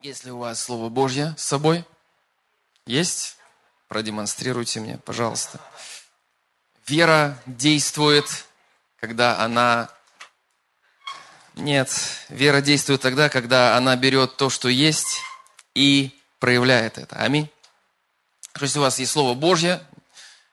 Есть 0.00 0.24
ли 0.24 0.30
у 0.30 0.38
вас 0.38 0.62
Слово 0.62 0.88
Божье 0.90 1.34
с 1.36 1.42
собой? 1.42 1.84
Есть? 2.86 3.36
Продемонстрируйте 3.88 4.78
мне, 4.78 4.98
пожалуйста. 4.98 5.58
Вера 6.86 7.36
действует, 7.46 8.46
когда 9.00 9.40
она... 9.40 9.90
Нет, 11.56 11.90
вера 12.28 12.60
действует 12.60 13.00
тогда, 13.00 13.28
когда 13.28 13.76
она 13.76 13.96
берет 13.96 14.36
то, 14.36 14.50
что 14.50 14.68
есть, 14.68 15.18
и 15.74 16.16
проявляет 16.38 16.96
это. 16.96 17.16
Аминь. 17.16 17.50
Если 18.60 18.78
у 18.78 18.82
вас 18.82 19.00
есть 19.00 19.10
Слово 19.10 19.34
Божье, 19.34 19.84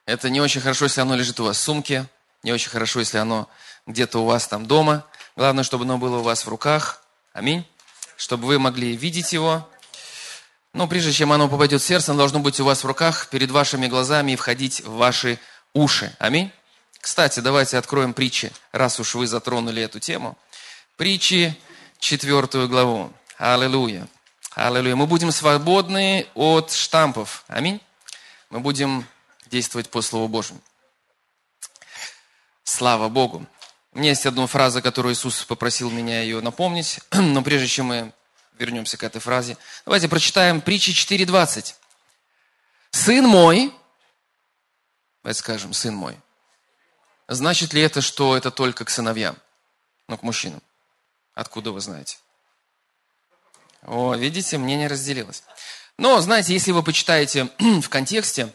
это 0.07 0.32
не 0.32 0.41
очень 0.41 0.62
хорошо, 0.62 0.86
если 0.86 1.02
оно 1.02 1.16
лежит 1.16 1.39
у 1.39 1.43
вас 1.43 1.57
в 1.57 1.62
сумке, 1.62 2.07
не 2.41 2.52
очень 2.52 2.71
хорошо, 2.71 3.00
если 3.00 3.20
оно 3.20 3.48
где-то 3.86 4.23
у 4.23 4.25
вас 4.25 4.48
там 4.48 4.66
дома. 4.66 5.05
Главное, 5.36 5.64
чтобы 5.64 5.84
оно 5.84 6.00
было 6.00 6.18
у 6.18 6.23
вас 6.23 6.48
в 6.48 6.50
руках. 6.50 7.04
Аминь 7.32 7.68
чтобы 8.18 8.47
вы 8.47 8.59
могли 8.59 8.95
видеть 8.95 9.34
его. 9.34 9.68
Но 10.73 10.88
прежде 10.88 11.14
чем 11.14 11.32
оно 11.32 11.47
попадет 11.47 11.82
в 11.82 11.86
сердце, 11.86 12.11
оно 12.11 12.19
должно 12.19 12.39
быть 12.39 12.60
у 12.60 12.65
вас 12.65 12.83
в 12.83 12.87
руках, 12.87 13.29
перед 13.29 13.51
вашими 13.51 13.87
глазами 13.87 14.33
и 14.33 14.36
входить 14.36 14.82
в 14.82 14.96
ваши 14.96 15.39
уши. 15.73 16.15
Аминь. 16.20 16.51
Кстати, 17.00 17.39
давайте 17.39 17.78
откроем 17.78 18.14
притчи, 18.14 18.51
раз 18.71 19.00
уж 19.00 19.15
вы 19.15 19.28
затронули 19.28 19.82
эту 19.83 20.00
тему. 20.00 20.37
Притчи, 20.97 21.56
четвертую 22.00 22.68
главу. 22.68 23.14
Аллилуйя. 23.37 24.07
Аллилуйя. 24.56 24.95
Мы 24.95 25.06
будем 25.06 25.32
свободны 25.32 26.28
от 26.34 26.71
штампов. 26.71 27.43
Аминь. 27.47 27.82
Мы 28.50 28.59
будем 28.59 29.06
действовать 29.47 29.89
по 29.89 30.01
Слову 30.01 30.28
Божьему. 30.28 30.61
Слава 32.64 33.09
Богу. 33.09 33.45
У 33.95 34.00
меня 34.00 34.09
есть 34.09 34.26
одна 34.26 34.45
фраза, 34.45 34.81
которую 34.81 35.14
Иисус 35.14 35.45
попросил 35.45 35.90
меня 35.90 36.22
ее 36.22 36.42
напомнить, 36.42 37.00
но 37.12 37.42
прежде 37.42 37.67
чем 37.67 37.86
мы 37.86 38.14
вернемся 38.59 38.98
к 38.98 39.04
этой 39.04 39.22
фразе, 39.22 39.58
давайте 39.86 40.09
прочитаем 40.09 40.59
притчи 40.59 40.92
4.20. 40.92 41.76
«Сын 42.92 43.26
мой», 43.26 43.74
давайте 45.24 45.40
скажем, 45.40 45.72
«сын 45.72 45.96
мой», 45.96 46.20
значит 47.30 47.72
ли 47.74 47.82
это, 47.82 48.02
что 48.02 48.36
это 48.36 48.52
только 48.52 48.84
к 48.84 48.90
сыновьям, 48.90 49.38
ну, 50.09 50.18
к 50.18 50.24
мужчинам? 50.24 50.62
Откуда 51.34 51.72
вы 51.72 51.80
знаете? 51.80 52.18
О, 53.84 54.14
видите, 54.14 54.58
мнение 54.58 54.90
разделилось. 54.90 55.44
Но, 55.98 56.20
знаете, 56.20 56.52
если 56.52 56.74
вы 56.74 56.84
почитаете 56.84 57.50
в 57.59 57.88
контексте 57.88 58.54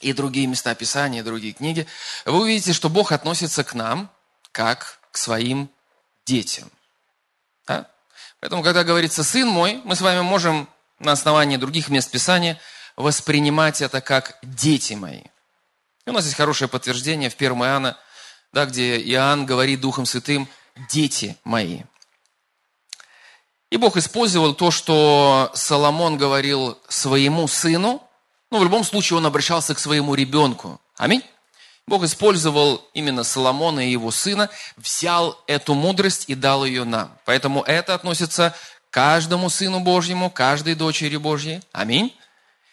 и 0.00 0.14
другие 0.14 0.46
места 0.46 0.74
Писания, 0.74 1.20
и 1.20 1.24
другие 1.24 1.52
книги, 1.52 1.86
вы 2.24 2.40
увидите, 2.40 2.72
что 2.72 2.88
Бог 2.88 3.12
относится 3.12 3.62
к 3.62 3.74
нам 3.74 4.10
как 4.56 5.00
к 5.12 5.18
своим 5.18 5.68
детям. 6.24 6.70
Да? 7.66 7.90
Поэтому, 8.40 8.62
когда 8.62 8.84
говорится 8.84 9.22
«сын 9.22 9.46
мой», 9.46 9.82
мы 9.84 9.94
с 9.94 10.00
вами 10.00 10.22
можем 10.22 10.66
на 10.98 11.12
основании 11.12 11.58
других 11.58 11.90
мест 11.90 12.10
Писания 12.10 12.58
воспринимать 12.96 13.82
это 13.82 14.00
как 14.00 14.38
«дети 14.42 14.94
мои». 14.94 15.20
И 16.06 16.10
у 16.10 16.12
нас 16.14 16.24
есть 16.24 16.38
хорошее 16.38 16.70
подтверждение 16.70 17.28
в 17.28 17.34
1 17.34 17.52
Иоанна, 17.52 17.98
да, 18.54 18.64
где 18.64 18.98
Иоанн 18.98 19.44
говорит 19.44 19.82
Духом 19.82 20.06
Святым 20.06 20.48
«дети 20.88 21.36
мои». 21.44 21.82
И 23.68 23.76
Бог 23.76 23.98
использовал 23.98 24.54
то, 24.54 24.70
что 24.70 25.50
Соломон 25.52 26.16
говорил 26.16 26.78
своему 26.88 27.46
сыну, 27.46 28.02
ну, 28.50 28.58
в 28.58 28.64
любом 28.64 28.84
случае 28.84 29.18
он 29.18 29.26
обращался 29.26 29.74
к 29.74 29.78
своему 29.78 30.14
ребенку. 30.14 30.80
Аминь. 30.96 31.22
Бог 31.88 32.02
использовал 32.02 32.88
именно 32.94 33.22
Соломона 33.22 33.86
и 33.86 33.92
его 33.92 34.10
сына, 34.10 34.50
взял 34.76 35.40
эту 35.46 35.74
мудрость 35.74 36.24
и 36.26 36.34
дал 36.34 36.64
ее 36.64 36.84
нам. 36.84 37.16
Поэтому 37.24 37.62
это 37.62 37.94
относится 37.94 38.56
к 38.90 38.94
каждому 38.94 39.48
сыну 39.50 39.80
Божьему, 39.80 40.28
каждой 40.28 40.74
дочери 40.74 41.16
Божьей. 41.16 41.62
Аминь. 41.70 42.16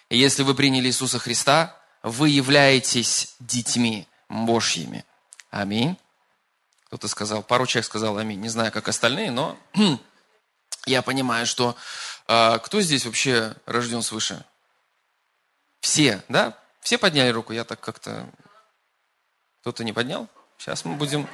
И 0.09 0.17
если 0.17 0.41
вы 0.41 0.56
приняли 0.56 0.88
Иисуса 0.88 1.19
Христа, 1.19 1.75
вы 2.02 2.30
являетесь 2.30 3.36
детьми 3.39 4.08
Божьими. 4.30 5.06
Аминь. 5.51 5.95
Кто-то 6.88 7.07
сказал, 7.07 7.44
пару 7.44 7.68
человек 7.68 7.85
сказал 7.85 8.18
аминь. 8.18 8.40
Не 8.40 8.50
знаю, 8.50 8.72
как 8.72 8.88
остальные, 8.88 9.30
но 9.30 9.57
я 10.88 11.03
понимаю, 11.03 11.45
что 11.45 11.75
э, 12.28 12.59
кто 12.59 12.81
здесь 12.81 13.06
вообще 13.06 13.56
рожден 13.68 14.01
свыше? 14.01 14.44
Все, 15.81 16.24
да? 16.30 16.57
Все 16.81 16.97
подняли 16.97 17.30
руку, 17.30 17.53
я 17.53 17.63
так 17.63 17.80
как-то 17.80 18.28
кто-то 19.63 19.85
не 19.85 19.94
поднял? 19.94 20.28
Сейчас 20.57 20.84
мы 20.84 20.96
будем 20.96 21.25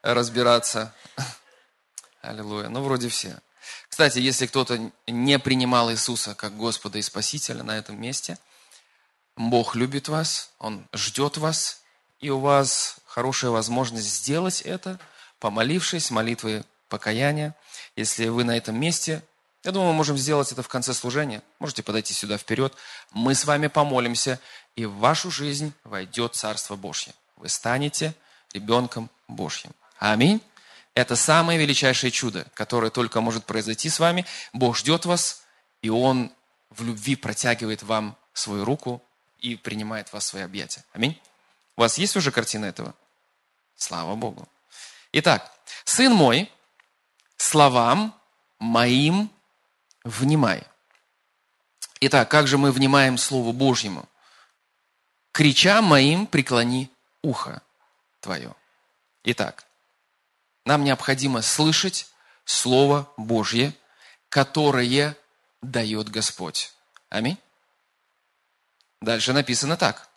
разбираться. 0.00 0.94
Аллилуйя. 2.22 2.70
Ну, 2.70 2.82
вроде 2.82 3.10
все. 3.10 3.40
Кстати, 3.90 4.20
если 4.20 4.46
кто-то 4.46 4.90
не 5.06 5.38
принимал 5.38 5.92
Иисуса 5.92 6.34
как 6.34 6.56
Господа 6.56 6.96
и 6.96 7.02
Спасителя 7.02 7.62
на 7.62 7.76
этом 7.76 8.00
месте, 8.00 8.38
Бог 9.36 9.76
любит 9.76 10.08
вас, 10.08 10.50
Он 10.58 10.88
ждет 10.94 11.36
вас, 11.36 11.82
и 12.20 12.30
у 12.30 12.38
вас 12.38 12.96
хорошая 13.04 13.50
возможность 13.50 14.08
сделать 14.08 14.62
это, 14.62 14.98
помолившись 15.40 16.10
молитвой 16.10 16.64
покаяния. 16.88 17.54
Если 17.96 18.28
вы 18.28 18.44
на 18.44 18.56
этом 18.56 18.80
месте, 18.80 19.22
я 19.62 19.72
думаю, 19.72 19.92
мы 19.92 19.96
можем 19.96 20.16
сделать 20.16 20.52
это 20.52 20.62
в 20.62 20.68
конце 20.68 20.94
служения. 20.94 21.42
Можете 21.58 21.82
подойти 21.82 22.14
сюда 22.14 22.38
вперед. 22.38 22.74
Мы 23.12 23.34
с 23.34 23.44
вами 23.44 23.66
помолимся, 23.66 24.38
и 24.76 24.86
в 24.86 24.96
вашу 24.96 25.30
жизнь 25.30 25.72
войдет 25.84 26.34
Царство 26.34 26.76
Божье. 26.76 27.14
Вы 27.36 27.48
станете 27.48 28.14
ребенком 28.52 29.10
Божьим. 29.28 29.72
Аминь. 29.98 30.40
Это 30.94 31.16
самое 31.16 31.58
величайшее 31.58 32.10
чудо, 32.10 32.46
которое 32.54 32.90
только 32.90 33.20
может 33.20 33.44
произойти 33.44 33.88
с 33.88 33.98
вами. 33.98 34.26
Бог 34.52 34.76
ждет 34.76 35.04
вас, 35.04 35.42
и 35.82 35.90
Он 35.90 36.32
в 36.70 36.84
любви 36.84 37.16
протягивает 37.16 37.82
вам 37.82 38.16
свою 38.32 38.64
руку 38.64 39.02
и 39.40 39.56
принимает 39.56 40.12
вас 40.12 40.24
в 40.24 40.28
свои 40.28 40.42
объятия. 40.42 40.84
Аминь. 40.92 41.20
У 41.76 41.80
вас 41.80 41.98
есть 41.98 42.16
уже 42.16 42.30
картина 42.30 42.66
этого? 42.66 42.94
Слава 43.76 44.14
Богу. 44.14 44.48
Итак, 45.12 45.50
сын 45.84 46.12
мой, 46.12 46.50
словам 47.36 48.14
моим 48.58 49.30
внимай. 50.04 50.62
Итак, 52.00 52.30
как 52.30 52.46
же 52.46 52.58
мы 52.58 52.70
внимаем 52.70 53.18
Слову 53.18 53.52
Божьему? 53.52 54.08
Крича 55.34 55.82
моим 55.82 56.28
преклони 56.28 56.90
ухо 57.22 57.60
твое. 58.20 58.54
Итак, 59.24 59.66
нам 60.64 60.84
необходимо 60.84 61.42
слышать 61.42 62.06
Слово 62.44 63.12
Божье, 63.16 63.74
которое 64.28 65.16
дает 65.60 66.08
Господь. 66.08 66.72
Аминь. 67.08 67.38
Дальше 69.00 69.32
написано 69.32 69.76
так. 69.76 70.08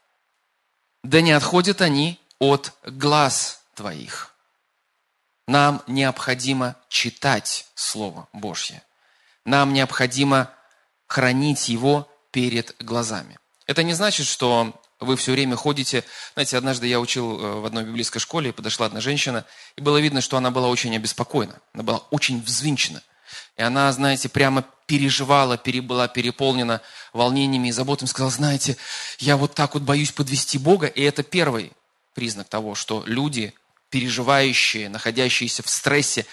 Да 1.04 1.22
не 1.22 1.32
отходят 1.32 1.82
они 1.82 2.20
от 2.38 2.74
глаз 2.84 3.64
твоих. 3.74 4.36
Нам 5.48 5.82
необходимо 5.88 6.76
читать 6.90 7.66
Слово 7.74 8.28
Божье. 8.34 8.84
Нам 9.46 9.74
необходимо 9.74 10.54
хранить 11.08 11.70
его 11.70 12.08
перед 12.32 12.76
глазами. 12.78 13.40
Это 13.66 13.82
не 13.82 13.94
значит, 13.94 14.28
что 14.28 14.80
вы 15.00 15.16
все 15.16 15.32
время 15.32 15.56
ходите. 15.56 16.04
Знаете, 16.34 16.58
однажды 16.58 16.88
я 16.88 17.00
учил 17.00 17.40
э, 17.40 17.60
в 17.60 17.66
одной 17.66 17.84
библейской 17.84 18.20
школе, 18.20 18.50
и 18.50 18.54
подошла 18.54 18.88
одна 18.88 19.02
женщина, 19.02 19.46
и 19.76 19.82
было 19.82 19.98
видно, 19.98 20.22
что 20.22 20.38
она 20.38 20.52
была 20.52 20.68
очень 20.68 20.96
обеспокоена, 20.96 21.60
она 21.74 21.84
была 21.84 21.98
очень 22.10 22.42
взвинчена. 22.42 23.02
И 23.58 23.62
она, 23.62 23.92
знаете, 23.92 24.30
прямо 24.30 24.64
переживала, 24.86 25.58
пере, 25.58 25.82
была 25.82 26.08
переполнена 26.08 26.82
волнениями 27.14 27.68
и 27.68 27.72
заботами, 27.72 28.08
сказала, 28.08 28.32
знаете, 28.32 28.78
я 29.20 29.38
вот 29.38 29.54
так 29.54 29.74
вот 29.74 29.84
боюсь 29.84 30.12
подвести 30.12 30.58
Бога, 30.58 30.88
и 30.88 31.02
это 31.02 31.24
первый 31.24 31.74
признак 32.14 32.48
того, 32.48 32.74
что 32.74 33.04
люди, 33.06 33.54
переживающие, 33.90 34.90
находящиеся 34.90 35.62
в 35.62 35.70
стрессе, 35.70 36.26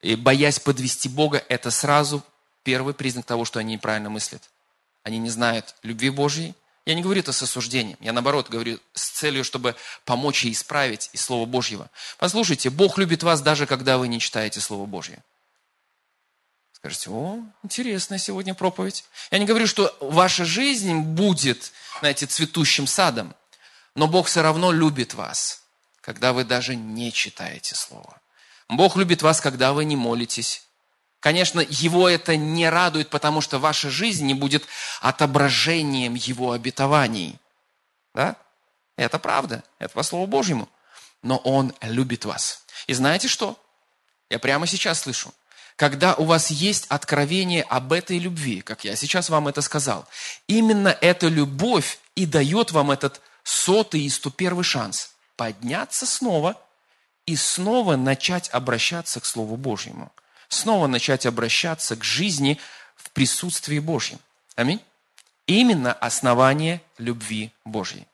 и 0.00 0.16
боясь 0.16 0.58
подвести 0.58 1.08
Бога, 1.08 1.42
это 1.48 1.70
сразу 1.70 2.22
первый 2.64 2.92
признак 2.92 3.24
того, 3.24 3.44
что 3.44 3.60
они 3.60 3.74
неправильно 3.74 4.10
мыслят. 4.10 4.42
Они 5.04 5.18
не 5.18 5.30
знают 5.30 5.74
любви 5.82 6.10
Божьей, 6.10 6.54
я 6.84 6.94
не 6.94 7.02
говорю 7.02 7.20
это 7.20 7.32
с 7.32 7.42
осуждением, 7.42 7.96
я 8.00 8.12
наоборот 8.12 8.48
говорю 8.48 8.80
с 8.94 9.10
целью, 9.10 9.44
чтобы 9.44 9.76
помочь 10.04 10.44
и 10.44 10.52
исправить 10.52 11.10
из 11.12 11.22
Слова 11.22 11.46
Божьего. 11.46 11.90
Послушайте, 12.18 12.70
Бог 12.70 12.98
любит 12.98 13.22
вас 13.22 13.40
даже 13.40 13.66
когда 13.66 13.98
вы 13.98 14.08
не 14.08 14.18
читаете 14.18 14.60
Слово 14.60 14.86
Божье. 14.86 15.22
Скажите, 16.72 17.10
о, 17.10 17.38
интересная 17.62 18.18
сегодня 18.18 18.54
проповедь. 18.54 19.04
Я 19.30 19.38
не 19.38 19.46
говорю, 19.46 19.68
что 19.68 19.96
ваша 20.00 20.44
жизнь 20.44 20.98
будет, 20.98 21.72
знаете, 22.00 22.26
цветущим 22.26 22.88
садом, 22.88 23.36
но 23.94 24.08
Бог 24.08 24.26
все 24.26 24.42
равно 24.42 24.72
любит 24.72 25.14
вас, 25.14 25.62
когда 26.00 26.32
вы 26.32 26.42
даже 26.42 26.74
не 26.74 27.12
читаете 27.12 27.76
Слово. 27.76 28.20
Бог 28.68 28.96
любит 28.96 29.22
вас, 29.22 29.40
когда 29.40 29.72
вы 29.72 29.84
не 29.84 29.94
молитесь, 29.94 30.66
Конечно, 31.22 31.60
его 31.60 32.08
это 32.08 32.36
не 32.36 32.68
радует, 32.68 33.08
потому 33.08 33.40
что 33.40 33.60
ваша 33.60 33.90
жизнь 33.90 34.26
не 34.26 34.34
будет 34.34 34.66
отображением 35.00 36.14
его 36.14 36.50
обетований. 36.50 37.38
Да? 38.12 38.34
Это 38.96 39.20
правда, 39.20 39.62
это 39.78 39.94
по 39.94 40.02
Слову 40.02 40.26
Божьему. 40.26 40.68
Но 41.22 41.36
он 41.36 41.72
любит 41.80 42.24
вас. 42.24 42.64
И 42.88 42.92
знаете 42.92 43.28
что? 43.28 43.56
Я 44.30 44.40
прямо 44.40 44.66
сейчас 44.66 45.02
слышу. 45.02 45.32
когда 45.76 46.14
у 46.14 46.24
вас 46.24 46.50
есть 46.50 46.86
откровение 46.88 47.62
об 47.62 47.92
этой 47.92 48.18
любви, 48.18 48.60
как 48.60 48.84
я 48.84 48.96
сейчас 48.96 49.30
вам 49.30 49.46
это 49.46 49.62
сказал, 49.62 50.06
именно 50.48 50.96
эта 51.00 51.28
любовь 51.28 52.00
и 52.16 52.26
дает 52.26 52.72
вам 52.72 52.90
этот 52.90 53.20
сотый 53.44 54.02
и 54.02 54.10
сто 54.10 54.30
первый 54.30 54.64
шанс 54.64 55.12
подняться 55.36 56.04
снова 56.04 56.60
и 57.26 57.36
снова 57.36 57.94
начать 57.96 58.48
обращаться 58.50 59.20
к 59.20 59.24
Слову 59.24 59.56
Божьему. 59.56 60.12
Снова 60.52 60.86
начать 60.86 61.24
обращаться 61.24 61.96
к 61.96 62.04
жизни 62.04 62.60
в 62.94 63.10
присутствии 63.12 63.78
Божьем. 63.78 64.18
Аминь. 64.54 64.82
Именно 65.46 65.94
основание 65.94 66.82
любви 66.98 67.54
Божьей. 67.64 68.06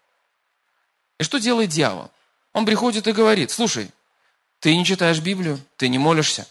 И 1.19 1.25
что 1.25 1.39
делает 1.39 1.71
дьявол? 1.71 2.13
Он 2.53 2.65
приходит 2.65 3.09
и 3.09 3.13
говорит, 3.13 3.51
слушай, 3.51 3.91
ты 4.61 4.77
не 4.77 4.85
читаешь 4.85 5.19
Библию, 5.19 5.61
ты 5.77 5.89
не 5.89 5.99
молишься. 5.99 6.47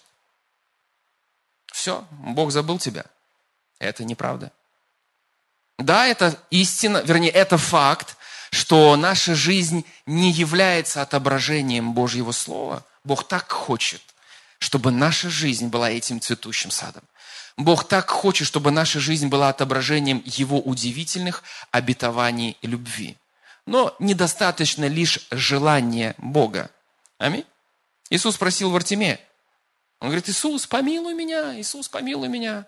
Все, 1.68 2.06
Бог 2.12 2.52
забыл 2.52 2.80
тебя. 2.80 3.06
Это 3.80 4.04
неправда. 4.04 4.52
Да, 5.78 6.06
это 6.06 6.38
истина, 6.50 7.02
вернее, 7.06 7.32
это 7.32 7.58
факт, 7.58 8.18
что 8.52 8.98
наша 8.98 9.36
жизнь 9.36 9.86
не 10.06 10.34
является 10.34 11.02
отображением 11.02 11.94
Божьего 11.94 12.34
Слова. 12.34 12.84
Бог 13.06 13.26
так 13.26 13.50
хочет, 13.50 14.02
чтобы 14.60 14.92
наша 14.92 15.30
жизнь 15.30 15.68
была 15.68 15.90
этим 15.90 16.20
цветущим 16.20 16.72
садом. 16.72 17.04
Бог 17.58 17.88
так 17.88 18.10
хочет, 18.10 18.48
чтобы 18.48 18.72
наша 18.72 19.00
жизнь 19.00 19.28
была 19.28 19.50
отображением 19.50 20.22
Его 20.26 20.60
удивительных 20.60 21.44
обетований 21.72 22.58
и 22.62 22.68
любви. 22.68 23.18
Но 23.66 23.96
недостаточно 24.00 24.86
лишь 24.86 25.28
желания 25.32 26.16
Бога. 26.18 26.70
Аминь. 27.18 27.46
Иисус 28.10 28.36
спросил 28.36 28.72
Вартимея. 28.72 29.20
Он 30.00 30.10
говорит, 30.10 30.30
Иисус, 30.30 30.68
помилуй 30.68 31.16
меня, 31.16 31.60
Иисус, 31.60 31.90
помилуй 31.90 32.30
меня. 32.30 32.68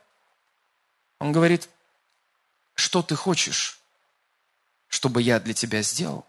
Он 1.20 1.32
говорит, 1.32 1.70
что 2.74 3.04
ты 3.04 3.16
хочешь, 3.16 3.80
чтобы 4.88 5.22
я 5.22 5.40
для 5.40 5.54
тебя 5.54 5.82
сделал? 5.84 6.26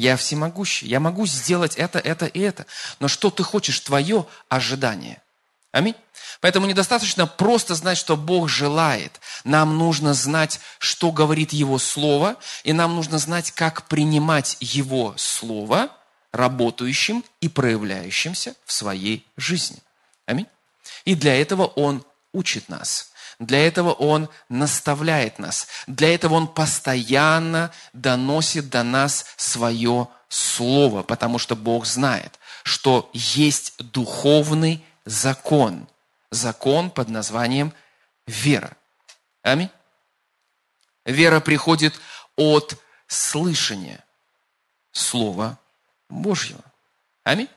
Я 0.00 0.16
всемогущий, 0.16 0.86
я 0.86 0.98
могу 0.98 1.26
сделать 1.26 1.76
это, 1.76 1.98
это 1.98 2.24
и 2.24 2.40
это. 2.40 2.64
Но 3.00 3.08
что 3.08 3.28
ты 3.30 3.42
хочешь, 3.42 3.78
твое 3.80 4.24
ожидание? 4.48 5.20
Аминь. 5.72 5.94
Поэтому 6.40 6.66
недостаточно 6.66 7.26
просто 7.26 7.74
знать, 7.74 7.98
что 7.98 8.16
Бог 8.16 8.48
желает. 8.48 9.20
Нам 9.44 9.76
нужно 9.76 10.14
знать, 10.14 10.58
что 10.78 11.12
говорит 11.12 11.52
Его 11.52 11.78
Слово, 11.78 12.36
и 12.64 12.72
нам 12.72 12.96
нужно 12.96 13.18
знать, 13.18 13.50
как 13.50 13.88
принимать 13.88 14.56
Его 14.60 15.12
Слово 15.18 15.90
работающим 16.32 17.22
и 17.42 17.50
проявляющимся 17.50 18.54
в 18.64 18.72
своей 18.72 19.26
жизни. 19.36 19.80
Аминь. 20.24 20.46
И 21.04 21.14
для 21.14 21.38
этого 21.38 21.66
Он 21.66 22.02
учит 22.32 22.70
нас. 22.70 23.09
Для 23.40 23.66
этого 23.66 23.92
Он 23.92 24.28
наставляет 24.50 25.38
нас. 25.38 25.66
Для 25.86 26.14
этого 26.14 26.34
Он 26.34 26.46
постоянно 26.46 27.72
доносит 27.92 28.68
до 28.68 28.84
нас 28.84 29.24
свое 29.36 30.08
Слово, 30.28 31.02
потому 31.02 31.40
что 31.40 31.56
Бог 31.56 31.86
знает, 31.86 32.38
что 32.62 33.10
есть 33.12 33.74
духовный 33.78 34.84
закон. 35.04 35.88
Закон 36.30 36.88
под 36.88 37.08
названием 37.08 37.72
вера. 38.28 38.76
Аминь. 39.42 39.70
Вера 41.04 41.40
приходит 41.40 41.98
от 42.36 42.76
слышания 43.08 44.04
Слова 44.92 45.58
Божьего. 46.08 46.62
Аминь. 47.24 47.48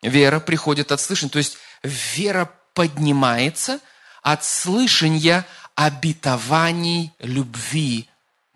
Вера 0.00 0.38
приходит 0.38 0.92
от 0.92 1.00
слышания, 1.00 1.32
то 1.32 1.38
есть 1.38 1.58
вера 1.82 2.48
поднимается 2.74 3.80
от 4.22 4.44
слышания 4.44 5.46
обетований 5.74 7.12
любви 7.18 8.08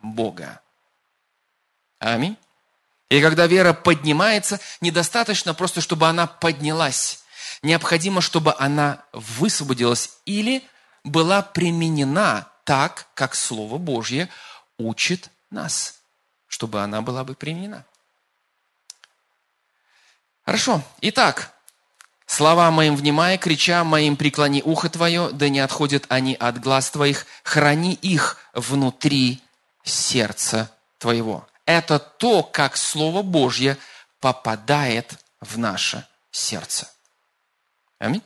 Бога. 0.03 0.61
Аминь. 1.99 2.37
И 3.09 3.21
когда 3.21 3.47
вера 3.47 3.75
поднимается, 3.75 4.59
недостаточно 4.81 5.55
просто, 5.55 5.81
чтобы 5.81 6.09
она 6.09 6.27
поднялась. 6.27 7.23
Необходимо, 7.63 8.21
чтобы 8.21 8.55
она 8.59 9.05
высвободилась 9.13 10.19
или 10.25 10.67
была 11.05 11.43
применена 11.43 12.49
так, 12.65 13.07
как 13.15 13.35
Слово 13.35 13.79
Божье 13.79 14.29
учит 14.79 15.31
нас, 15.51 16.01
чтобы 16.47 16.83
она 16.83 17.03
была 17.03 17.23
бы 17.25 17.35
применена. 17.35 17.85
Хорошо. 20.45 20.83
Итак, 21.03 21.53
слова 22.33 22.71
моим 22.71 22.97
внимая, 22.97 23.37
крича 23.37 23.85
моим 23.85 24.17
преклони 24.17 24.63
ухо 24.63 24.89
твое, 24.89 25.31
да 25.33 25.49
не 25.49 25.61
отходят 25.61 26.07
они 26.09 26.35
от 26.35 26.61
глаз 26.61 26.91
твоих, 26.91 27.27
храни 27.45 27.93
их 27.93 28.39
внутри 28.55 29.43
сердца 29.85 30.71
твоего. 30.99 31.47
Это 31.67 31.99
то, 31.99 32.43
как 32.43 32.77
Слово 32.77 33.23
Божье 33.23 33.77
попадает 34.19 35.19
в 35.41 35.59
наше 35.59 36.07
сердце. 36.31 36.91
Аминь. 37.99 38.23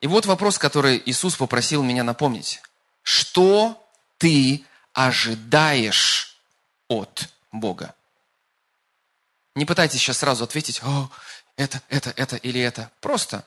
И 0.00 0.08
вот 0.08 0.26
вопрос, 0.26 0.58
который 0.58 1.00
Иисус 1.06 1.36
попросил 1.36 1.82
меня 1.84 2.02
напомнить. 2.02 2.60
Что 3.02 3.80
ты 4.18 4.64
ожидаешь 4.92 6.36
от 6.88 7.28
Бога? 7.52 7.94
Не 9.54 9.66
пытайтесь 9.66 10.00
сейчас 10.00 10.18
сразу 10.18 10.44
ответить, 10.44 10.80
это, 11.56 11.82
это, 11.88 12.12
это 12.16 12.36
или 12.36 12.60
это. 12.60 12.90
Просто 13.00 13.46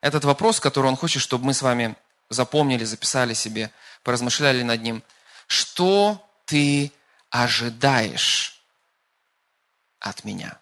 этот 0.00 0.24
вопрос, 0.24 0.60
который 0.60 0.86
он 0.86 0.96
хочет, 0.96 1.22
чтобы 1.22 1.46
мы 1.46 1.54
с 1.54 1.62
вами 1.62 1.96
запомнили, 2.28 2.84
записали 2.84 3.34
себе, 3.34 3.70
поразмышляли 4.02 4.62
над 4.62 4.82
ним. 4.82 5.02
Что 5.46 6.26
ты 6.46 6.92
ожидаешь 7.30 8.62
от 10.00 10.24
меня? 10.24 10.58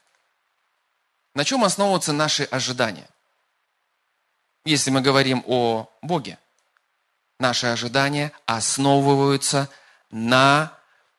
На 1.34 1.44
чем 1.44 1.64
основываются 1.64 2.12
наши 2.12 2.44
ожидания? 2.44 3.08
Если 4.64 4.90
мы 4.90 5.00
говорим 5.00 5.43
о 5.46 5.90
Боге, 6.02 6.38
наши 7.38 7.67
ожидания 7.67 8.32
основываются 8.46 9.69
на 10.11 10.73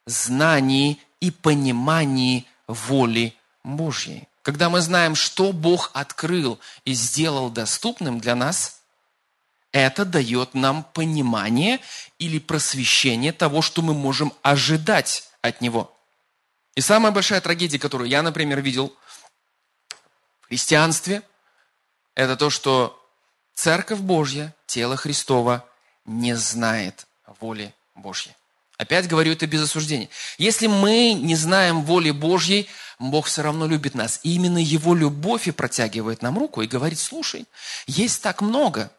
знании 0.06 1.02
и 1.20 1.32
понимании 1.32 2.48
воли 2.68 3.36
Божьей. 3.64 4.28
Когда 4.44 4.70
мы 4.70 4.82
знаем, 4.82 5.16
что 5.16 5.54
Бог 5.54 5.90
открыл 5.94 6.60
и 6.84 6.94
сделал 6.94 7.50
доступным 7.50 8.20
для 8.20 8.36
нас, 8.36 8.82
это 9.72 10.04
дает 10.06 10.54
нам 10.54 10.84
понимание 10.84 11.80
или 12.20 12.40
просвещение 12.40 13.32
того, 13.32 13.62
что 13.62 13.82
мы 13.82 13.94
можем 13.94 14.34
ожидать 14.42 15.30
от 15.42 15.62
Него. 15.62 15.98
И 16.76 16.82
самая 16.82 17.14
большая 17.14 17.40
трагедия, 17.40 17.80
которую 17.80 18.10
я, 18.10 18.22
например, 18.22 18.62
видел 18.62 18.94
в 20.42 20.48
христианстве, 20.48 21.22
это 22.14 22.36
то, 22.36 22.50
что 22.50 23.00
Церковь 23.56 24.00
Божья, 24.00 24.54
тело 24.66 24.98
Христова, 24.98 25.66
не 26.06 26.36
знает 26.36 27.08
воли 27.40 27.74
Божьей. 27.96 28.36
Опять 28.84 29.08
говорю 29.08 29.32
это 29.32 29.48
без 29.48 29.62
осуждения. 29.62 30.10
Если 30.38 30.68
мы 30.68 31.14
не 31.14 31.38
знаем 31.38 31.84
воли 31.84 32.12
Божьей, 32.12 32.68
Бог 33.00 33.28
все 33.28 33.42
равно 33.42 33.66
любит 33.66 33.96
нас. 33.96 34.20
И 34.24 34.36
именно 34.36 34.58
Его 34.58 34.94
любовь 34.94 35.48
и 35.48 35.52
протягивает 35.52 36.22
нам 36.22 36.38
руку 36.38 36.62
и 36.62 36.68
говорит, 36.68 37.00
слушай, 37.00 37.46
есть 37.88 38.22
так 38.22 38.42
много, 38.42 38.92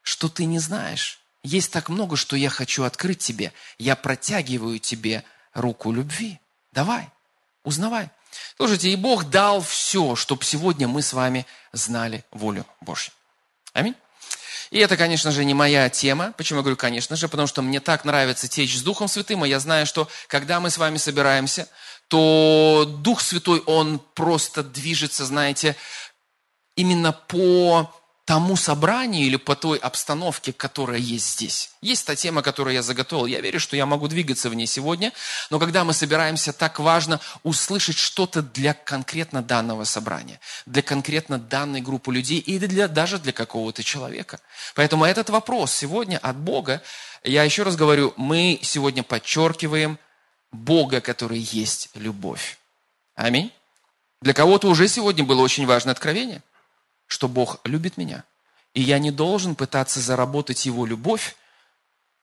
что 0.00 0.30
ты 0.30 0.46
не 0.46 0.58
знаешь. 0.58 1.20
Есть 1.42 1.70
так 1.70 1.90
много, 1.90 2.16
что 2.16 2.34
я 2.34 2.48
хочу 2.48 2.84
открыть 2.84 3.18
тебе. 3.18 3.52
Я 3.78 3.94
протягиваю 3.94 4.78
тебе 4.78 5.22
руку 5.52 5.92
любви. 5.92 6.40
Давай, 6.72 7.10
узнавай. 7.64 8.08
Слушайте, 8.56 8.88
и 8.88 8.96
Бог 8.96 9.28
дал 9.28 9.60
все, 9.60 10.16
чтобы 10.16 10.44
сегодня 10.44 10.88
мы 10.88 11.02
с 11.02 11.12
вами 11.12 11.46
знали 11.72 12.24
волю 12.30 12.64
Божью. 12.80 13.12
Аминь. 13.74 13.96
И 14.72 14.78
это, 14.78 14.96
конечно 14.96 15.30
же, 15.32 15.44
не 15.44 15.52
моя 15.52 15.90
тема. 15.90 16.32
Почему 16.38 16.60
я 16.60 16.62
говорю, 16.62 16.78
конечно 16.78 17.14
же? 17.14 17.28
Потому 17.28 17.46
что 17.46 17.60
мне 17.60 17.78
так 17.78 18.06
нравится 18.06 18.48
течь 18.48 18.74
с 18.74 18.82
Духом 18.82 19.06
Святым, 19.06 19.44
и 19.44 19.48
я 19.50 19.60
знаю, 19.60 19.84
что 19.84 20.08
когда 20.28 20.60
мы 20.60 20.70
с 20.70 20.78
вами 20.78 20.96
собираемся, 20.96 21.68
то 22.08 22.86
Дух 22.88 23.20
Святой, 23.20 23.60
Он 23.66 23.98
просто 24.14 24.62
движется, 24.62 25.26
знаете, 25.26 25.76
именно 26.74 27.12
по 27.12 27.94
тому 28.24 28.56
собранию 28.56 29.26
или 29.26 29.36
по 29.36 29.56
той 29.56 29.78
обстановке, 29.78 30.52
которая 30.52 30.98
есть 30.98 31.32
здесь. 31.32 31.70
Есть 31.80 32.06
та 32.06 32.14
тема, 32.14 32.42
которую 32.42 32.74
я 32.74 32.82
заготовил. 32.82 33.26
Я 33.26 33.40
верю, 33.40 33.58
что 33.58 33.76
я 33.76 33.84
могу 33.84 34.06
двигаться 34.06 34.48
в 34.48 34.54
ней 34.54 34.66
сегодня, 34.66 35.12
но 35.50 35.58
когда 35.58 35.82
мы 35.82 35.92
собираемся, 35.92 36.52
так 36.52 36.78
важно 36.78 37.20
услышать 37.42 37.96
что-то 37.96 38.42
для 38.42 38.74
конкретно 38.74 39.42
данного 39.42 39.84
собрания, 39.84 40.38
для 40.66 40.82
конкретно 40.82 41.38
данной 41.38 41.80
группы 41.80 42.12
людей 42.12 42.38
или 42.38 42.66
для, 42.66 42.86
даже 42.86 43.18
для 43.18 43.32
какого-то 43.32 43.82
человека. 43.82 44.38
Поэтому 44.76 45.04
этот 45.04 45.28
вопрос 45.30 45.72
сегодня 45.72 46.18
от 46.18 46.36
Бога, 46.36 46.80
я 47.24 47.42
еще 47.42 47.64
раз 47.64 47.74
говорю, 47.74 48.14
мы 48.16 48.60
сегодня 48.62 49.02
подчеркиваем 49.02 49.98
Бога, 50.52 51.00
который 51.00 51.40
есть 51.40 51.88
любовь. 51.94 52.58
Аминь. 53.16 53.52
Для 54.20 54.32
кого-то 54.32 54.68
уже 54.68 54.86
сегодня 54.86 55.24
было 55.24 55.42
очень 55.42 55.66
важное 55.66 55.92
откровение– 55.92 56.40
что 57.12 57.28
Бог 57.28 57.60
любит 57.64 57.98
меня, 57.98 58.24
И 58.74 58.80
я 58.80 58.98
не 58.98 59.10
должен 59.10 59.54
пытаться 59.54 60.00
заработать 60.00 60.64
его 60.64 60.86
любовь 60.86 61.36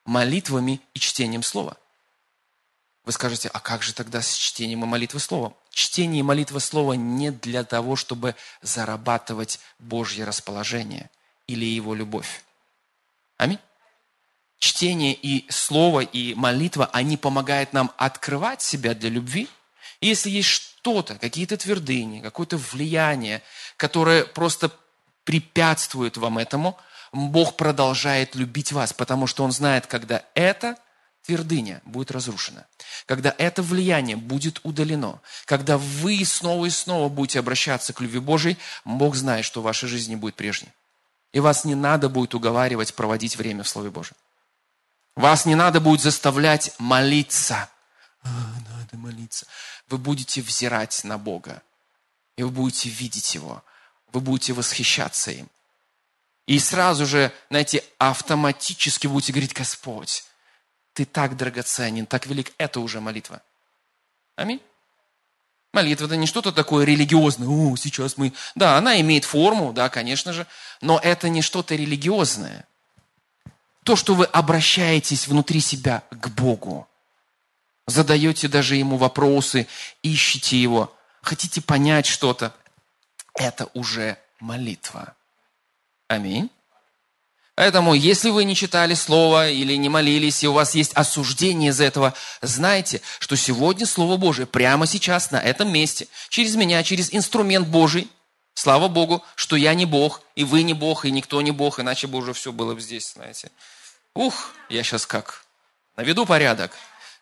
молитвами 0.03 0.81
и 0.95 0.99
чтением 0.99 1.43
слова. 1.43 1.77
Вы 3.05 3.11
скажете, 3.11 3.49
а 3.53 3.59
как 3.59 3.83
же 3.83 3.93
тогда 3.93 4.23
с 4.23 4.33
чтением 4.33 4.83
и 4.83 4.87
молитвой 4.87 5.21
слова? 5.21 5.53
Чтение 5.69 6.21
и 6.21 6.23
молитва 6.23 6.57
слова 6.57 6.93
не 6.93 7.31
для 7.31 7.63
того, 7.63 7.95
чтобы 7.95 8.35
зарабатывать 8.63 9.59
Божье 9.77 10.25
расположение 10.25 11.11
или 11.45 11.65
его 11.65 11.93
любовь. 11.93 12.43
Аминь. 13.37 13.59
Чтение 14.57 15.13
и 15.13 15.45
слово, 15.51 15.99
и 15.99 16.33
молитва, 16.33 16.89
они 16.91 17.15
помогают 17.15 17.73
нам 17.73 17.91
открывать 17.95 18.63
себя 18.63 18.95
для 18.95 19.09
любви. 19.11 19.47
И 20.01 20.07
если 20.07 20.29
есть 20.29 20.49
что-то, 20.49 21.15
какие-то 21.15 21.57
твердыни, 21.57 22.21
какое-то 22.21 22.57
влияние, 22.57 23.41
которое 23.77 24.23
просто 24.23 24.71
препятствует 25.23 26.17
вам 26.17 26.37
этому, 26.37 26.77
Бог 27.11 27.57
продолжает 27.57 28.35
любить 28.35 28.71
вас, 28.71 28.93
потому 28.93 29.27
что 29.27 29.43
Он 29.43 29.51
знает, 29.51 29.87
когда 29.87 30.23
это 30.35 30.77
твердыня 31.25 31.81
будет 31.85 32.11
разрушена, 32.11 32.65
когда 33.05 33.33
это 33.37 33.61
влияние 33.61 34.15
будет 34.15 34.59
удалено, 34.63 35.21
когда 35.45 35.77
вы 35.77 36.23
снова 36.23 36.65
и 36.65 36.69
снова 36.69 37.09
будете 37.09 37.39
обращаться 37.39 37.93
к 37.93 38.01
любви 38.01 38.19
Божьей, 38.19 38.57
Бог 38.85 39.15
знает, 39.15 39.45
что 39.45 39.61
в 39.61 39.65
вашей 39.65 39.89
жизни 39.89 40.15
будет 40.15 40.35
прежней. 40.35 40.69
И 41.31 41.39
вас 41.39 41.65
не 41.65 41.75
надо 41.75 42.09
будет 42.09 42.33
уговаривать 42.33 42.93
проводить 42.95 43.35
время 43.35 43.63
в 43.63 43.69
Слове 43.69 43.91
Божьем. 43.91 44.15
Вас 45.15 45.45
не 45.45 45.55
надо 45.55 45.79
будет 45.79 46.01
заставлять 46.01 46.73
молиться. 46.79 47.69
А, 48.23 48.29
надо 48.69 48.97
молиться. 48.97 49.45
Вы 49.89 49.97
будете 49.97 50.41
взирать 50.41 51.03
на 51.03 51.17
Бога. 51.17 51.61
И 52.37 52.43
вы 52.43 52.49
будете 52.49 52.89
видеть 52.89 53.35
Его. 53.35 53.63
Вы 54.11 54.21
будете 54.21 54.53
восхищаться 54.53 55.31
им. 55.31 55.49
И 56.45 56.57
сразу 56.59 57.05
же, 57.05 57.31
знаете, 57.49 57.83
автоматически 57.97 59.07
будете 59.07 59.33
говорить, 59.33 59.53
Господь, 59.53 60.23
Ты 60.93 61.05
так 61.05 61.37
драгоценен, 61.37 62.05
так 62.05 62.25
велик. 62.25 62.53
Это 62.57 62.79
уже 62.79 62.99
молитва. 62.99 63.41
Аминь. 64.35 64.61
Молитва– 65.71 66.05
это 66.07 66.15
не 66.15 66.25
что-то 66.25 66.51
такое 66.51 66.83
религиозное. 66.83 67.47
О, 67.47 67.75
сейчас 67.75 68.17
мы... 68.17 68.33
Да, 68.55 68.77
она 68.77 68.99
имеет 69.01 69.23
форму, 69.23 69.71
да, 69.71 69.89
конечно 69.89 70.33
же, 70.33 70.47
но 70.81 70.99
это 71.01 71.29
не 71.29 71.43
что-то 71.43 71.75
религиозное. 71.75 72.65
То, 73.83 73.95
что 73.95 74.15
вы 74.15 74.25
обращаетесь 74.25 75.27
внутри 75.27 75.59
себя 75.59 76.01
к 76.09 76.29
Богу. 76.29 76.88
Задаете 77.89 78.47
даже 78.47 78.75
Ему 78.75 78.97
вопросы, 78.97 79.67
ищете 80.03 80.61
Его, 80.61 80.95
хотите 81.21 81.59
понять 81.61 82.05
что-то. 82.05 82.53
Это 83.33 83.67
уже 83.73 84.17
молитва. 84.39 85.15
Аминь. 86.07 86.49
Поэтому, 87.55 87.93
если 87.93 88.29
вы 88.29 88.45
не 88.45 88.55
читали 88.55 88.93
Слово 88.93 89.49
или 89.49 89.73
не 89.75 89.89
молились, 89.89 90.43
и 90.43 90.47
у 90.47 90.53
вас 90.53 90.75
есть 90.75 90.93
осуждение 90.93 91.71
из 91.71 91.81
этого, 91.81 92.13
знайте, 92.41 93.01
что 93.19 93.35
сегодня 93.35 93.85
Слово 93.85 94.17
Божие 94.17 94.45
прямо 94.45 94.85
сейчас 94.85 95.31
на 95.31 95.37
этом 95.37 95.71
месте, 95.73 96.07
через 96.29 96.55
меня, 96.55 96.83
через 96.83 97.13
инструмент 97.13 97.67
Божий, 97.67 98.07
слава 98.53 98.87
Богу, 98.87 99.23
что 99.35 99.55
я 99.55 99.73
не 99.73 99.85
Бог, 99.85 100.21
и 100.35 100.43
вы 100.43 100.61
не 100.63 100.73
Бог, 100.73 101.05
и 101.05 101.11
никто 101.11 101.41
не 101.41 101.51
Бог, 101.51 101.79
иначе 101.79 102.07
бы 102.07 102.19
уже 102.19 102.33
все 102.33 102.51
было 102.51 102.75
бы 102.75 102.81
здесь, 102.81 103.13
знаете. 103.13 103.51
Ух, 104.13 104.51
я 104.69 104.83
сейчас 104.83 105.05
как 105.05 105.43
наведу 105.97 106.25
порядок. 106.25 106.71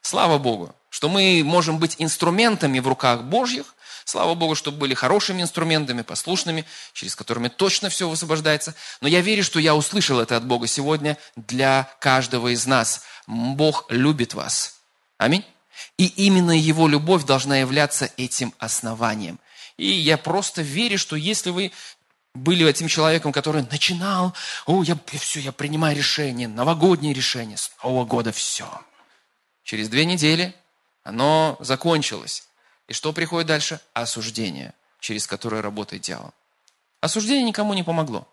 Слава 0.08 0.38
Богу, 0.38 0.74
что 0.90 1.10
мы 1.10 1.42
можем 1.44 1.80
быть 1.80 1.98
инструментами 2.00 2.80
в 2.80 2.88
руках 2.88 3.24
Божьих, 3.24 3.76
Слава 4.06 4.36
Богу, 4.36 4.56
чтобы 4.56 4.78
были 4.78 4.94
хорошими 4.94 5.42
инструментами, 5.42 6.02
послушными, 6.02 6.64
через 6.94 7.14
которыми 7.14 7.50
точно 7.50 7.90
все 7.90 8.08
высвобождается. 8.08 8.74
Но 9.02 9.10
я 9.10 9.20
верю, 9.20 9.44
что 9.44 9.60
я 9.60 9.76
услышал 9.76 10.22
это 10.22 10.38
от 10.38 10.46
Бога 10.46 10.66
сегодня 10.66 11.18
для 11.36 11.92
каждого 12.00 12.54
из 12.54 12.66
нас. 12.66 13.02
Бог 13.28 13.86
любит 13.90 14.34
вас. 14.34 14.76
Аминь. 15.18 15.44
И 15.98 16.06
именно 16.06 16.58
Его 16.58 16.88
любовь 16.88 17.26
должна 17.26 17.58
являться 17.58 18.10
этим 18.16 18.54
основанием. 18.60 19.40
И 19.76 19.88
я 19.88 20.18
просто 20.18 20.62
верю, 20.62 20.98
что 20.98 21.18
если 21.18 21.50
вы 21.50 21.74
были 22.34 22.66
этим 22.66 22.88
человеком, 22.88 23.34
который 23.34 23.64
начинал, 23.70 24.34
о, 24.68 24.84
я, 24.84 24.98
все, 25.20 25.42
я 25.42 25.52
принимаю 25.52 25.98
решение, 25.98 26.48
новогоднее 26.48 27.14
решение, 27.14 27.58
с 27.58 27.70
Нового 27.84 28.06
года 28.06 28.32
все. 28.32 28.70
Через 29.68 29.90
две 29.90 30.06
недели 30.06 30.56
оно 31.04 31.58
закончилось. 31.60 32.48
И 32.88 32.94
что 32.94 33.12
приходит 33.12 33.50
дальше? 33.50 33.82
Осуждение, 33.92 34.74
через 35.02 35.28
которое 35.28 35.62
работает 35.62 36.04
дьявол. 36.04 36.34
Осуждение 37.02 37.44
никому 37.44 37.74
не 37.74 37.84
помогло. 37.84 38.26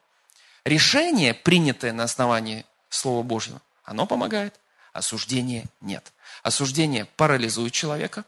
Решение, 0.64 1.34
принятое 1.34 1.92
на 1.92 2.04
основании 2.04 2.64
Слова 2.88 3.24
Божьего, 3.24 3.60
оно 3.82 4.06
помогает. 4.06 4.54
Осуждение 4.92 5.64
нет. 5.80 6.12
Осуждение 6.44 7.04
парализует 7.04 7.72
человека. 7.72 8.24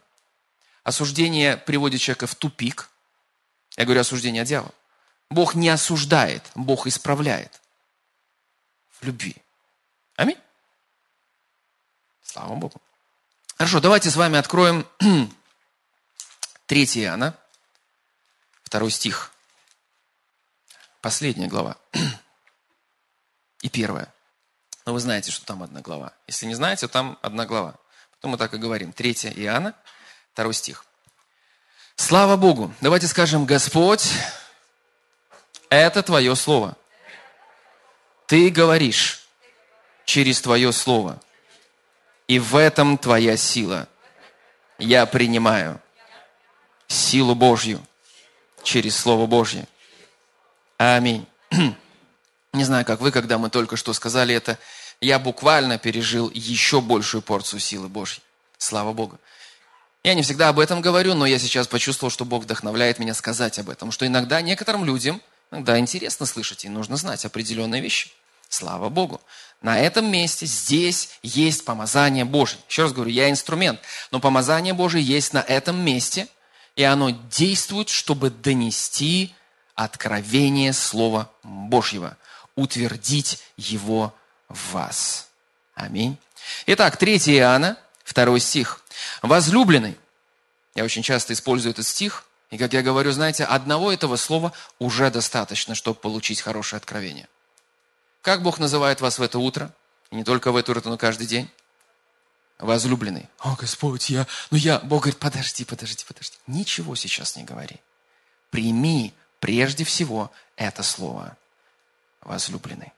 Осуждение 0.83 1.55
приводит 1.55 2.01
человека 2.01 2.27
в 2.27 2.35
тупик. 2.35 2.89
Я 3.77 3.85
говорю 3.85 4.01
осуждение 4.01 4.41
от 4.41 4.49
дьявола. 4.49 4.73
Бог 5.29 5.55
не 5.55 5.69
осуждает, 5.69 6.43
Бог 6.55 6.87
исправляет. 6.87 7.61
В 8.99 9.05
любви. 9.05 9.37
Аминь. 10.17 10.37
Слава 12.21 12.53
Богу. 12.55 12.81
Хорошо, 13.57 13.79
давайте 13.79 14.11
с 14.11 14.15
вами 14.15 14.37
откроем 14.37 14.87
3 16.67 16.83
Иоанна, 17.01 17.35
второй 18.61 18.91
стих. 18.91 19.31
Последняя 21.01 21.47
глава. 21.47 21.75
И 23.61 23.69
первая. 23.69 24.13
Но 24.85 24.93
вы 24.93 24.99
знаете, 24.99 25.31
что 25.31 25.43
там 25.43 25.63
одна 25.63 25.81
глава. 25.81 26.13
Если 26.27 26.45
не 26.45 26.53
знаете, 26.53 26.87
там 26.87 27.17
одна 27.23 27.47
глава. 27.47 27.73
Потом 28.11 28.31
мы 28.31 28.37
так 28.37 28.53
и 28.53 28.57
говорим. 28.57 28.93
3 28.93 29.11
Иоанна, 29.37 29.73
второй 30.33 30.53
стих. 30.53 30.85
Слава 31.95 32.37
Богу! 32.37 32.71
Давайте 32.79 33.07
скажем, 33.07 33.47
Господь, 33.47 34.07
это 35.69 36.03
Твое 36.03 36.35
Слово. 36.35 36.77
Ты 38.27 38.51
говоришь 38.51 39.27
через 40.05 40.41
Твое 40.41 40.71
Слово. 40.71 41.19
И 42.27 42.39
в 42.39 42.55
этом 42.55 42.97
Твоя 42.97 43.37
сила. 43.37 43.87
Я 44.79 45.05
принимаю 45.05 45.81
силу 46.87 47.35
Божью 47.35 47.81
через 48.63 48.97
Слово 48.97 49.25
Божье. 49.25 49.67
Аминь. 50.77 51.25
Не 52.53 52.63
знаю, 52.63 52.85
как 52.85 53.01
вы, 53.01 53.11
когда 53.11 53.37
мы 53.37 53.49
только 53.49 53.77
что 53.77 53.93
сказали 53.93 54.35
это, 54.35 54.59
я 54.99 55.19
буквально 55.19 55.77
пережил 55.77 56.29
еще 56.33 56.81
большую 56.81 57.21
порцию 57.21 57.59
силы 57.59 57.87
Божьей. 57.87 58.21
Слава 58.57 58.93
Богу. 58.93 59.19
Я 60.03 60.13
не 60.13 60.23
всегда 60.23 60.49
об 60.49 60.59
этом 60.59 60.81
говорю, 60.81 61.13
но 61.13 61.25
я 61.25 61.37
сейчас 61.37 61.67
почувствовал, 61.67 62.09
что 62.09 62.25
Бог 62.25 62.43
вдохновляет 62.43 62.97
меня 62.97 63.13
сказать 63.13 63.59
об 63.59 63.69
этом. 63.69 63.91
Что 63.91 64.07
иногда 64.07 64.41
некоторым 64.41 64.85
людям, 64.85 65.21
иногда 65.51 65.77
интересно 65.77 66.25
слышать, 66.25 66.65
и 66.65 66.69
нужно 66.69 66.97
знать 66.97 67.25
определенные 67.25 67.81
вещи. 67.81 68.09
Слава 68.49 68.89
Богу. 68.89 69.21
На 69.61 69.79
этом 69.79 70.09
месте, 70.11 70.45
здесь 70.45 71.09
есть 71.23 71.65
помазание 71.65 72.25
Божье. 72.25 72.59
Еще 72.69 72.83
раз 72.83 72.93
говорю, 72.93 73.11
я 73.11 73.29
инструмент, 73.29 73.79
но 74.11 74.19
помазание 74.19 74.73
Божье 74.73 75.01
есть 75.01 75.33
на 75.33 75.39
этом 75.39 75.79
месте– 75.79 76.27
и 76.77 76.83
оно 76.83 77.09
действует, 77.09 77.89
чтобы 77.89 78.29
донести 78.29 79.35
откровение 79.75 80.71
Слова 80.73 81.29
Божьего, 81.43 82.15
утвердить 82.55 83.39
его 83.57 84.13
в 84.47 84.73
вас. 84.73 85.27
Аминь. 85.73 86.17
Итак, 86.67 86.95
3 86.97 87.17
Иоанна, 87.17 87.77
2 88.05 88.39
стих. 88.39 88.81
«Возлюбленный». 89.21 89.97
Я 90.75 90.83
очень 90.83 91.01
часто 91.01 91.33
использую 91.33 91.71
этот 91.71 91.85
стих, 91.85 92.25
и, 92.51 92.57
как 92.57 92.73
я 92.73 92.83
говорю, 92.83 93.11
знаете, 93.11 93.43
одного 93.43 93.91
этого 93.91 94.15
слова 94.15 94.53
уже 94.77 95.09
достаточно, 95.09 95.73
чтобы 95.73 95.99
получить 95.99 96.41
хорошее 96.41 96.77
откровение. 96.77 97.27
Как 98.27 98.41
Бог 98.41 98.59
называет 98.59 98.99
вас 98.99 99.19
в 99.19 99.21
это 99.21 99.39
утро? 99.39 99.73
И 100.11 100.17
не 100.17 100.25
только 100.25 100.51
в 100.51 100.57
это 100.57 100.73
утро, 100.73 100.89
но 100.89 100.97
каждый 100.97 101.27
день 101.27 101.49
возлюбленный. 102.59 103.29
О, 103.39 103.55
Господь, 103.55 104.09
я, 104.09 104.27
ну 104.51 104.57
я, 104.57 104.79
Бог 104.79 105.03
говорит, 105.03 105.17
подожди, 105.17 105.63
подожди, 105.63 106.03
подожди. 106.05 106.35
Ничего 106.45 106.93
сейчас 106.95 107.37
не 107.37 107.45
говори. 107.45 107.77
Прими 108.49 109.13
прежде 109.39 109.85
всего 109.85 110.29
это 110.57 110.83
слово, 110.83 111.37
возлюбленный. 112.19 112.91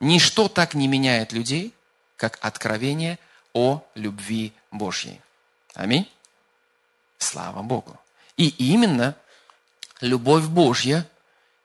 Ничто 0.00 0.48
так 0.48 0.74
не 0.74 0.88
меняет 0.88 1.32
людей, 1.32 1.72
как 2.16 2.36
откровение 2.40 3.20
о 3.52 3.84
любви 3.94 4.52
Божьей. 4.72 5.20
Аминь. 5.74 6.10
Слава 7.18 7.62
Богу. 7.62 7.96
И 8.36 8.48
именно 8.48 9.14
любовь 10.00 10.46
Божья 10.46 11.08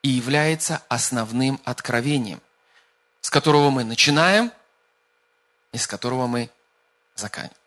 и 0.03 0.09
является 0.09 0.83
основным 0.89 1.59
откровением, 1.63 2.39
с 3.23 3.29
которого 3.31 3.71
мы 3.71 3.83
начинаем 3.83 4.51
и 5.71 5.77
с 5.77 5.87
которого 5.87 6.27
мы 6.27 6.49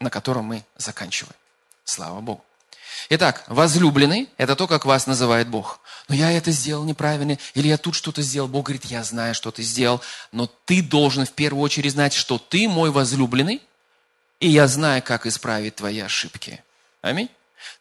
на 0.00 0.10
котором 0.10 0.44
мы 0.44 0.64
заканчиваем. 0.76 1.34
Слава 1.84 2.20
Богу. 2.20 2.44
Итак, 3.08 3.44
возлюбленный– 3.46 4.28
это 4.36 4.54
то, 4.54 4.66
как 4.66 4.84
вас 4.84 5.06
называет 5.06 5.48
Бог. 5.48 5.80
Но 6.08 6.14
я 6.14 6.30
это 6.32 6.50
сделал 6.50 6.84
неправильно, 6.84 7.38
или 7.54 7.68
я 7.68 7.78
тут 7.78 7.94
что-то 7.94 8.22
сделал. 8.22 8.48
Бог 8.48 8.66
говорит, 8.66 8.84
я 8.86 9.02
знаю, 9.02 9.34
что 9.34 9.50
ты 9.50 9.62
сделал, 9.62 10.02
но 10.30 10.50
ты 10.66 10.82
должен 10.82 11.25
в 11.25 11.32
первую 11.32 11.62
очередь 11.62 11.92
знать, 11.92 12.12
что 12.12 12.38
ты 12.38 12.68
мой 12.68 12.90
возлюбленный, 12.90 13.62
и 14.40 14.48
я 14.48 14.66
знаю, 14.68 15.02
как 15.02 15.26
исправить 15.26 15.76
твои 15.76 16.00
ошибки. 16.00 16.62
Аминь. 17.00 17.30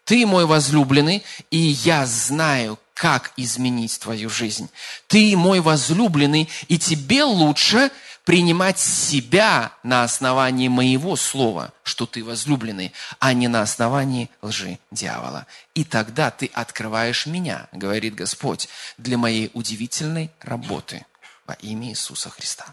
Ты 0.05 0.25
мой 0.25 0.46
возлюбленный, 0.46 1.24
и 1.51 1.58
я 1.58 2.05
знаю, 2.05 2.79
как 2.96 3.34
изменить 3.36 4.00
твою 4.00 4.30
жизнь. 4.30 4.70
Ты 5.08 5.36
мой 5.38 5.60
возлюбленный, 5.60 6.50
и 6.70 6.80
тебе 6.80 7.24
лучше 7.24 7.92
принимать 8.24 8.80
себя 8.80 9.74
на 9.84 10.04
основании 10.04 10.70
моего 10.70 11.18
слова, 11.18 11.74
что 11.84 12.06
ты 12.06 12.24
возлюбленный, 12.24 12.94
а 13.20 13.34
не 13.34 13.50
на 13.50 13.62
основании 13.62 14.32
лжи 14.42 14.80
дьявола. 14.92 15.46
И 15.75 15.84
тогда 15.84 16.32
ты 16.32 16.50
открываешь 16.54 17.28
меня, 17.28 17.68
говорит 17.74 18.16
Господь, 18.16 18.70
для 18.98 19.18
моей 19.18 19.52
удивительной 19.54 20.32
работы 20.42 21.06
во 21.46 21.54
имя 21.56 21.90
Иисуса 21.90 22.30
Христа. 22.30 22.66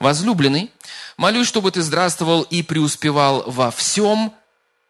Возлюбленный, 0.00 0.72
молюсь, 1.16 1.46
чтобы 1.46 1.70
ты 1.70 1.80
здравствовал 1.80 2.42
и 2.42 2.62
преуспевал 2.62 3.44
во 3.46 3.70
всем, 3.70 4.34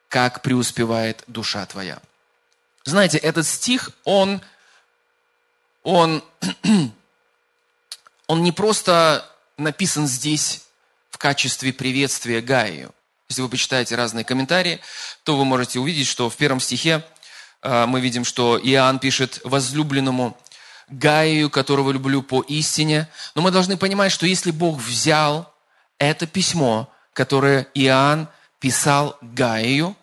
как 0.08 0.40
преуспевает 0.40 1.22
душа 1.26 1.66
твоя. 1.66 2.00
Знаете, 2.88 3.18
этот 3.18 3.46
стих, 3.46 3.90
он, 4.04 4.40
он, 5.82 6.24
он 8.26 8.42
не 8.42 8.50
просто 8.50 9.30
написан 9.58 10.06
здесь 10.06 10.62
в 11.10 11.18
качестве 11.18 11.74
приветствия 11.74 12.40
Гаию. 12.40 12.94
Если 13.28 13.42
вы 13.42 13.50
почитаете 13.50 13.94
разные 13.94 14.24
комментарии, 14.24 14.80
то 15.22 15.36
вы 15.36 15.44
можете 15.44 15.78
увидеть, 15.80 16.06
что 16.06 16.30
в 16.30 16.36
первом 16.36 16.60
стихе 16.60 17.04
э, 17.60 17.84
мы 17.84 18.00
видим, 18.00 18.24
что 18.24 18.58
Иоанн 18.58 19.00
пишет 19.00 19.42
возлюбленному 19.44 20.34
Гаию, 20.88 21.50
которого 21.50 21.90
люблю 21.90 22.22
по 22.22 22.40
истине. 22.40 23.06
Но 23.34 23.42
мы 23.42 23.50
должны 23.50 23.76
понимать, 23.76 24.12
что 24.12 24.24
если 24.24 24.50
Бог 24.50 24.78
взял 24.78 25.52
это 25.98 26.26
письмо, 26.26 26.90
которое 27.12 27.68
Иоанн 27.74 28.28
писал 28.60 29.18
Гаию, 29.20 29.94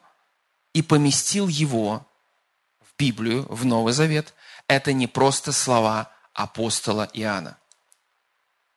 и 0.73 0.83
поместил 0.83 1.47
его 1.47 2.05
Библию, 2.97 3.45
в 3.49 3.65
Новый 3.65 3.93
Завет, 3.93 4.33
это 4.67 4.93
не 4.93 5.07
просто 5.07 5.51
слова 5.51 6.11
апостола 6.33 7.09
Иоанна. 7.13 7.57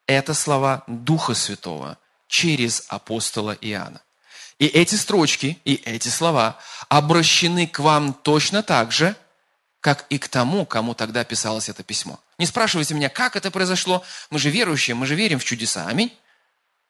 Это 0.07 0.35
слова 0.35 0.85
Духа 0.87 1.35
Святого 1.35 1.99
через 2.29 2.85
апостола 2.89 3.57
Иоанна. 3.61 4.01
И 4.59 4.67
эти 4.67 4.97
строчки, 4.97 5.59
и 5.65 5.75
эти 5.75 6.09
слова 6.09 6.59
обращены 6.89 7.67
к 7.67 7.79
вам 7.79 8.13
точно 8.13 8.63
так 8.63 8.91
же, 8.91 9.15
как 9.81 10.07
и 10.11 10.19
к 10.19 10.29
тому, 10.29 10.67
кому 10.67 10.95
тогда 10.95 11.23
писалось 11.25 11.69
это 11.69 11.85
письмо. 11.85 12.19
Не 12.39 12.47
спрашивайте 12.47 12.95
меня, 12.95 13.09
как 13.09 13.37
это 13.37 13.51
произошло. 13.51 14.03
Мы 14.31 14.39
же 14.39 14.51
верующие, 14.51 14.95
мы 14.95 15.07
же 15.07 15.15
верим 15.15 15.39
в 15.39 15.45
чудеса. 15.45 15.87
Аминь. 15.87 16.13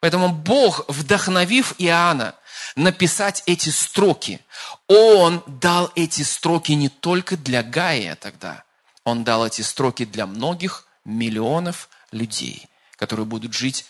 Поэтому 0.00 0.28
Бог, 0.31 0.85
вдохновив 0.88 1.75
Иоанна 1.78 2.35
написать 2.76 3.43
эти 3.47 3.71
строки, 3.71 4.40
Он 4.87 5.43
дал 5.47 5.90
эти 5.97 6.23
строки 6.23 6.73
не 6.73 6.88
только 6.88 7.37
для 7.37 7.62
Гая 7.62 8.17
тогда, 8.17 8.64
Он 9.05 9.25
дал 9.25 9.47
эти 9.47 9.62
строки 9.62 10.05
для 10.05 10.26
многих 10.26 10.87
миллионов 11.05 11.88
людей 12.12 12.69
которые 12.99 13.25
будут 13.25 13.55
жить 13.55 13.87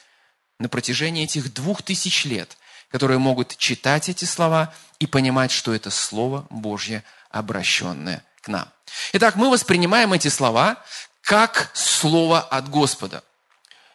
на 0.59 0.69
протяжении 0.69 1.25
этих 1.25 1.53
двух 1.53 1.83
тысяч 1.83 2.25
лет, 2.25 2.59
которые 2.91 3.19
могут 3.19 3.57
читать 3.57 4.09
эти 4.09 4.25
слова 4.25 4.73
и 4.99 5.07
понимать, 5.07 5.50
что 5.50 5.75
это 5.75 5.91
Слово 5.91 6.47
Божье, 6.50 7.03
обращенное 7.31 8.23
к 8.43 8.49
нам. 8.49 8.69
Итак, 9.15 9.37
мы 9.37 9.50
воспринимаем 9.50 10.12
эти 10.12 10.29
слова 10.29 10.83
как 11.23 11.71
Слово 11.75 12.41
от 12.41 12.69
Господа. 12.69 13.25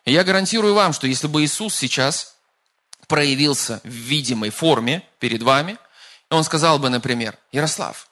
И 0.05 0.12
я 0.12 0.24
гарантирую 0.24 0.74
вам, 0.74 0.93
что 0.93 1.07
если 1.07 1.27
бы 1.27 1.43
Иисус 1.43 1.75
сейчас 1.75 2.36
проявился 3.07 3.79
в 3.83 3.89
видимой 3.89 4.50
форме 4.50 5.07
перед 5.19 5.41
вами, 5.43 5.77
он 6.30 6.43
сказал 6.43 6.80
бы, 6.80 6.89
например, 6.89 7.38
Ярослав, 7.51 8.10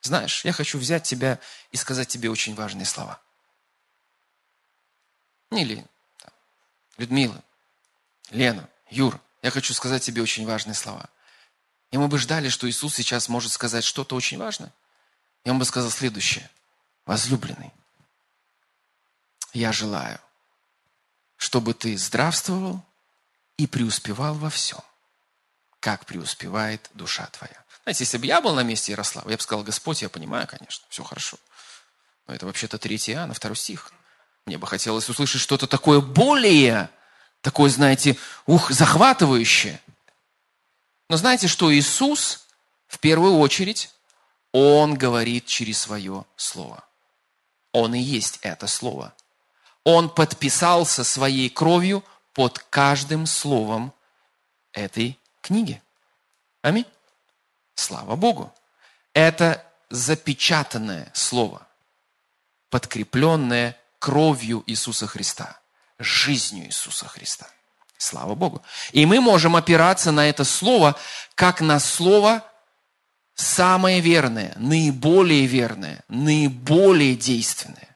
знаешь, 0.00 0.44
я 0.44 0.52
хочу 0.52 0.78
взять 0.78 1.04
тебя 1.04 1.40
и 1.72 1.76
сказать 1.76 2.08
тебе 2.08 2.30
очень 2.30 2.54
важные 2.54 2.84
слова. 2.84 3.20
Или 5.50 5.84
Людмила, 6.98 7.42
Лена, 8.30 8.68
Юр, 8.90 9.18
я 9.42 9.50
хочу 9.50 9.72
сказать 9.74 10.02
тебе 10.02 10.22
очень 10.22 10.46
важные 10.46 10.74
слова. 10.74 11.08
И 11.90 11.96
мы 11.96 12.08
бы 12.08 12.18
ждали, 12.18 12.48
что 12.48 12.68
Иисус 12.68 12.94
сейчас 12.94 13.28
может 13.28 13.52
сказать 13.52 13.84
что-то 13.84 14.16
очень 14.16 14.38
важное. 14.38 14.72
И 15.44 15.50
он 15.50 15.58
бы 15.58 15.64
сказал 15.64 15.90
следующее. 15.90 16.50
Возлюбленный, 17.06 17.72
я 19.52 19.72
желаю, 19.72 20.18
чтобы 21.36 21.74
ты 21.74 21.96
здравствовал 21.96 22.82
и 23.56 23.66
преуспевал 23.66 24.34
во 24.34 24.50
всем, 24.50 24.80
как 25.80 26.06
преуспевает 26.06 26.90
душа 26.94 27.26
твоя. 27.26 27.64
Знаете, 27.84 28.04
если 28.04 28.18
бы 28.18 28.26
я 28.26 28.40
был 28.40 28.54
на 28.54 28.62
месте 28.62 28.92
Ярослава, 28.92 29.28
я 29.30 29.36
бы 29.36 29.42
сказал, 29.42 29.62
Господь, 29.62 30.02
я 30.02 30.08
понимаю, 30.08 30.46
конечно, 30.46 30.86
все 30.88 31.04
хорошо. 31.04 31.36
Но 32.26 32.34
это 32.34 32.46
вообще-то 32.46 32.78
3 32.78 32.96
Иоанна, 33.08 33.34
второй 33.34 33.56
стих. 33.56 33.92
Мне 34.46 34.58
бы 34.58 34.66
хотелось 34.66 35.08
услышать 35.08 35.40
что-то 35.40 35.66
такое 35.66 36.00
более, 36.00 36.90
такое, 37.42 37.70
знаете, 37.70 38.16
ух, 38.46 38.70
захватывающее. 38.70 39.80
Но 41.08 41.16
знаете, 41.16 41.48
что 41.48 41.72
Иисус 41.74 42.46
в 42.86 42.98
первую 42.98 43.38
очередь, 43.38 43.90
Он 44.52 44.94
говорит 44.94 45.46
через 45.46 45.78
свое 45.78 46.24
Слово. 46.36 46.84
Он 47.72 47.94
и 47.94 48.00
есть 48.00 48.38
это 48.42 48.66
Слово. 48.66 49.12
Он 49.84 50.08
подписался 50.08 51.04
своей 51.04 51.50
кровью 51.50 52.02
под 52.32 52.58
каждым 52.58 53.26
словом 53.26 53.92
этой 54.72 55.18
книги. 55.40 55.80
Аминь. 56.62 56.86
Слава 57.74 58.16
Богу. 58.16 58.52
Это 59.12 59.64
запечатанное 59.90 61.10
слово, 61.14 61.66
подкрепленное 62.70 63.78
кровью 63.98 64.64
Иисуса 64.66 65.06
Христа, 65.06 65.60
жизнью 65.98 66.66
Иисуса 66.66 67.06
Христа. 67.06 67.46
Слава 67.96 68.34
Богу. 68.34 68.62
И 68.92 69.06
мы 69.06 69.20
можем 69.20 69.54
опираться 69.54 70.10
на 70.10 70.28
это 70.28 70.44
слово, 70.44 70.96
как 71.34 71.60
на 71.60 71.78
слово 71.78 72.44
самое 73.34 74.00
верное, 74.00 74.52
наиболее 74.56 75.46
верное, 75.46 76.02
наиболее 76.08 77.16
действенное. 77.16 77.93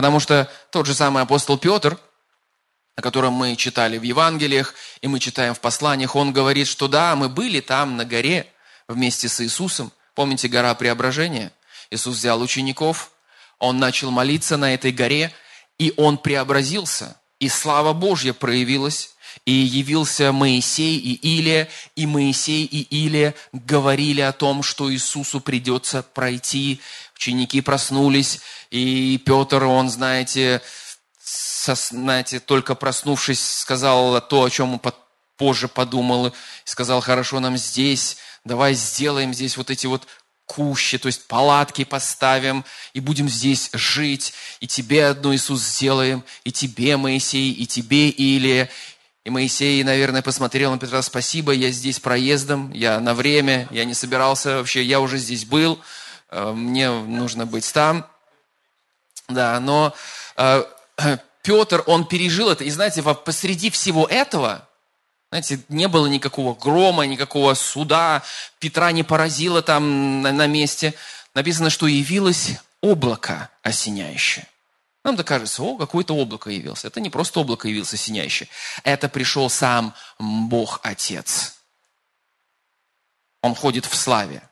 Потому 0.00 0.18
что 0.18 0.50
тот 0.70 0.86
же 0.86 0.94
самый 0.94 1.22
апостол 1.22 1.58
Петр, 1.58 1.98
о 2.96 3.02
котором 3.02 3.34
мы 3.34 3.54
читали 3.54 3.98
в 3.98 4.02
Евангелиях, 4.02 4.72
и 5.02 5.08
мы 5.08 5.20
читаем 5.20 5.52
в 5.52 5.60
посланиях, 5.60 6.16
он 6.16 6.32
говорит, 6.32 6.68
что 6.68 6.88
да, 6.88 7.14
мы 7.16 7.28
были 7.28 7.60
там 7.60 7.98
на 7.98 8.06
горе 8.06 8.46
вместе 8.88 9.28
с 9.28 9.42
Иисусом. 9.42 9.92
Помните 10.14 10.48
гора 10.48 10.74
преображения? 10.74 11.52
Иисус 11.90 12.16
взял 12.16 12.40
учеников, 12.40 13.12
он 13.58 13.78
начал 13.78 14.10
молиться 14.10 14.56
на 14.56 14.72
этой 14.72 14.90
горе, 14.90 15.34
и 15.78 15.92
он 15.98 16.16
преобразился, 16.16 17.20
и 17.38 17.50
слава 17.50 17.92
Божья 17.92 18.32
проявилась, 18.32 19.10
и 19.44 19.52
явился 19.52 20.32
Моисей 20.32 20.96
и 20.96 21.12
Илия, 21.12 21.68
и 21.94 22.06
Моисей 22.06 22.64
и 22.64 22.82
Илия 23.04 23.34
говорили 23.52 24.22
о 24.22 24.32
том, 24.32 24.62
что 24.62 24.90
Иисусу 24.90 25.40
придется 25.40 26.02
пройти. 26.02 26.80
Ученики 27.20 27.60
проснулись, 27.60 28.40
и 28.70 29.20
Петр, 29.26 29.64
он, 29.64 29.90
знаете, 29.90 30.62
со, 31.22 31.74
знаете, 31.74 32.40
только 32.40 32.74
проснувшись, 32.74 33.58
сказал 33.58 34.26
то, 34.26 34.44
о 34.44 34.48
чем 34.48 34.72
он 34.72 34.80
позже 35.36 35.68
подумал, 35.68 36.32
сказал, 36.64 37.02
хорошо 37.02 37.38
нам 37.40 37.58
здесь, 37.58 38.16
давай 38.46 38.72
сделаем 38.72 39.34
здесь 39.34 39.58
вот 39.58 39.68
эти 39.68 39.86
вот 39.86 40.06
кущи, 40.46 40.96
то 40.96 41.08
есть 41.08 41.26
палатки 41.26 41.84
поставим, 41.84 42.64
и 42.94 43.00
будем 43.00 43.28
здесь 43.28 43.68
жить, 43.74 44.32
и 44.60 44.66
тебе 44.66 45.08
одну 45.08 45.34
Иисус 45.34 45.60
сделаем, 45.60 46.24
и 46.44 46.52
тебе, 46.52 46.96
Моисей, 46.96 47.52
и 47.52 47.66
тебе, 47.66 48.08
Илия. 48.08 48.70
И 49.26 49.30
Моисей, 49.30 49.84
наверное, 49.84 50.22
посмотрел 50.22 50.72
на 50.72 50.78
Петра, 50.78 51.02
спасибо, 51.02 51.52
я 51.52 51.70
здесь 51.70 52.00
проездом, 52.00 52.72
я 52.72 52.98
на 52.98 53.12
время, 53.12 53.68
я 53.70 53.84
не 53.84 53.92
собирался 53.92 54.56
вообще, 54.56 54.82
я 54.82 55.00
уже 55.00 55.18
здесь 55.18 55.44
был, 55.44 55.78
мне 56.30 56.90
нужно 56.90 57.46
быть 57.46 57.72
там. 57.72 58.06
Да, 59.28 59.60
но 59.60 59.94
э, 60.36 60.64
Петр, 61.42 61.82
он 61.86 62.06
пережил 62.06 62.50
это, 62.50 62.64
и 62.64 62.70
знаете, 62.70 63.02
посреди 63.02 63.70
всего 63.70 64.06
этого, 64.06 64.68
знаете, 65.30 65.60
не 65.68 65.86
было 65.88 66.06
никакого 66.06 66.54
грома, 66.54 67.06
никакого 67.06 67.54
суда, 67.54 68.22
Петра 68.58 68.90
не 68.92 69.04
поразило 69.04 69.62
там 69.62 70.22
на, 70.22 70.46
месте. 70.46 70.94
Написано, 71.34 71.70
что 71.70 71.86
явилось 71.86 72.58
облако 72.80 73.48
осеняющее. 73.62 74.46
Нам-то 75.04 75.22
кажется, 75.22 75.62
о, 75.62 75.76
какое-то 75.76 76.14
облако 76.14 76.50
явилось. 76.50 76.84
Это 76.84 77.00
не 77.00 77.10
просто 77.10 77.40
облако 77.40 77.68
явился 77.68 77.94
осеняющее. 77.94 78.48
Это 78.82 79.08
пришел 79.08 79.48
сам 79.48 79.94
Бог 80.18 80.80
Отец. 80.82 81.54
Он 83.40 83.54
ходит 83.54 83.86
в 83.86 83.94
славе. 83.94 84.42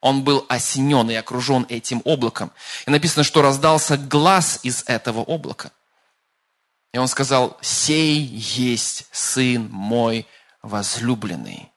Он 0.00 0.24
был 0.24 0.46
осенен 0.48 1.10
и 1.10 1.14
окружен 1.14 1.66
этим 1.68 2.00
облаком. 2.04 2.52
И 2.86 2.90
написано, 2.90 3.22
что 3.22 3.42
раздался 3.42 3.98
глаз 3.98 4.60
из 4.62 4.84
этого 4.86 5.20
облака. 5.20 5.72
И 6.92 6.98
он 6.98 7.06
сказал, 7.06 7.56
«Сей 7.60 8.20
есть 8.20 9.06
Сын 9.12 9.68
мой 9.70 10.26
возлюбленный, 10.62 11.70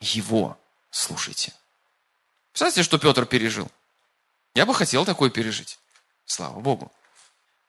Его 0.00 0.58
слушайте». 0.90 1.52
Представляете, 2.52 2.82
что 2.82 2.98
Петр 2.98 3.24
пережил? 3.26 3.70
Я 4.54 4.66
бы 4.66 4.74
хотел 4.74 5.04
такое 5.04 5.30
пережить. 5.30 5.78
Слава 6.26 6.60
Богу. 6.60 6.92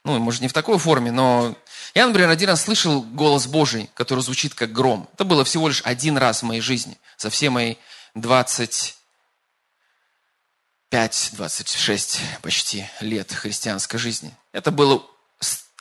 Ну, 0.03 0.19
может, 0.19 0.41
не 0.41 0.49
в 0.49 0.53
такой 0.53 0.77
форме, 0.79 1.11
но 1.11 1.55
я, 1.93 2.05
например, 2.05 2.29
один 2.29 2.49
раз 2.49 2.63
слышал 2.63 3.01
голос 3.01 3.47
Божий, 3.47 3.89
который 3.93 4.19
звучит 4.19 4.53
как 4.53 4.73
гром. 4.73 5.07
Это 5.13 5.23
было 5.23 5.45
всего 5.45 5.69
лишь 5.69 5.81
один 5.85 6.17
раз 6.17 6.41
в 6.41 6.45
моей 6.45 6.59
жизни, 6.59 6.97
за 7.17 7.29
все 7.29 7.49
мои 7.49 7.75
25-26 10.93 12.19
почти 12.43 12.85
лет 12.99 13.33
христианской 13.33 13.99
жизни. 13.99 14.31
Это 14.51 14.69
было 14.69 15.03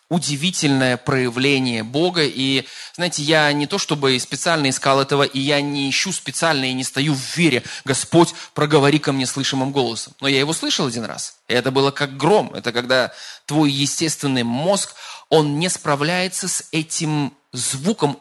удивительное 0.09 0.96
проявление 0.96 1.83
Бога. 1.83 2.22
И, 2.22 2.66
знаете, 2.96 3.22
я 3.22 3.53
не 3.53 3.66
то 3.66 3.79
чтобы 3.79 4.18
специально 4.18 4.70
искал 4.70 5.01
этого, 5.01 5.22
и 5.22 5.38
я 5.38 5.61
не 5.61 5.88
ищу 5.88 6.12
специально 6.12 6.64
и 6.64 6.72
не 6.72 6.85
стою 6.85 7.14
в 7.14 7.37
вере. 7.37 7.62
Господь, 7.85 8.35
проговори 8.55 8.98
ко 8.98 9.12
мне 9.12 9.27
слышимым 9.27 9.70
голосом. 9.70 10.14
Но 10.20 10.29
я 10.29 10.38
его 10.38 10.53
слышал 10.53 10.87
один 10.87 11.05
раз. 11.05 11.37
И 11.48 11.55
это 11.55 11.70
было 11.70 11.90
как 11.90 12.16
гром. 12.16 12.53
Это 12.55 12.72
когда 12.72 13.12
твой 13.46 13.70
естественный 13.70 14.42
мозг, 14.44 14.94
он 15.29 15.59
не 15.59 15.68
справляется 15.68 16.48
с 16.48 16.64
этим 16.72 17.35
звуком 17.53 18.18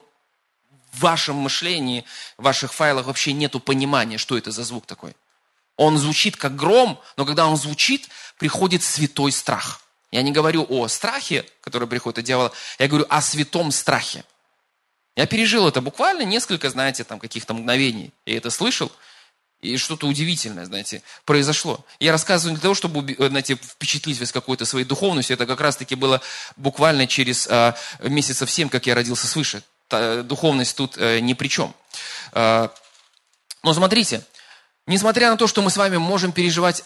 в 0.91 1.01
вашем 1.01 1.38
мышлении, 1.38 2.04
в 2.38 2.43
ваших 2.43 2.73
файлах 2.73 3.06
вообще 3.06 3.32
нету 3.32 3.62
понимания, 3.62 4.17
что 4.17 4.38
это 4.38 4.51
за 4.51 4.63
звук 4.63 4.86
такой. 4.86 5.13
Он 5.77 5.97
звучит 5.97 6.38
как 6.38 6.55
гром, 6.55 6.99
но 7.17 7.25
когда 7.25 7.47
он 7.47 7.57
звучит, 7.57 8.10
приходит 8.38 8.84
святой 8.84 9.31
страх– 9.31 9.81
я 10.12 10.23
не 10.23 10.31
говорю 10.31 10.65
о 10.67 10.88
страхе, 10.88 11.45
который 11.62 11.88
приходит 11.88 12.19
от 12.19 12.25
дьявола, 12.25 12.51
я 12.79 12.88
говорю 12.88 13.05
о 13.10 13.21
святом 13.21 13.71
страхе. 13.71 14.25
Я 15.15 15.25
пережил 15.25 15.67
это 15.67 15.81
буквально 15.81 16.23
несколько, 16.23 16.69
знаете, 16.69 17.03
там 17.03 17.19
каких-то 17.19 17.53
мгновений. 17.53 18.12
Я 18.25 18.38
это 18.38 18.49
слышал, 18.49 18.91
и 19.62 19.77
что-то 19.77 20.07
удивительное, 20.07 20.65
знаете, 20.65 21.01
произошло. 21.23 21.86
Я 21.99 22.12
рассказываю 22.12 22.55
для 22.55 22.62
того, 22.62 22.73
чтобы, 22.73 23.15
знаете, 23.17 23.55
впечатлить 23.55 24.19
вас 24.19 24.31
какой-то 24.31 24.65
своей 24.65 24.86
духовностью. 24.86 25.36
Это 25.36 25.45
как 25.45 25.62
раз-таки 25.62 25.95
было 25.95 26.21
буквально 26.57 27.07
через 27.07 27.47
э, 27.47 27.73
месяцев 28.01 28.49
семь, 28.49 28.69
как 28.69 28.88
я 28.88 28.95
родился 28.95 29.27
свыше. 29.27 29.63
Та, 29.88 30.23
духовность 30.23 30.75
тут 30.75 30.97
э, 30.97 31.19
ни 31.19 31.34
при 31.34 31.47
чем. 31.47 31.73
Э, 32.34 32.69
но 33.63 33.73
смотрите, 33.73 34.25
несмотря 34.91 35.32
на 35.32 35.38
то, 35.38 35.47
что 35.47 35.62
мы 35.62 35.71
с 35.71 35.77
вами 35.77 35.97
можем 35.97 36.32
переживать 36.34 36.84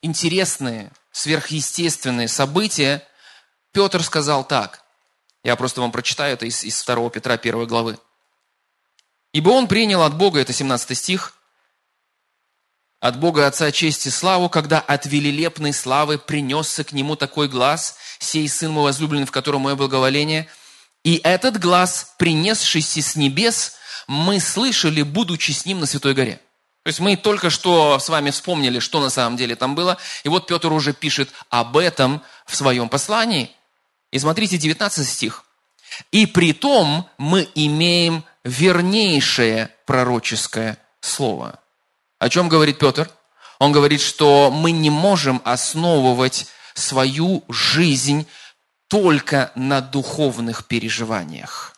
интересные, 0.00 0.92
сверхъестественные 1.10 2.28
события, 2.28 3.02
Петр 3.72 4.02
сказал 4.02 4.46
так. 4.46 4.84
Я 5.42 5.56
просто 5.56 5.80
вам 5.80 5.92
прочитаю 5.92 6.34
это 6.34 6.46
из, 6.46 6.64
из 6.64 6.82
2 6.84 7.10
Петра 7.10 7.34
1 7.34 7.66
главы. 7.66 7.98
«Ибо 9.32 9.50
он 9.50 9.66
принял 9.66 10.02
от 10.02 10.16
Бога, 10.16 10.40
это 10.40 10.52
17 10.52 10.96
стих, 10.96 11.34
от 13.00 13.18
Бога 13.18 13.46
Отца 13.46 13.70
чести 13.70 14.08
славу, 14.08 14.48
когда 14.48 14.80
от 14.80 15.06
велилепной 15.06 15.72
славы 15.72 16.18
принесся 16.18 16.82
к 16.82 16.92
нему 16.92 17.14
такой 17.14 17.48
глаз, 17.48 17.96
сей 18.18 18.48
Сын 18.48 18.72
мой 18.72 18.84
возлюбленный, 18.84 19.26
в 19.26 19.30
котором 19.30 19.62
мое 19.62 19.76
благоволение. 19.76 20.48
И 21.04 21.20
этот 21.22 21.58
глаз, 21.60 22.14
принесшийся 22.18 23.02
с 23.02 23.14
небес, 23.14 23.74
мы 24.08 24.40
слышали, 24.40 25.02
будучи 25.02 25.52
с 25.52 25.66
ним 25.66 25.80
на 25.80 25.86
Святой 25.86 26.14
горе». 26.14 26.40
То 26.88 26.90
есть 26.90 27.00
мы 27.00 27.16
только 27.16 27.50
что 27.50 27.98
с 27.98 28.08
вами 28.08 28.30
вспомнили, 28.30 28.78
что 28.78 28.98
на 28.98 29.10
самом 29.10 29.36
деле 29.36 29.56
там 29.56 29.74
было. 29.74 29.98
И 30.24 30.30
вот 30.30 30.46
Петр 30.46 30.72
уже 30.72 30.94
пишет 30.94 31.28
об 31.50 31.76
этом 31.76 32.22
в 32.46 32.56
своем 32.56 32.88
послании. 32.88 33.50
И 34.10 34.18
смотрите, 34.18 34.56
19 34.56 35.06
стих. 35.06 35.44
«И 36.12 36.24
при 36.24 36.54
том 36.54 37.06
мы 37.18 37.46
имеем 37.54 38.24
вернейшее 38.42 39.68
пророческое 39.84 40.78
слово». 41.02 41.58
О 42.18 42.30
чем 42.30 42.48
говорит 42.48 42.78
Петр? 42.78 43.10
Он 43.58 43.70
говорит, 43.70 44.00
что 44.00 44.50
мы 44.50 44.70
не 44.70 44.88
можем 44.88 45.42
основывать 45.44 46.46
свою 46.72 47.44
жизнь 47.50 48.26
только 48.88 49.52
на 49.54 49.82
духовных 49.82 50.64
переживаниях. 50.64 51.76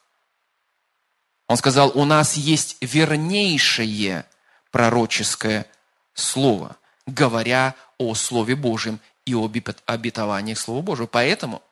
Он 1.49 1.57
сказал, 1.57 1.91
у 1.97 2.05
нас 2.05 2.37
есть 2.37 2.77
вернейшее 2.81 4.25
пророческое 4.71 5.67
слово, 6.15 6.77
говоря 7.07 7.75
о 7.99 8.15
Слове 8.15 8.55
Божьем 8.55 9.01
и 9.25 9.35
об 9.35 9.57
обетованиях 9.87 10.59
Слова 10.59 10.83
Божьего. 10.83 11.07
Поэтому, 11.07 11.63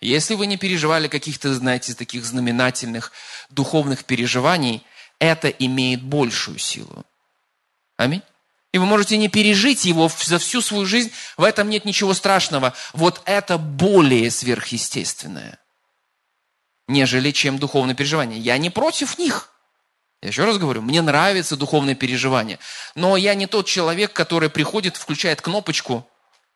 если 0.00 0.34
вы 0.34 0.46
не 0.46 0.56
переживали 0.56 1.08
каких-то, 1.08 1.54
знаете, 1.54 1.94
таких 1.94 2.24
знаменательных 2.24 3.12
духовных 3.50 4.04
переживаний, 4.04 4.84
это 5.18 5.48
имеет 5.48 6.02
большую 6.02 6.58
силу. 6.58 7.04
Аминь. 7.96 8.22
И 8.72 8.78
вы 8.78 8.86
можете 8.86 9.18
не 9.18 9.28
пережить 9.28 9.84
его 9.84 10.08
за 10.08 10.38
всю 10.38 10.62
свою 10.62 10.86
жизнь, 10.86 11.12
в 11.36 11.44
этом 11.44 11.68
нет 11.68 11.84
ничего 11.84 12.14
страшного. 12.14 12.72
Вот 12.94 13.20
это 13.26 13.58
более 13.58 14.30
сверхъестественное, 14.30 15.58
нежели 16.88 17.30
чем 17.32 17.58
духовное 17.58 17.94
переживание. 17.94 18.40
Я 18.40 18.56
не 18.56 18.70
против 18.70 19.18
них. 19.18 19.51
Я 20.22 20.28
еще 20.28 20.44
раз 20.44 20.56
говорю, 20.56 20.82
мне 20.82 21.02
нравится 21.02 21.56
духовное 21.56 21.96
переживание. 21.96 22.60
Но 22.94 23.16
я 23.16 23.34
не 23.34 23.46
тот 23.46 23.66
человек, 23.66 24.12
который 24.12 24.50
приходит, 24.50 24.96
включает 24.96 25.40
кнопочку 25.40 26.06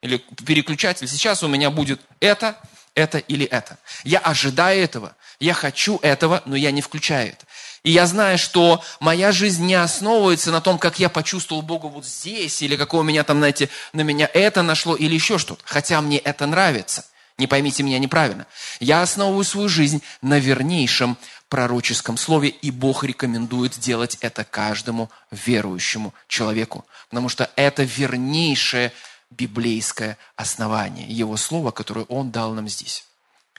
или 0.02 0.18
переключатель. 0.46 1.08
Сейчас 1.08 1.42
у 1.42 1.48
меня 1.48 1.70
будет 1.70 2.00
это, 2.20 2.56
это 2.94 3.18
или 3.18 3.44
это. 3.44 3.76
Я 4.04 4.20
ожидаю 4.20 4.80
этого. 4.80 5.16
Я 5.40 5.52
хочу 5.52 5.98
этого, 6.02 6.42
но 6.46 6.54
я 6.54 6.70
не 6.70 6.80
включаю 6.80 7.30
это. 7.30 7.44
И 7.82 7.90
я 7.90 8.06
знаю, 8.06 8.38
что 8.38 8.82
моя 9.00 9.32
жизнь 9.32 9.64
не 9.64 9.74
основывается 9.74 10.52
на 10.52 10.60
том, 10.60 10.78
как 10.78 11.00
я 11.00 11.08
почувствовал 11.08 11.62
Бога 11.62 11.86
вот 11.86 12.06
здесь, 12.06 12.62
или 12.62 12.76
какое 12.76 13.00
у 13.00 13.04
меня 13.04 13.24
там, 13.24 13.38
знаете, 13.38 13.68
на 13.92 14.02
меня 14.02 14.30
это 14.32 14.62
нашло, 14.62 14.94
или 14.94 15.14
еще 15.14 15.38
что-то. 15.38 15.62
Хотя 15.64 16.00
мне 16.00 16.18
это 16.18 16.46
нравится. 16.46 17.04
Не 17.38 17.46
поймите 17.46 17.82
меня 17.82 17.98
неправильно. 17.98 18.46
Я 18.80 19.02
основываю 19.02 19.44
свою 19.44 19.68
жизнь 19.68 20.02
на 20.22 20.38
вернейшем 20.38 21.18
пророческом 21.48 22.16
слове, 22.16 22.48
и 22.48 22.70
Бог 22.70 23.04
рекомендует 23.04 23.78
делать 23.78 24.18
это 24.20 24.44
каждому 24.44 25.10
верующему 25.30 26.12
человеку, 26.28 26.84
потому 27.08 27.28
что 27.28 27.50
это 27.56 27.82
вернейшее 27.82 28.92
библейское 29.30 30.18
основание, 30.36 31.06
Его 31.08 31.36
Слово, 31.36 31.70
которое 31.70 32.04
Он 32.06 32.30
дал 32.30 32.52
нам 32.52 32.68
здесь. 32.68 33.04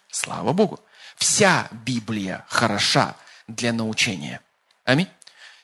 Слава 0.09 0.53
Богу! 0.53 0.79
Вся 1.15 1.67
Библия 1.71 2.45
хороша 2.47 3.15
для 3.47 3.73
научения. 3.73 4.41
Аминь. 4.85 5.07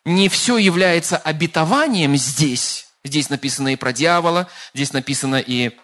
Не 0.06 0.28
все 0.28 0.58
является 0.58 1.18
обетованием 1.18 2.18
здесь. 2.18 2.88
Здесь 3.04 3.30
написано 3.30 3.70
и 3.70 3.76
про 3.76 3.94
дьявола, 3.94 4.48
здесь 4.74 4.94
написано 4.94 5.36
и 5.36 5.78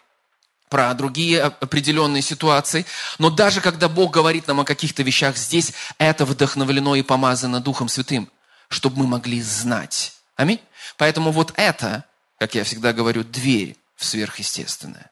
про 0.70 0.94
другие 0.94 1.42
определенные 1.42 2.22
ситуации. 2.22 2.86
Но 3.18 3.30
даже 3.30 3.60
когда 3.60 3.90
Бог 3.90 4.14
говорит 4.14 4.48
нам 4.48 4.62
о 4.62 4.66
каких-то 4.66 5.04
вещах 5.04 5.36
здесь, 5.36 5.74
это 5.98 6.26
вдохновлено 6.26 6.96
и 6.96 7.02
помазано 7.02 7.60
Духом 7.60 7.90
Святым, 7.90 8.30
чтобы 8.70 9.00
мы 9.00 9.08
могли 9.08 9.42
знать. 9.42 10.14
Аминь. 10.36 10.62
Поэтому 10.98 11.32
вот 11.32 11.54
это, 11.58 12.06
как 12.38 12.56
я 12.56 12.64
всегда 12.64 12.94
говорю, 12.94 13.24
дверь 13.24 13.76
в 13.96 14.06
сверхъестественное. 14.06 15.12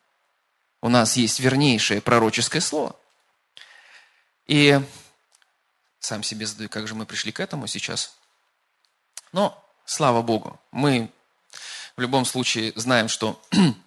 У 0.82 0.89
нас 0.89 1.17
есть 1.17 1.39
вернейшее 1.39 2.02
пророческое 2.02 2.62
слово. 2.62 2.96
И 4.46 4.80
сам 6.00 6.24
себе 6.24 6.46
задаю, 6.46 6.70
как 6.70 6.88
же 6.88 6.96
мы 6.96 7.06
пришли 7.06 7.32
к 7.32 7.39
этому 7.39 7.67
сейчас. 7.67 8.15
Но, 9.34 9.62
слава 9.86 10.22
Богу, 10.22 10.60
мы 10.72 11.12
в 11.98 12.02
любом 12.02 12.26
случае 12.26 12.72
знаем, 12.76 13.10
что 13.10 13.41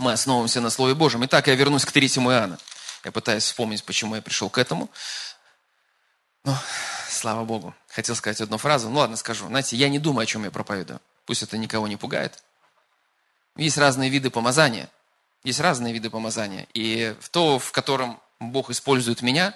мы 0.00 0.12
основываемся 0.12 0.60
на 0.60 0.70
Слове 0.70 0.94
Божьем. 0.94 1.24
Итак, 1.26 1.46
я 1.46 1.54
вернусь 1.54 1.84
к 1.84 1.92
3 1.92 2.06
Иоанна. 2.06 2.58
Я 3.04 3.12
пытаюсь 3.12 3.44
вспомнить, 3.44 3.84
почему 3.84 4.14
я 4.14 4.22
пришел 4.22 4.48
к 4.48 4.58
этому. 4.58 4.90
Но, 6.44 6.56
слава 7.08 7.44
Богу, 7.44 7.74
хотел 7.88 8.16
сказать 8.16 8.40
одну 8.40 8.56
фразу. 8.56 8.88
Ну 8.88 8.98
ладно, 8.98 9.16
скажу. 9.16 9.46
Знаете, 9.46 9.76
я 9.76 9.88
не 9.88 9.98
думаю, 9.98 10.24
о 10.24 10.26
чем 10.26 10.44
я 10.44 10.50
проповедую. 10.50 11.00
Пусть 11.26 11.42
это 11.42 11.58
никого 11.58 11.86
не 11.86 11.96
пугает. 11.96 12.42
Есть 13.56 13.76
разные 13.76 14.08
виды 14.08 14.30
помазания. 14.30 14.88
Есть 15.44 15.60
разные 15.60 15.92
виды 15.92 16.08
помазания. 16.08 16.66
И 16.72 17.14
в 17.20 17.28
то, 17.28 17.58
в 17.58 17.70
котором 17.72 18.20
Бог 18.38 18.70
использует 18.70 19.20
меня, 19.20 19.54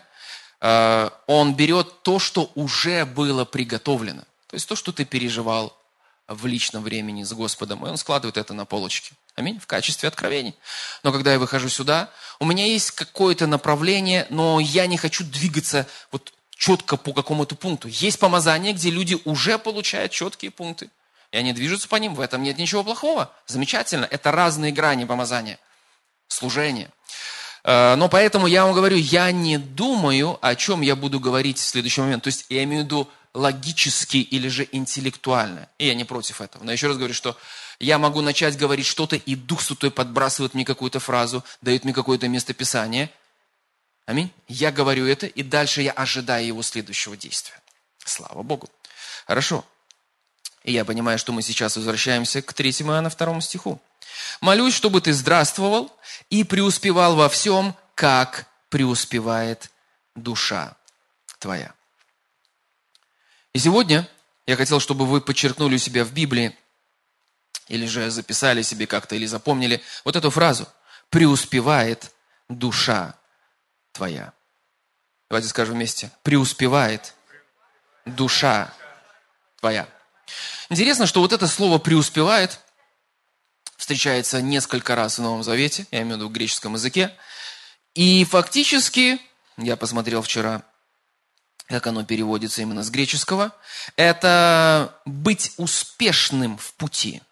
э, 0.60 1.10
Он 1.26 1.54
берет 1.54 2.02
то, 2.02 2.18
что 2.18 2.50
уже 2.54 3.06
было 3.06 3.46
приготовлено. 3.46 4.22
То 4.48 4.54
есть 4.56 4.68
то, 4.68 4.76
что 4.76 4.92
ты 4.92 5.06
переживал 5.06 5.76
в 6.28 6.44
личном 6.46 6.82
времени 6.82 7.22
с 7.22 7.32
Господом. 7.32 7.86
И 7.86 7.88
Он 7.88 7.96
складывает 7.96 8.36
это 8.36 8.52
на 8.52 8.66
полочке. 8.66 9.14
Аминь. 9.36 9.58
В 9.58 9.66
качестве 9.66 10.08
откровений. 10.08 10.54
Но 11.02 11.12
когда 11.12 11.32
я 11.32 11.38
выхожу 11.38 11.68
сюда, 11.68 12.10
у 12.38 12.46
меня 12.46 12.66
есть 12.66 12.92
какое-то 12.92 13.46
направление, 13.46 14.26
но 14.30 14.60
я 14.60 14.86
не 14.86 14.96
хочу 14.96 15.24
двигаться 15.24 15.86
вот 16.12 16.32
четко 16.56 16.96
по 16.96 17.12
какому-то 17.12 17.56
пункту. 17.56 17.88
Есть 17.88 18.18
помазание, 18.18 18.72
где 18.72 18.90
люди 18.90 19.18
уже 19.24 19.58
получают 19.58 20.12
четкие 20.12 20.50
пункты. 20.50 20.88
и 21.32 21.36
они 21.36 21.52
движутся 21.52 21.88
по 21.88 21.96
ним, 21.96 22.14
в 22.14 22.20
этом 22.20 22.44
нет 22.44 22.58
ничего 22.58 22.84
плохого. 22.84 23.32
Замечательно. 23.46 24.06
Это 24.08 24.30
разные 24.30 24.70
грани 24.70 25.04
помазания, 25.04 25.58
служения. 26.28 26.90
Э, 27.64 27.96
но 27.96 28.08
поэтому 28.08 28.46
я 28.46 28.64
вам 28.64 28.74
говорю, 28.74 28.96
я 28.96 29.32
не 29.32 29.58
думаю, 29.58 30.38
о 30.42 30.54
чем 30.54 30.80
я 30.80 30.94
буду 30.94 31.18
говорить 31.18 31.58
в 31.58 31.64
следующий 31.64 32.02
момент. 32.02 32.22
То 32.22 32.28
есть 32.28 32.46
я 32.50 32.62
имею 32.62 32.82
в 32.82 32.84
виду 32.84 33.10
логически 33.34 34.18
или 34.18 34.46
же 34.46 34.68
интеллектуально. 34.70 35.68
И 35.78 35.86
я 35.88 35.94
не 35.94 36.04
против 36.04 36.40
этого. 36.40 36.62
Но 36.62 36.70
еще 36.70 36.86
раз 36.86 36.96
говорю, 36.96 37.14
что 37.14 37.36
я 37.78 37.98
могу 37.98 38.20
начать 38.20 38.56
говорить 38.56 38.86
что-то, 38.86 39.16
и 39.16 39.34
Дух 39.34 39.60
Святой 39.60 39.90
подбрасывает 39.90 40.54
мне 40.54 40.64
какую-то 40.64 41.00
фразу, 41.00 41.44
дает 41.60 41.84
мне 41.84 41.92
какое-то 41.92 42.28
местописание. 42.28 43.10
Аминь. 44.06 44.30
Я 44.48 44.70
говорю 44.70 45.06
это, 45.06 45.26
и 45.26 45.42
дальше 45.42 45.82
я 45.82 45.92
ожидаю 45.92 46.46
его 46.46 46.62
следующего 46.62 47.16
действия. 47.16 47.60
Слава 48.04 48.42
Богу. 48.42 48.68
Хорошо. 49.26 49.64
И 50.62 50.72
я 50.72 50.84
понимаю, 50.84 51.18
что 51.18 51.32
мы 51.32 51.42
сейчас 51.42 51.76
возвращаемся 51.76 52.42
к 52.42 52.52
3 52.52 52.70
Иоанна 52.82 53.10
2 53.10 53.40
стиху. 53.40 53.80
«Молюсь, 54.40 54.74
чтобы 54.74 55.00
ты 55.00 55.12
здравствовал 55.12 55.94
и 56.30 56.44
преуспевал 56.44 57.16
во 57.16 57.28
всем, 57.28 57.74
как 57.94 58.46
преуспевает 58.68 59.70
душа 60.14 60.76
твоя». 61.38 61.74
И 63.52 63.58
сегодня 63.58 64.08
я 64.46 64.56
хотел, 64.56 64.80
чтобы 64.80 65.06
вы 65.06 65.20
подчеркнули 65.20 65.76
у 65.76 65.78
себя 65.78 66.04
в 66.04 66.12
Библии, 66.12 66.56
или 67.68 67.86
же 67.86 68.10
записали 68.10 68.62
себе 68.62 68.86
как-то, 68.86 69.14
или 69.14 69.26
запомнили 69.26 69.82
вот 70.04 70.16
эту 70.16 70.30
фразу 70.30 70.68
«преуспевает 71.10 72.10
душа 72.48 73.14
твоя». 73.92 74.32
Давайте 75.30 75.48
скажем 75.48 75.74
вместе. 75.74 76.10
«Преуспевает 76.22 77.14
душа 78.04 78.72
твоя». 79.60 79.88
Интересно, 80.68 81.06
что 81.06 81.20
вот 81.20 81.32
это 81.32 81.46
слово 81.46 81.78
«преуспевает» 81.78 82.60
встречается 83.76 84.40
несколько 84.40 84.94
раз 84.94 85.18
в 85.18 85.22
Новом 85.22 85.42
Завете, 85.42 85.86
я 85.90 86.02
имею 86.02 86.14
в 86.14 86.18
виду 86.18 86.28
в 86.28 86.32
греческом 86.32 86.74
языке. 86.74 87.14
И 87.94 88.24
фактически, 88.24 89.20
я 89.56 89.76
посмотрел 89.76 90.22
вчера, 90.22 90.62
как 91.66 91.86
оно 91.86 92.04
переводится 92.04 92.62
именно 92.62 92.82
с 92.82 92.90
греческого, 92.90 93.54
это 93.96 94.98
быть 95.04 95.52
успешным 95.56 96.56
в 96.58 96.72
пути. 96.74 97.22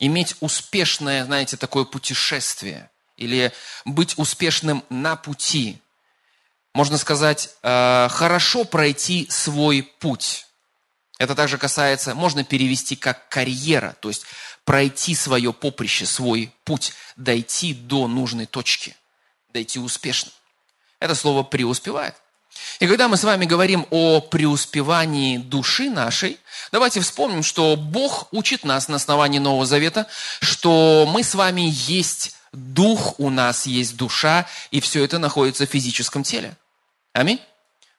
Иметь 0.00 0.34
успешное, 0.40 1.24
знаете, 1.26 1.58
такое 1.58 1.84
путешествие. 1.84 2.90
Или 3.16 3.52
быть 3.84 4.14
успешным 4.16 4.82
на 4.88 5.14
пути. 5.14 5.78
Можно 6.72 6.96
сказать, 6.96 7.50
э, 7.62 8.08
хорошо 8.10 8.64
пройти 8.64 9.28
свой 9.28 9.82
путь. 9.82 10.46
Это 11.18 11.34
также 11.34 11.58
касается, 11.58 12.14
можно 12.14 12.44
перевести 12.44 12.96
как 12.96 13.28
карьера, 13.28 13.94
то 14.00 14.08
есть 14.08 14.24
пройти 14.64 15.14
свое 15.14 15.52
поприще, 15.52 16.06
свой 16.06 16.50
путь, 16.64 16.94
дойти 17.16 17.74
до 17.74 18.08
нужной 18.08 18.46
точки, 18.46 18.96
дойти 19.50 19.78
успешно. 19.78 20.32
Это 20.98 21.14
слово 21.14 21.42
преуспевает. 21.42 22.14
И 22.78 22.86
когда 22.86 23.08
мы 23.08 23.16
с 23.16 23.24
вами 23.24 23.44
говорим 23.44 23.86
о 23.90 24.20
преуспевании 24.20 25.38
души 25.38 25.90
нашей, 25.90 26.38
давайте 26.72 27.00
вспомним, 27.00 27.42
что 27.42 27.76
Бог 27.76 28.28
учит 28.32 28.64
нас 28.64 28.88
на 28.88 28.96
основании 28.96 29.38
Нового 29.38 29.66
Завета, 29.66 30.06
что 30.40 31.08
мы 31.08 31.22
с 31.22 31.34
вами 31.34 31.70
есть 31.70 32.36
дух, 32.52 33.18
у 33.18 33.30
нас 33.30 33.66
есть 33.66 33.96
душа, 33.96 34.46
и 34.70 34.80
все 34.80 35.04
это 35.04 35.18
находится 35.18 35.66
в 35.66 35.70
физическом 35.70 36.22
теле. 36.22 36.56
Аминь. 37.12 37.40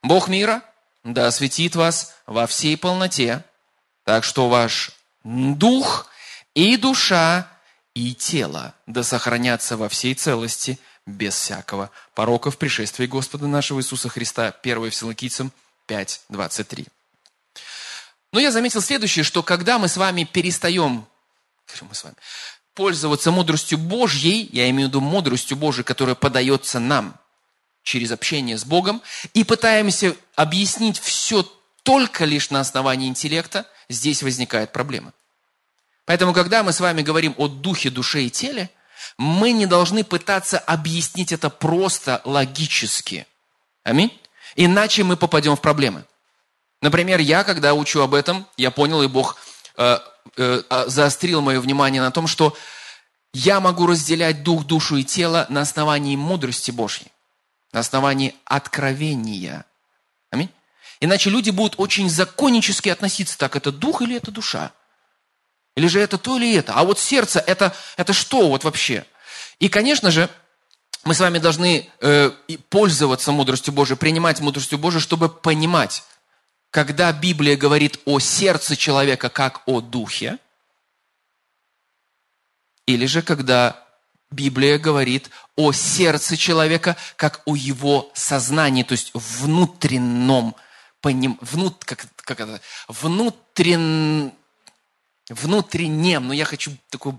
Бог 0.02 0.28
мира 0.28 0.62
да 1.04 1.28
осветит 1.28 1.76
вас 1.76 2.16
во 2.26 2.48
всей 2.48 2.78
полноте, 2.78 3.44
так 4.04 4.24
что 4.24 4.50
ваш 4.50 4.92
дух 5.24 6.08
и 6.54 6.78
душа 6.78 7.48
и 7.94 8.14
тело 8.14 8.74
да 8.88 9.04
сохранятся 9.04 9.78
во 9.78 9.90
всей 9.90 10.14
целости, 10.16 10.80
без 11.06 11.36
всякого 11.36 11.90
порока 12.14 12.52
в 12.52 12.58
пришествии 12.58 13.06
Господа 13.06 13.48
нашего 13.48 13.80
Иисуса 13.80 14.10
Христа. 14.10 14.54
1 14.62 14.92
Вселокийцам 14.92 15.52
5, 15.88 16.22
23. 16.30 16.86
Но 18.34 18.40
я 18.40 18.52
заметил 18.52 18.82
следующее, 18.82 19.24
что 19.24 19.44
когда 19.44 19.78
мы 19.80 19.88
с 19.88 19.98
вами 19.98 20.24
перестаем, 20.24 21.06
мы 21.82 21.96
с 21.96 22.04
вами, 22.04 22.16
пользоваться 22.74 23.32
мудростью 23.32 23.78
Божьей, 23.78 24.50
я 24.52 24.70
имею 24.70 24.88
в 24.88 24.90
виду 24.90 25.02
мудростью 25.02 25.58
Божьей, 25.58 25.84
которая 25.84 26.16
подается 26.16 26.80
нам– 26.80 27.16
через 27.84 28.12
общение 28.12 28.58
с 28.58 28.66
Богом 28.66 29.02
и 29.34 29.44
пытаемся 29.44 30.16
объяснить 30.36 31.00
все 31.00 31.44
только 31.84 32.26
лишь 32.26 32.52
на 32.52 32.60
основании 32.60 33.08
интеллекта, 33.08 33.66
здесь 33.90 34.22
возникает 34.22 34.72
проблема. 34.72 35.14
Поэтому, 36.06 36.34
когда 36.34 36.64
мы 36.64 36.74
с 36.74 36.80
вами 36.80 37.02
говорим 37.02 37.34
о 37.38 37.48
духе, 37.48 37.90
душе 37.90 38.24
и 38.24 38.30
теле, 38.30 38.70
мы 39.18 39.52
не 39.52 39.66
должны 39.66 40.04
пытаться 40.04 40.60
объяснить 40.60 41.32
это 41.32 41.50
просто 41.50 42.22
логически. 42.26 43.28
Аминь. 43.84 44.12
Иначе 44.56 45.04
мы 45.04 45.18
попадем 45.18 45.56
в 45.56 45.62
проблемы. 45.62 46.06
Например, 46.82 47.20
я, 47.20 47.44
когда 47.44 47.74
учу 47.74 48.02
об 48.02 48.14
этом, 48.14 48.48
я 48.58 48.72
понял, 48.72 49.02
и 49.04 49.08
Бог 49.08 49.38
э, 49.78 50.00
э, 50.38 50.64
а, 50.70 50.88
заострил 50.88 51.42
мое 51.42 51.60
внимание 51.60 52.02
на 52.02 52.12
том, 52.12 52.28
что 52.28 52.56
я 53.34 53.60
могу 53.60 53.86
разделять 53.88 54.44
дух, 54.44 54.66
душу 54.66 54.98
и 54.98 55.04
тело 55.04 55.46
на 55.50 55.62
основании 55.62 56.16
мудрости 56.16 56.72
Божьей 56.72 57.12
на 57.72 57.80
основании 57.80 58.36
откровения. 58.46 59.66
Аминь. 60.30 60.50
Иначе 61.00 61.30
люди 61.30 61.50
будут 61.50 61.76
очень 61.78 62.10
законнически 62.10 62.90
относиться, 62.90 63.38
так 63.38 63.56
это 63.56 63.72
дух 63.72 64.02
или 64.02 64.16
это 64.16 64.32
душа? 64.32 64.72
Или 65.76 65.88
же 65.88 66.00
это 66.00 66.18
то 66.18 66.38
или 66.38 66.56
это? 66.56 66.74
А 66.74 66.84
вот 66.84 67.00
сердце 67.00 67.40
это, 67.40 67.74
это 67.98 68.14
что 68.14 68.50
вот 68.50 68.64
вообще? 68.64 69.06
И, 69.60 69.70
конечно 69.70 70.12
же, 70.12 70.30
мы 71.04 71.14
с 71.14 71.20
вами 71.20 71.40
должны 71.40 71.90
э, 72.00 72.32
пользоваться 72.70 73.32
мудростью 73.32 73.74
Божией, 73.74 73.98
принимать 73.98 74.40
мудростью 74.40 74.78
Божией, 74.78 75.02
чтобы 75.02 75.30
понимать, 75.30 76.04
когда 76.70 77.12
Библия 77.12 77.58
говорит 77.58 78.00
о 78.06 78.20
сердце 78.20 78.76
человека 78.76 79.30
как 79.30 79.62
о 79.66 79.82
духе, 79.82 80.38
или 82.86 83.06
же 83.06 83.22
когда 83.22 83.84
Библия 84.32 84.78
говорит 84.78 85.30
о 85.56 85.72
сердце 85.72 86.38
человека, 86.38 86.96
как 87.16 87.42
о 87.46 87.56
его 87.56 88.12
сознании, 88.14 88.84
то 88.84 88.94
есть 88.94 89.12
внутреннем, 89.14 90.56
поним, 91.02 91.38
внут, 91.42 91.84
как, 91.84 92.06
как 92.16 92.40
это, 92.40 92.62
внутрен, 92.88 94.34
внутреннем, 95.34 96.28
но 96.28 96.34
я 96.34 96.46
хочу 96.46 96.72
такое 96.90 97.16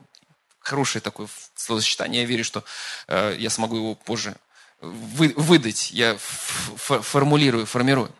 хорошее 0.60 1.02
такое 1.02 1.28
словосочетание, 1.56 2.22
я 2.22 2.28
верю, 2.28 2.44
что 2.44 2.62
э, 3.08 3.36
я 3.38 3.50
смогу 3.50 3.76
его 3.76 3.94
позже 3.94 4.36
вы, 4.80 5.34
выдать, 5.36 5.90
я 5.90 6.16
формулирую, 6.18 7.66
формирую. 7.66 8.12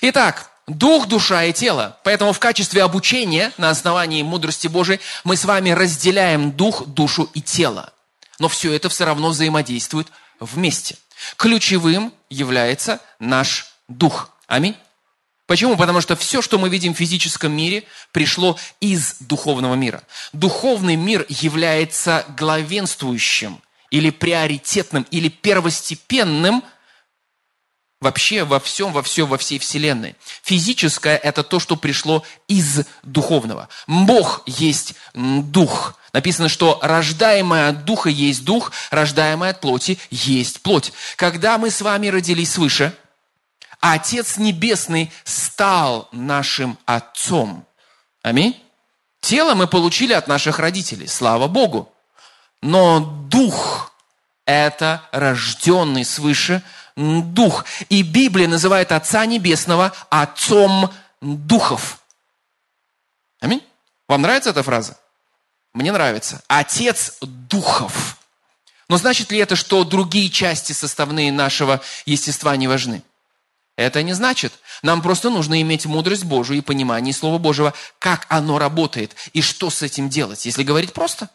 Итак, 0.00 0.50
дух, 0.66 1.06
душа 1.06 1.44
и 1.44 1.52
тело. 1.52 1.98
Поэтому 2.04 2.32
в 2.32 2.38
качестве 2.38 2.82
обучения 2.82 3.52
на 3.58 3.70
основании 3.70 4.22
мудрости 4.22 4.66
Божией 4.66 5.00
мы 5.24 5.36
с 5.36 5.44
вами 5.44 5.70
разделяем 5.70 6.52
дух, 6.52 6.86
душу 6.86 7.28
и 7.34 7.40
тело 7.40 7.92
но 8.40 8.48
все 8.48 8.72
это 8.72 8.88
все 8.88 9.04
равно 9.04 9.28
взаимодействует 9.28 10.08
вместе. 10.40 10.96
Ключевым 11.36 12.12
является 12.30 13.00
наш 13.20 13.72
дух. 13.86 14.30
Аминь. 14.48 14.74
Почему? 15.50 15.76
Потому 15.76 16.00
что 16.00 16.14
все, 16.14 16.42
что 16.42 16.60
мы 16.60 16.68
видим 16.68 16.94
в 16.94 16.96
физическом 16.96 17.50
мире, 17.50 17.82
пришло 18.12 18.56
из 18.78 19.16
духовного 19.18 19.74
мира. 19.74 20.04
Духовный 20.32 20.94
мир 20.94 21.26
является 21.28 22.24
главенствующим 22.38 23.60
или 23.90 24.10
приоритетным, 24.10 25.04
или 25.10 25.28
первостепенным 25.28 26.62
вообще 28.00 28.44
во 28.44 28.60
всем, 28.60 28.92
во 28.92 29.02
всем, 29.02 29.26
во 29.26 29.38
всей 29.38 29.58
Вселенной. 29.58 30.14
Физическое– 30.44 31.16
это 31.24 31.42
то, 31.42 31.58
что 31.58 31.74
пришло 31.74 32.22
из 32.46 32.82
духовного. 33.02 33.68
Бог 33.88 34.44
есть 34.46 34.94
дух. 35.14 35.96
Написано, 36.12 36.48
что 36.48 36.78
рождаемое 36.80 37.70
от 37.70 37.84
духа 37.84 38.08
есть 38.08 38.44
дух, 38.44 38.70
рождаемое 38.92 39.50
от 39.50 39.60
плоти 39.60 39.98
есть 40.12 40.60
плоть. 40.60 40.92
Когда 41.16 41.58
мы 41.58 41.72
с 41.72 41.80
вами 41.80 42.06
родились 42.06 42.52
свыше, 42.52 42.94
Отец 43.80 44.36
Небесный 44.36 45.10
стал 45.24 46.08
нашим 46.12 46.78
Отцом. 46.84 47.66
Аминь. 48.22 48.62
Тело 49.20 49.54
мы 49.54 49.66
получили 49.66 50.12
от 50.12 50.28
наших 50.28 50.58
родителей, 50.58 51.06
слава 51.06 51.48
Богу. 51.48 51.92
Но 52.62 53.00
дух– 53.00 53.92
это 54.44 55.02
рожденный 55.12 56.04
свыше 56.04 56.62
дух. 56.96 57.64
И 57.88 58.02
Библия 58.02 58.48
называет 58.48 58.92
Отца 58.92 59.24
Небесного 59.24 59.92
Отцом 60.10 60.90
духов. 61.20 62.00
Аминь. 63.40 63.62
Вам 64.08 64.22
нравится 64.22 64.50
эта 64.50 64.62
фраза? 64.62 64.98
Мне 65.72 65.92
нравится. 65.92 66.42
Отец 66.48 67.16
духов. 67.20 68.18
Но 68.88 68.96
значит 68.96 69.30
ли 69.30 69.38
это, 69.38 69.56
что 69.56 69.84
другие 69.84 70.28
части 70.28 70.72
составные 70.72 71.30
нашего 71.32 71.80
естества 72.06 72.56
не 72.56 72.66
важны? 72.66 73.02
Это 73.80 74.02
не 74.02 74.12
значит. 74.12 74.52
Нам 74.82 75.00
просто 75.00 75.30
нужно 75.30 75.62
иметь 75.62 75.86
мудрость 75.86 76.24
Божию 76.24 76.58
и 76.58 76.60
понимание 76.60 77.14
Слова 77.14 77.38
Божьего, 77.38 77.72
как 77.98 78.26
оно 78.28 78.58
работает 78.58 79.16
и 79.32 79.40
что 79.40 79.70
с 79.70 79.80
этим 79.80 80.10
делать, 80.10 80.44
если 80.44 80.64
говорить 80.64 80.92
просто. 80.92 81.30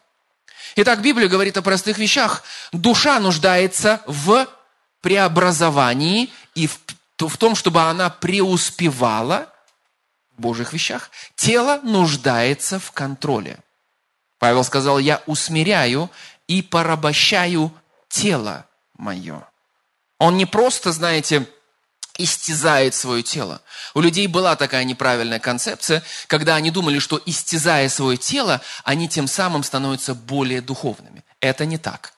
Итак, 0.75 1.01
Библия 1.01 1.27
говорит 1.27 1.57
о 1.57 1.63
простых 1.63 1.97
вещах. 1.97 2.43
Душа 2.71 3.19
нуждается 3.19 4.03
в 4.05 4.47
преобразовании 5.01 6.31
и 6.53 6.67
в, 6.67 6.79
в 7.17 7.35
том, 7.37 7.55
чтобы 7.55 7.81
она 7.81 8.11
преуспевала 8.11 9.51
в 10.37 10.41
Божьих 10.41 10.71
вещах. 10.71 11.09
Тело 11.35 11.79
нуждается 11.81 12.77
в 12.77 12.91
контроле. 12.91 13.57
Павел 14.37 14.63
сказал, 14.63 14.99
я 14.99 15.23
усмиряю 15.25 16.11
и 16.47 16.61
порабощаю 16.61 17.73
тело 18.07 18.67
мое. 18.99 19.49
Он 20.19 20.37
не 20.37 20.45
просто, 20.45 20.91
знаете, 20.91 21.47
истязает 22.17 22.95
свое 22.95 23.23
тело. 23.23 23.61
У 23.93 24.01
людей 24.01 24.27
была 24.27 24.55
такая 24.55 24.83
неправильная 24.83 25.39
концепция, 25.39 26.03
когда 26.27 26.55
они 26.55 26.71
думали, 26.71 26.99
что 26.99 27.21
истязая 27.25 27.89
свое 27.89 28.17
тело, 28.17 28.61
они 28.83 29.09
тем 29.09 29.27
самым 29.27 29.63
становятся 29.63 30.15
более 30.15 30.61
духовными. 30.61 31.23
Это 31.39 31.65
не 31.65 31.77
так. 31.77 32.13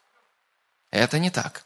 Это 0.91 1.19
не 1.19 1.29
так. 1.29 1.63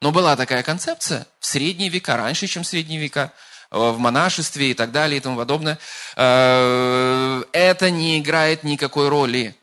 Но 0.00 0.12
была 0.12 0.36
такая 0.36 0.62
концепция 0.62 1.26
в 1.40 1.46
средние 1.46 1.88
века, 1.88 2.16
раньше, 2.16 2.46
чем 2.46 2.62
в 2.62 2.66
средние 2.66 3.00
века, 3.00 3.32
э, 3.70 3.78
в 3.78 3.98
монашестве 3.98 4.70
и 4.70 4.74
так 4.74 4.92
далее 4.92 5.18
и 5.18 5.20
тому 5.20 5.36
подобное. 5.36 5.78
Э, 6.16 7.42
это 7.52 7.90
не 7.90 8.18
играет 8.18 8.62
никакой 8.62 9.08
роли, 9.08 9.56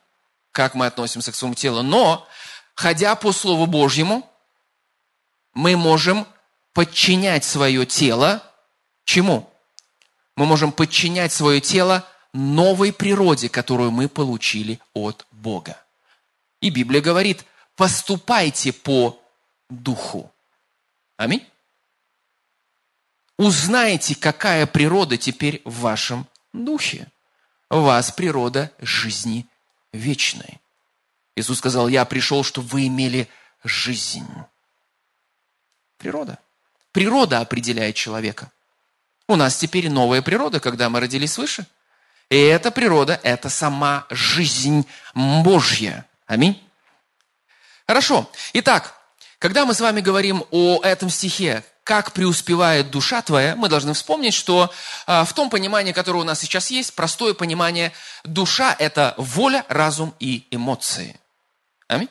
как 0.51 0.75
мы 0.75 0.87
относимся 0.87 1.31
к 1.31 1.35
своему 1.35 1.55
телу. 1.55 1.83
Но, 1.83 2.27
ходя 2.73 3.15
по 3.15 3.31
Слову 3.31 3.65
Божьему, 3.65 4.29
мы 5.53 5.77
можем 5.77 6.27
подчинять 6.75 7.45
свое 7.45 7.85
тело 7.85 8.43
чему? 9.05 9.49
Мы 10.35 10.45
можем 10.45 10.73
подчинять 10.73 11.31
свое 11.31 11.61
тело 11.61 12.05
новой 12.33 12.91
природе, 12.91 13.47
которую 13.47 13.91
мы 13.91 14.09
получили 14.09 14.81
от 14.93 15.25
Бога. 15.31 15.81
И 16.59 16.69
Библия 16.69 17.01
говорит, 17.01 17.45
поступайте 17.77 18.73
по 18.73 19.17
духу. 19.69 20.29
Аминь. 21.15 21.47
Узнайте, 23.37 24.13
какая 24.13 24.65
природа 24.65 25.17
теперь 25.17 25.61
в 25.63 25.79
вашем 25.79 26.27
духе. 26.51 27.07
У 27.69 27.79
вас 27.79 28.11
природа 28.11 28.69
жизни 28.79 29.47
вечной. 29.93 30.59
Иисус 31.37 31.59
сказал, 31.59 31.87
я 31.87 32.03
пришел, 32.03 32.43
чтобы 32.43 32.67
вы 32.67 32.87
имели 32.87 33.29
жизнь. 33.63 34.27
Природа. 35.97 36.37
Природа 36.95 37.41
определяет 37.41 37.97
человека. 37.97 38.49
У 39.27 39.35
нас 39.35 39.57
теперь 39.57 39.89
новая 39.89 40.21
природа, 40.21 40.61
когда 40.61 40.89
мы 40.89 41.01
родились 41.01 41.33
свыше. 41.33 41.65
И 42.29 42.37
эта 42.37 42.71
природа– 42.71 43.19
это 43.23 43.49
сама 43.49 44.05
жизнь 44.09 44.87
Божья. 45.13 46.05
Аминь. 46.25 46.57
Хорошо. 47.85 48.31
Итак, 48.53 48.95
когда 49.39 49.65
мы 49.65 49.73
с 49.73 49.81
вами 49.81 49.99
говорим 49.99 50.45
о 50.51 50.79
этом 50.83 51.09
стихе, 51.09 51.65
как 51.83 52.13
преуспевает 52.13 52.91
душа 52.91 53.21
твоя, 53.21 53.57
мы 53.57 53.67
должны 53.67 53.91
вспомнить, 53.91 54.33
что 54.33 54.73
а, 55.05 55.25
в 55.25 55.33
том 55.33 55.49
понимании, 55.49 55.91
которое 55.91 56.19
у 56.19 56.23
нас 56.23 56.39
сейчас 56.39 56.71
есть, 56.71 56.95
простое 56.95 57.33
понимание, 57.33 57.91
душа– 58.23 58.73
это 58.79 59.15
воля, 59.17 59.65
разум 59.67 60.15
и 60.21 60.47
эмоции. 60.49 61.19
Аминь. 61.89 62.09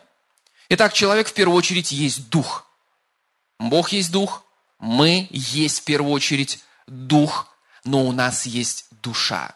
Итак, 0.68 0.92
человек 0.92 1.28
в 1.28 1.32
первую 1.32 1.56
очередь 1.56 1.90
есть 1.90 2.28
дух. 2.28 2.66
Бог 3.58 3.88
есть 3.92 4.12
дух, 4.12 4.43
мы 4.84 5.28
есть 5.30 5.80
в 5.80 5.84
первую 5.84 6.12
очередь 6.12 6.60
дух, 6.86 7.48
но 7.84 8.04
у 8.04 8.12
нас 8.12 8.44
есть 8.44 8.84
душа. 9.02 9.54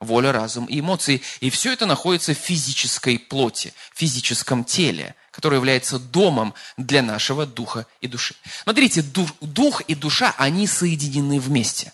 Воля, 0.00 0.32
разум 0.32 0.66
и 0.66 0.80
эмоции. 0.80 1.22
И 1.40 1.48
все 1.48 1.72
это 1.72 1.86
находится 1.86 2.34
в 2.34 2.38
физической 2.38 3.18
плоти, 3.18 3.72
в 3.94 3.98
физическом 3.98 4.64
теле, 4.64 5.14
которое 5.30 5.56
является 5.56 5.98
домом 5.98 6.52
для 6.76 7.02
нашего 7.02 7.46
духа 7.46 7.86
и 8.02 8.06
души. 8.06 8.34
Смотрите, 8.62 9.00
дух, 9.00 9.30
дух 9.40 9.80
и 9.82 9.94
душа, 9.94 10.34
они 10.36 10.66
соединены 10.66 11.40
вместе. 11.40 11.92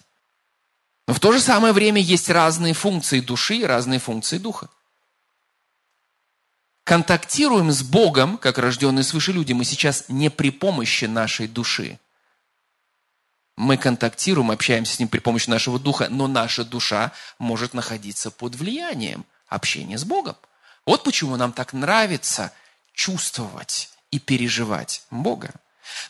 Но 1.06 1.14
в 1.14 1.20
то 1.20 1.30
же 1.30 1.40
самое 1.40 1.72
время 1.72 2.00
есть 2.00 2.28
разные 2.30 2.74
функции 2.74 3.20
души 3.20 3.58
и 3.58 3.64
разные 3.64 4.00
функции 4.00 4.38
духа. 4.38 4.68
Контактируем 6.82 7.70
с 7.70 7.84
Богом, 7.84 8.38
как 8.38 8.58
рожденные 8.58 9.04
свыше 9.04 9.30
люди, 9.30 9.52
мы 9.52 9.64
сейчас 9.64 10.06
не 10.08 10.30
при 10.30 10.50
помощи 10.50 11.04
нашей 11.04 11.46
души, 11.46 12.00
мы 13.66 13.76
контактируем, 13.76 14.52
общаемся 14.52 14.94
с 14.94 14.98
Ним 15.00 15.08
при 15.08 15.18
помощи 15.18 15.50
нашего 15.50 15.78
духа, 15.80 16.06
но 16.08 16.28
наша 16.28 16.64
душа 16.64 17.12
может 17.38 17.74
находиться 17.74 18.30
под 18.30 18.54
влиянием 18.54 19.26
общения 19.48 19.98
с 19.98 20.04
Богом. 20.04 20.36
Вот 20.86 21.02
почему 21.02 21.36
нам 21.36 21.52
так 21.52 21.72
нравится 21.72 22.52
чувствовать 22.94 23.90
и 24.12 24.20
переживать 24.20 25.02
Бога. 25.10 25.50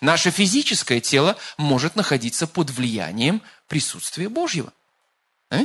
Наше 0.03 0.31
физическое 0.31 1.01
тело 1.01 1.37
может 1.57 1.97
находиться 1.97 2.47
под 2.47 2.71
влиянием 2.71 3.41
присутствия 3.69 4.29
Божьего. 4.29 4.71
А? 5.51 5.61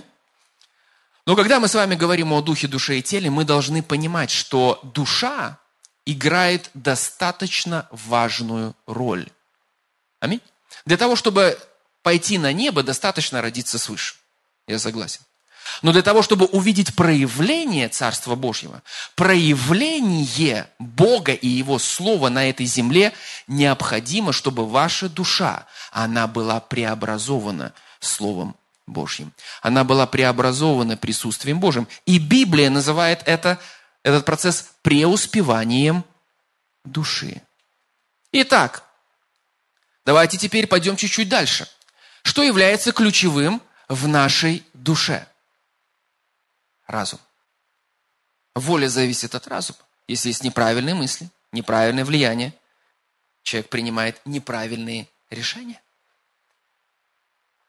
Но 1.26 1.36
когда 1.36 1.60
мы 1.60 1.68
с 1.68 1.76
вами 1.76 1.96
говорим 1.96 2.32
о 2.32 2.42
духе, 2.42 2.68
душе 2.68 3.00
и 3.00 3.04
теле, 3.04 3.30
мы 3.30 3.44
должны 3.44 3.84
понимать, 3.84 4.32
что 4.32 4.80
душа 4.96 5.60
играет 6.06 6.70
достаточно 6.74 7.88
важную 7.92 8.76
роль. 8.86 9.28
Аминь. 10.22 10.42
Для 10.86 10.96
того, 10.96 11.18
чтобы 11.18 11.60
пойти 12.04 12.38
на 12.38 12.54
небо, 12.54 12.84
достаточно 12.84 13.42
родиться 13.42 13.78
свыше. 13.78 14.16
Я 14.68 14.80
согласен. 14.80 15.22
Но 15.82 15.92
для 15.92 16.02
того, 16.02 16.22
чтобы 16.22 16.46
увидеть 16.46 16.96
проявление 16.96 17.88
Царства 17.88 18.36
Божьего, 18.36 18.82
проявление 19.16 20.68
Бога 20.80 21.34
и 21.34 21.48
Его 21.48 21.80
Слова 21.80 22.30
на 22.30 22.50
этой 22.50 22.66
земле, 22.66 23.14
необходимо, 23.48 24.34
чтобы 24.34 24.68
ваша 24.68 25.08
душа, 25.08 25.68
она 25.92 26.28
была 26.28 26.60
преобразована 26.60 27.74
Словом 28.00 28.56
Божьим. 28.88 29.34
Она 29.62 29.84
была 29.84 30.08
преобразована 30.08 30.98
присутствием 30.98 31.60
Божьим. 31.60 31.88
И 32.06 32.18
Библия 32.18 32.70
называет 32.70 33.22
это, 33.26 33.60
этот 34.04 34.26
процесс 34.26 34.72
преуспеванием 34.82 36.04
души. 36.84 37.42
Итак, 38.32 38.84
давайте 40.06 40.38
теперь 40.38 40.68
пойдем 40.68 40.96
чуть-чуть 40.96 41.30
дальше– 41.30 41.68
что 42.24 42.44
является 42.44 42.92
ключевым 42.92 43.62
в 43.88 44.08
нашей 44.08 44.64
душе? 44.74 45.28
Разум. 46.88 47.20
Воля 48.56 48.88
зависит 48.88 49.36
от 49.36 49.48
разума. 49.48 49.80
Если 50.08 50.30
есть 50.30 50.44
неправильные 50.44 50.96
мысли, 50.96 51.30
неправильное 51.52 52.06
влияние, 52.06 52.54
человек 53.44 53.70
принимает 53.70 54.22
неправильные 54.26 55.08
решения. 55.30 55.82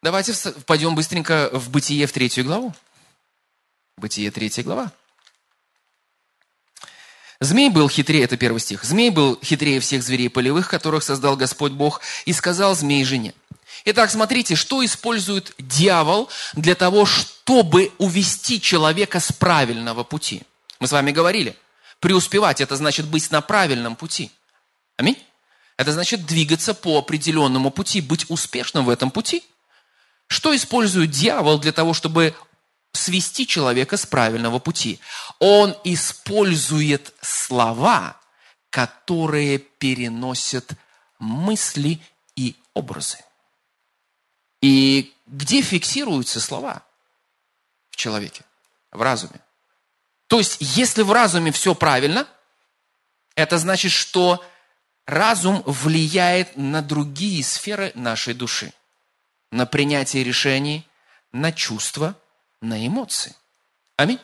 Давайте 0.02 0.34
пойдем 0.66 0.96
быстренько 0.96 1.48
в 1.52 1.70
Бытие 1.70 2.06
в 2.06 2.12
третью 2.12 2.44
главу. 2.44 2.74
Бытие 3.96 4.32
третья 4.32 4.64
глава. 4.64 4.92
Змей 7.38 7.70
был 7.70 7.88
хитрее, 7.88 8.24
это 8.24 8.36
первый 8.36 8.58
стих. 8.58 8.84
Змей 8.84 9.10
был 9.10 9.38
хитрее 9.42 9.80
всех 9.80 10.02
зверей 10.02 10.28
полевых, 10.30 10.68
которых 10.68 11.02
создал 11.02 11.36
Господь 11.36 11.72
Бог, 11.72 12.00
и 12.24 12.32
сказал 12.32 12.74
змей 12.74 13.04
жене. 13.04 13.34
Итак, 13.84 14.10
смотрите, 14.10 14.54
что 14.54 14.84
использует 14.84 15.54
дьявол 15.58 16.28
для 16.54 16.74
того, 16.74 17.04
чтобы 17.06 17.92
увести 17.98 18.60
человека 18.60 19.20
с 19.20 19.32
правильного 19.32 20.04
пути. 20.04 20.42
Мы 20.78 20.86
с 20.86 20.92
вами 20.92 21.10
говорили, 21.10 21.56
преуспевать– 22.00 22.60
это 22.60 22.76
значит 22.76 23.06
быть 23.06 23.30
на 23.30 23.40
правильном 23.40 23.96
пути. 23.96 24.30
Аминь. 24.96 25.16
Это 25.76 25.92
значит 25.92 26.26
двигаться 26.26 26.74
по 26.74 26.98
определенному 26.98 27.70
пути, 27.70 28.00
быть 28.00 28.26
успешным 28.28 28.84
в 28.84 28.90
этом 28.90 29.10
пути. 29.10 29.42
Что 30.28 30.54
использует 30.54 31.10
дьявол 31.10 31.58
для 31.58 31.72
того, 31.72 31.92
чтобы 31.94 32.34
свести 32.92 33.46
человека 33.46 33.96
с 33.96 34.06
правильного 34.06 34.58
пути? 34.58 35.00
Он 35.38 35.76
использует 35.84 37.12
слова, 37.20 38.16
которые 38.70 39.58
переносят 39.58 40.72
мысли 41.18 42.00
и 42.36 42.56
образы. 42.74 43.18
И 44.62 45.12
где 45.26 45.60
фиксируются 45.60 46.40
слова 46.40 46.82
в 47.90 47.96
человеке? 47.96 48.44
В 48.90 49.02
разуме. 49.02 49.40
То 50.28 50.38
есть, 50.38 50.58
если 50.60 51.02
в 51.02 51.12
разуме 51.12 51.52
все 51.52 51.74
правильно, 51.74 52.26
это 53.34 53.58
значит, 53.58 53.92
что 53.92 54.42
разум 55.04 55.62
влияет 55.66 56.56
на 56.56 56.80
другие 56.80 57.42
сферы 57.44 57.92
нашей 57.94 58.34
души. 58.34 58.72
На 59.50 59.66
принятие 59.66 60.24
решений, 60.24 60.88
на 61.32 61.52
чувства, 61.52 62.14
на 62.60 62.86
эмоции. 62.86 63.34
Аминь. 63.96 64.20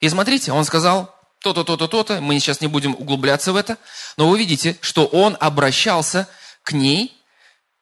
И 0.00 0.08
смотрите, 0.08 0.52
он 0.52 0.64
сказал 0.64 1.14
то-то, 1.40 1.64
то-то, 1.64 1.88
то-то, 1.88 2.20
мы 2.20 2.38
сейчас 2.38 2.60
не 2.60 2.68
будем 2.68 2.94
углубляться 2.94 3.52
в 3.52 3.56
это, 3.56 3.78
но 4.16 4.28
вы 4.28 4.38
видите, 4.38 4.78
что 4.80 5.06
он 5.06 5.36
обращался 5.40 6.28
к 6.62 6.72
ней 6.72 7.19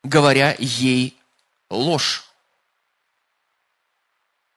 говоря 0.02 0.54
ей 0.58 1.18
ложь. 1.70 2.24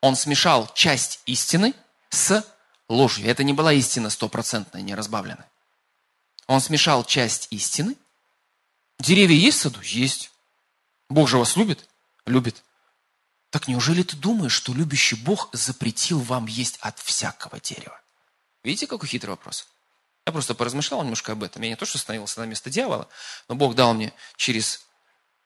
Он 0.02 0.16
смешал 0.16 0.72
часть 0.74 1.22
истины 1.26 1.74
с 2.10 2.46
ложью. 2.90 3.28
Это 3.28 3.44
не 3.44 3.54
была 3.54 3.74
истина 3.74 4.10
стопроцентная, 4.10 4.82
не 4.82 4.96
разбавленная. 4.96 5.50
Он 6.48 6.60
смешал 6.60 7.04
часть 7.04 7.48
истины. 7.52 7.96
Деревья 9.00 9.36
есть 9.36 9.60
в 9.60 9.62
саду? 9.62 9.82
Есть. 9.82 10.32
Бог 11.10 11.28
же 11.28 11.38
вас 11.38 11.56
любит? 11.56 11.88
Любит. 12.26 12.64
Так 13.50 13.68
неужели 13.68 14.04
ты 14.04 14.16
думаешь, 14.16 14.54
что 14.54 14.74
любящий 14.74 15.16
Бог 15.16 15.50
запретил 15.54 16.20
вам 16.20 16.46
есть 16.46 16.78
от 16.82 17.00
всякого 17.00 17.60
дерева? 17.60 18.00
Видите, 18.64 18.88
какой 18.88 19.10
хитрый 19.10 19.32
вопрос? 19.32 19.68
Я 20.26 20.32
просто 20.32 20.54
поразмышлял 20.54 21.02
немножко 21.02 21.32
об 21.32 21.44
этом. 21.44 21.62
Я 21.64 21.70
не 21.70 21.76
то, 21.76 21.86
что 21.86 21.98
становился 21.98 22.40
на 22.40 22.46
место 22.46 22.70
дьявола, 22.70 23.10
но 23.48 23.56
Бог 23.56 23.76
дал 23.76 23.94
мне 23.94 24.14
через 24.36 24.86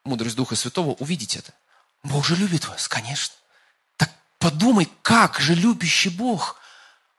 мудрость 0.06 0.36
Духа 0.36 0.56
Святого 0.56 0.92
увидеть 0.94 1.36
это. 1.36 1.54
Бог 2.04 2.26
же 2.26 2.36
любит 2.36 2.68
вас, 2.68 2.88
конечно. 2.88 3.36
Так 3.98 4.10
подумай, 4.40 4.90
как 5.02 5.40
же 5.40 5.56
любящий 5.56 6.10
Бог 6.10 6.58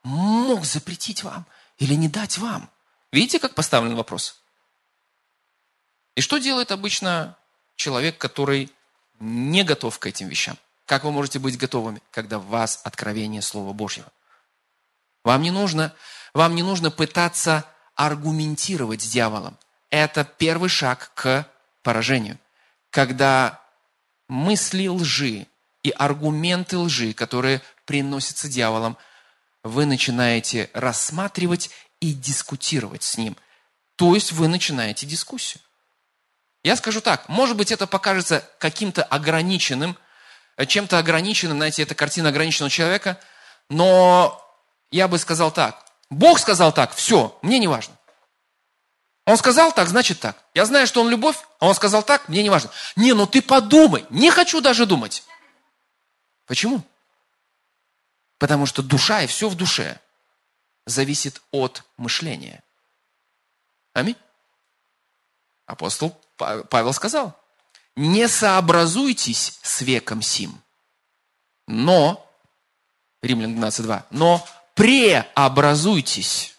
мог 0.03 0.65
запретить 0.65 1.23
вам 1.23 1.45
или 1.77 1.93
не 1.93 2.07
дать 2.07 2.37
вам? 2.37 2.69
Видите, 3.11 3.39
как 3.39 3.53
поставлен 3.53 3.95
вопрос? 3.95 4.41
И 6.15 6.21
что 6.21 6.37
делает 6.37 6.71
обычно 6.71 7.37
человек, 7.75 8.17
который 8.17 8.71
не 9.19 9.63
готов 9.63 9.99
к 9.99 10.05
этим 10.07 10.27
вещам? 10.29 10.57
Как 10.85 11.03
вы 11.03 11.11
можете 11.11 11.39
быть 11.39 11.57
готовыми, 11.57 12.01
когда 12.11 12.39
в 12.39 12.45
вас 12.47 12.81
откровение 12.83 13.41
Слова 13.41 13.73
Божьего? 13.73 14.11
Вам 15.23 15.41
не 15.41 15.51
нужно, 15.51 15.93
вам 16.33 16.55
не 16.55 16.63
нужно 16.63 16.91
пытаться 16.91 17.65
аргументировать 17.95 19.01
с 19.01 19.09
дьяволом. 19.09 19.57
Это 19.89 20.23
первый 20.23 20.69
шаг 20.69 21.11
к 21.13 21.45
поражению. 21.83 22.39
Когда 22.97 23.61
мысли 24.27 24.87
лжи 24.87 25.45
и 25.83 25.91
аргументы 25.91 26.79
лжи, 26.79 27.13
которые 27.13 27.61
приносятся 27.85 28.47
дьяволом, 28.47 28.97
вы 29.61 29.85
начинаете 29.85 30.71
рассматривать 30.73 31.69
и 31.99 32.11
дискутировать 32.11 33.03
с 33.03 33.19
ним. 33.19 33.37
То 33.97 34.15
есть 34.15 34.31
вы 34.31 34.47
начинаете 34.47 35.05
дискуссию. 35.05 35.61
Я 36.63 36.75
скажу 36.75 36.99
так, 36.99 37.29
может 37.29 37.55
быть, 37.55 37.71
это 37.71 37.85
покажется 37.85 38.43
каким-то 38.57 39.03
ограниченным, 39.03 39.95
чем-то 40.65 40.97
ограниченным, 40.97 41.57
знаете, 41.57 41.83
это 41.83 41.93
картина 41.93 42.29
ограниченного 42.29 42.71
человека, 42.71 43.19
но 43.69 44.43
я 44.89 45.07
бы 45.07 45.19
сказал 45.19 45.51
так. 45.51 45.85
Бог 46.09 46.39
сказал 46.39 46.73
так, 46.73 46.95
все, 46.95 47.37
мне 47.43 47.59
не 47.59 47.67
важно. 47.67 47.96
Он 49.27 49.35
сказал 49.35 49.73
так, 49.73 49.89
значит 49.89 50.21
так. 50.21 50.41
Я 50.53 50.65
знаю, 50.65 50.87
что 50.87 51.01
он 51.01 51.09
любовь, 51.09 51.37
а 51.59 51.67
он 51.67 51.75
сказал 51.75 52.01
так, 52.01 52.29
мне 52.29 52.41
не 52.43 52.49
важно. 52.49 52.71
Не, 52.95 53.11
ну 53.11 53.27
ты 53.27 53.41
подумай, 53.41 54.05
не 54.09 54.31
хочу 54.31 54.61
даже 54.61 54.85
думать. 54.85 55.25
Почему? 56.45 56.81
Потому 58.37 58.65
что 58.65 58.81
душа 58.81 59.23
и 59.23 59.27
все 59.27 59.49
в 59.49 59.55
душе 59.55 59.99
зависит 60.85 61.41
от 61.51 61.83
мышления. 61.97 62.63
Аминь. 63.91 64.15
Апостол 65.65 66.17
Павел 66.37 66.93
сказал, 66.93 67.37
не 67.97 68.29
сообразуйтесь 68.29 69.59
с 69.61 69.81
веком 69.81 70.21
сим, 70.21 70.61
но, 71.67 72.25
Римлян 73.21 73.61
12.2, 73.61 74.03
но 74.09 74.47
преобразуйтесь 74.73 76.56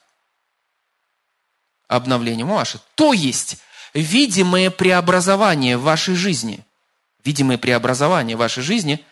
обновлением 1.89 2.49
ваше. 2.49 2.81
То 2.95 3.13
есть, 3.13 3.59
видимые 3.95 4.71
преобразования 4.71 5.77
в 5.77 5.83
вашей 5.83 6.15
жизни, 6.15 6.65
видимые 7.25 7.59
преобразования 7.59 8.37
в 8.37 8.41
вашей 8.41 8.63
жизни 8.63 9.05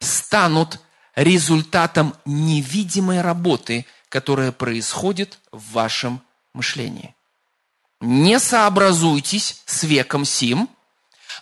станут 0.00 0.80
результатом 1.14 2.14
невидимой 2.24 3.20
работы, 3.20 3.86
которая 4.08 4.52
происходит 4.52 5.38
в 5.52 5.72
вашем 5.72 6.20
мышлении. 6.52 7.14
Не 8.00 8.38
сообразуйтесь 8.38 9.62
с 9.66 9.84
веком 9.84 10.24
сим, 10.24 10.68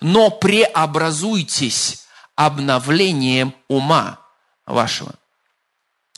но 0.00 0.30
преобразуйтесь 0.30 2.06
обновлением 2.34 3.54
ума 3.68 4.20
вашего. 4.66 5.14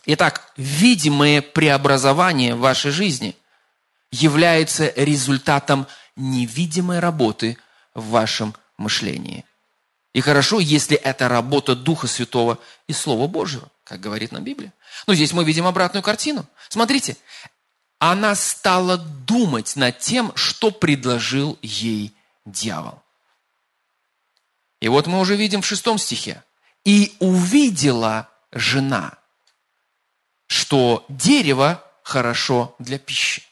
Итак, 0.07 0.53
видимые 0.57 1.43
преобразования 1.43 2.55
в 2.55 2.61
вашей 2.61 2.91
жизни 2.91 3.37
являются 4.11 4.93
результатом 4.97 5.87
невидимой 6.17 6.99
работы 6.99 7.59
в 7.95 8.09
вашем 8.09 8.55
мышлении. 8.77 9.45
И 10.13 10.21
хорошо, 10.21 10.59
если 10.59 10.97
это 10.97 11.29
работа 11.29 11.77
Духа 11.77 12.07
Святого 12.07 12.59
и 12.89 12.93
Слова 12.93 13.29
Божьего, 13.29 13.71
как 13.85 14.01
говорит 14.01 14.33
нам 14.33 14.43
Библия. 14.43 14.73
Но 15.07 15.15
здесь 15.15 15.33
мы 15.33 15.45
видим 15.45 15.67
обратную 15.67 16.03
картину. 16.03 16.47
Смотрите, 16.69 17.17
она 17.99 18.35
стала 18.35 18.97
думать 18.97 19.77
над 19.77 19.99
тем, 19.99 20.33
что 20.35 20.71
предложил 20.71 21.59
ей 21.63 22.13
дьявол. 22.45 23.03
И 24.81 24.89
вот 24.89 25.07
мы 25.07 25.21
уже 25.21 25.37
видим 25.37 25.63
в 25.63 25.67
шестом 25.67 25.99
стихе. 25.99 26.43
«И 26.85 27.15
увидела 27.19 28.31
жена, 28.53 29.19
что 30.47 31.05
дерево 31.11 31.85
хорошо 32.03 32.75
для 32.79 32.99
пищи. 32.99 33.43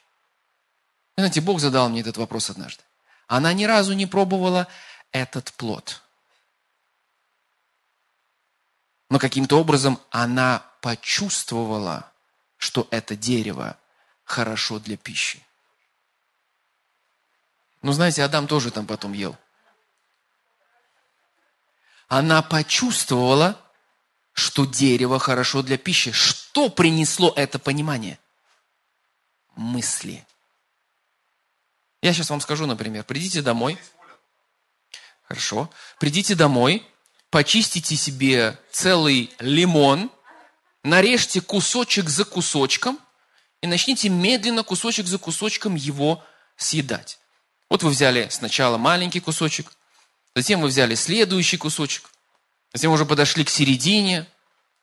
Знаете, 1.18 1.40
Бог 1.40 1.58
задал 1.58 1.88
мне 1.88 2.02
этот 2.02 2.16
вопрос 2.16 2.48
однажды. 2.48 2.80
Она 3.26 3.52
ни 3.52 3.64
разу 3.64 3.92
не 3.92 4.06
пробовала 4.06 4.68
этот 5.10 5.52
плод. 5.54 6.00
Но 9.10 9.18
каким-то 9.18 9.58
образом 9.58 10.00
она 10.10 10.64
почувствовала, 10.80 12.08
что 12.56 12.86
это 12.92 13.16
дерево 13.16 13.76
хорошо 14.22 14.78
для 14.78 14.96
пищи. 14.96 15.44
Ну, 17.82 17.90
знаете, 17.90 18.22
Адам 18.22 18.46
тоже 18.46 18.70
там 18.70 18.86
потом 18.86 19.12
ел. 19.12 19.36
Она 22.06 22.42
почувствовала, 22.42 23.60
что 24.34 24.66
дерево 24.66 25.18
хорошо 25.18 25.62
для 25.62 25.78
пищи. 25.78 26.12
Что 26.12 26.68
принесло 26.68 27.32
это 27.34 27.58
понимание? 27.58 28.20
Мысли. 29.56 30.24
Я 32.02 32.12
сейчас 32.12 32.30
вам 32.30 32.40
скажу, 32.40 32.66
например, 32.66 33.04
придите 33.04 33.42
домой. 33.42 33.78
Хорошо. 35.24 35.70
Придите 35.98 36.34
домой, 36.34 36.86
почистите 37.30 37.96
себе 37.96 38.58
целый 38.70 39.30
лимон, 39.40 40.10
нарежьте 40.82 41.40
кусочек 41.40 42.08
за 42.08 42.24
кусочком 42.24 42.98
и 43.60 43.66
начните 43.66 44.08
медленно 44.08 44.62
кусочек 44.62 45.06
за 45.06 45.18
кусочком 45.18 45.74
его 45.74 46.24
съедать. 46.56 47.18
Вот 47.68 47.82
вы 47.82 47.90
взяли 47.90 48.28
сначала 48.30 48.78
маленький 48.78 49.20
кусочек, 49.20 49.72
затем 50.34 50.60
вы 50.60 50.68
взяли 50.68 50.94
следующий 50.94 51.58
кусочек, 51.58 52.10
Затем 52.72 52.92
уже 52.92 53.06
подошли 53.06 53.44
к 53.44 53.50
середине, 53.50 54.26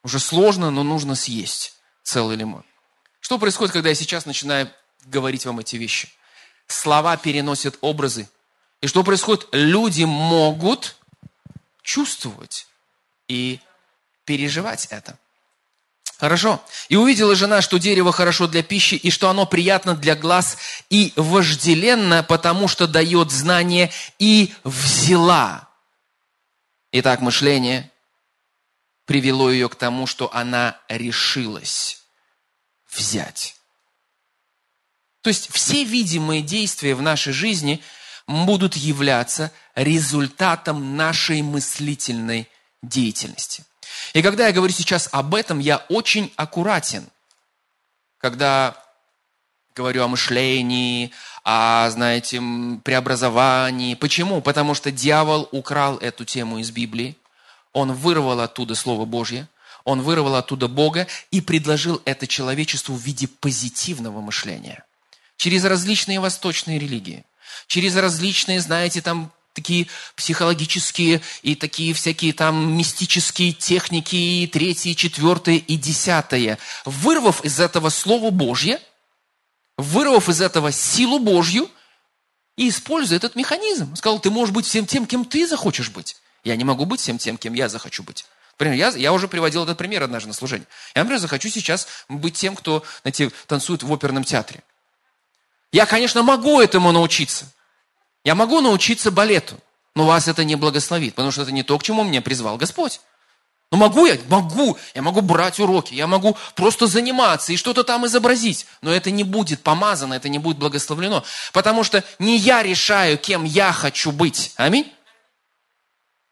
уже 0.03 0.19
сложно, 0.19 0.71
но 0.71 0.83
нужно 0.83 1.15
съесть 1.15 1.73
целый 2.03 2.35
лимон. 2.35 2.63
Что 3.19 3.37
происходит, 3.37 3.73
когда 3.73 3.89
я 3.89 3.95
сейчас 3.95 4.25
начинаю 4.25 4.71
говорить 5.05 5.45
вам 5.45 5.59
эти 5.59 5.75
вещи? 5.75 6.09
Слова 6.67 7.17
переносят 7.17 7.77
образы. 7.81 8.29
И 8.81 8.87
что 8.87 9.03
происходит? 9.03 9.47
Люди 9.51 10.03
могут 10.03 10.95
чувствовать 11.81 12.67
и 13.27 13.59
переживать 14.25 14.87
это. 14.89 15.17
Хорошо. 16.17 16.63
И 16.87 16.95
увидела 16.95 17.35
жена, 17.35 17.61
что 17.61 17.77
дерево 17.77 18.11
хорошо 18.11 18.47
для 18.47 18.63
пищи, 18.63 18.95
и 18.95 19.11
что 19.11 19.29
оно 19.29 19.45
приятно 19.45 19.95
для 19.95 20.15
глаз 20.15 20.57
и 20.89 21.13
вожделенно, 21.15 22.23
потому 22.23 22.67
что 22.67 22.87
дает 22.87 23.31
знание, 23.31 23.91
и 24.17 24.53
взяла 24.63 25.67
Итак, 26.97 27.19
мышление 27.19 27.91
привело 29.03 29.51
ее 29.51 29.67
к 29.67 29.75
тому, 29.75 30.07
что 30.07 30.33
она 30.33 30.79
решилась 30.87 32.01
взять. 32.89 33.57
То 35.25 35.29
есть 35.29 35.51
все 35.51 35.83
видимые 35.83 36.43
действия 36.43 36.93
в 36.93 37.01
нашей 37.01 37.33
жизни 37.33 37.81
будут 38.27 38.75
являться 38.75 39.51
результатом 39.73 40.97
нашей 40.97 41.41
мыслительной 41.41 42.47
деятельности. 42.83 43.63
И 44.13 44.21
когда 44.21 44.45
я 44.45 44.53
говорю 44.53 44.71
сейчас 44.71 45.09
об 45.11 45.33
этом, 45.33 45.57
я 45.57 45.77
очень 45.89 46.31
аккуратен, 46.35 47.07
когда 48.19 48.79
говорю 49.73 50.03
о 50.03 50.07
мышлении, 50.07 51.09
о, 51.43 51.89
знаете, 51.89 52.39
преобразовании. 52.83 53.95
Почему? 53.95 54.41
Потому 54.41 54.75
что 54.75 54.91
дьявол 54.91 55.49
украл 55.51 55.97
эту 55.97 56.23
тему 56.23 56.59
из 56.59 56.69
Библии. 56.69 57.17
Он 57.73 57.93
вырвал 57.93 58.41
оттуда 58.41 58.75
Слово 58.75 59.05
Божье, 59.05 59.47
он 59.85 60.03
вырвал 60.03 60.35
оттуда 60.35 60.67
Бога 60.67 61.07
и 61.31 61.41
предложил 61.41 61.99
это 62.05 62.27
человечеству 62.27 62.93
в 62.93 63.01
виде 63.01 63.27
позитивного 63.27 64.21
мышления. 64.21 64.85
Через 65.37 65.65
различные 65.65 66.19
восточные 66.19 66.79
религии, 66.79 67.25
через 67.67 67.95
различные, 67.95 68.61
знаете, 68.61 69.01
там 69.01 69.31
такие 69.55 69.87
психологические 70.15 71.21
и 71.41 71.55
такие 71.55 71.93
всякие 71.93 72.33
там 72.33 72.77
мистические 72.77 73.53
техники, 73.53 74.15
и 74.15 74.47
третье, 74.47 74.93
четвертое 74.93 75.55
и 75.55 75.77
десятое. 75.77 76.59
Вырвав 76.83 77.43
из 77.43 77.59
этого 77.59 77.89
Слово 77.89 78.29
Божье, 78.29 78.79
вырвав 79.77 80.29
из 80.29 80.41
этого 80.41 80.71
силу 80.71 81.19
Божью 81.19 81.69
и 82.57 82.69
используя 82.69 83.17
этот 83.17 83.35
механизм. 83.35 83.95
сказал, 83.95 84.19
ты 84.19 84.29
можешь 84.29 84.53
быть 84.53 84.65
всем 84.65 84.85
тем, 84.85 85.05
кем 85.05 85.25
ты 85.25 85.47
захочешь 85.47 85.89
быть. 85.89 86.17
Я 86.43 86.55
не 86.55 86.63
могу 86.63 86.85
быть 86.85 86.99
всем 86.99 87.17
тем, 87.17 87.37
кем 87.37 87.53
я 87.53 87.69
захочу 87.69 88.03
быть. 88.03 88.25
Например, 88.57 88.77
я, 88.77 88.89
я 88.97 89.13
уже 89.13 89.27
приводил 89.27 89.63
этот 89.63 89.77
пример 89.77 90.03
однажды 90.03 90.29
на 90.29 90.33
служении. 90.33 90.67
Я, 90.95 91.01
например, 91.01 91.19
захочу 91.19 91.49
сейчас 91.49 91.87
быть 92.07 92.35
тем, 92.35 92.55
кто, 92.55 92.83
знаете, 93.01 93.31
танцует 93.47 93.83
в 93.83 93.91
оперном 93.91 94.23
театре. 94.23 94.63
Я, 95.75 95.85
конечно, 95.85 96.23
могу 96.23 96.61
этому 96.61 96.93
научиться. 96.93 97.51
Я 98.23 98.33
могу 98.33 98.61
научиться 98.61 99.11
балету, 99.11 99.57
но 99.93 100.05
вас 100.05 100.29
это 100.29 100.45
не 100.45 100.55
благословит, 100.55 101.15
потому 101.15 101.31
что 101.31 101.41
это 101.41 101.51
не 101.51 101.63
то, 101.63 101.77
к 101.77 101.83
чему 101.83 102.05
меня 102.05 102.21
призвал 102.21 102.55
Господь. 102.55 103.01
Ну 103.73 103.77
могу 103.77 104.05
я? 104.05 104.17
Могу. 104.29 104.77
Я 104.93 105.01
могу 105.01 105.19
брать 105.19 105.59
уроки, 105.59 105.93
я 105.93 106.07
могу 106.07 106.37
просто 106.55 106.87
заниматься 106.87 107.51
и 107.51 107.57
что-то 107.57 107.83
там 107.83 108.05
изобразить. 108.05 108.67
Но 108.81 108.89
это 108.89 109.11
не 109.11 109.25
будет 109.25 109.63
помазано, 109.63 110.13
это 110.13 110.29
не 110.29 110.39
будет 110.39 110.57
благословлено. 110.59 111.25
Потому 111.51 111.83
что 111.83 112.05
не 112.19 112.37
я 112.37 112.63
решаю, 112.63 113.17
кем 113.17 113.43
я 113.43 113.73
хочу 113.73 114.13
быть. 114.13 114.53
Аминь. 114.55 114.89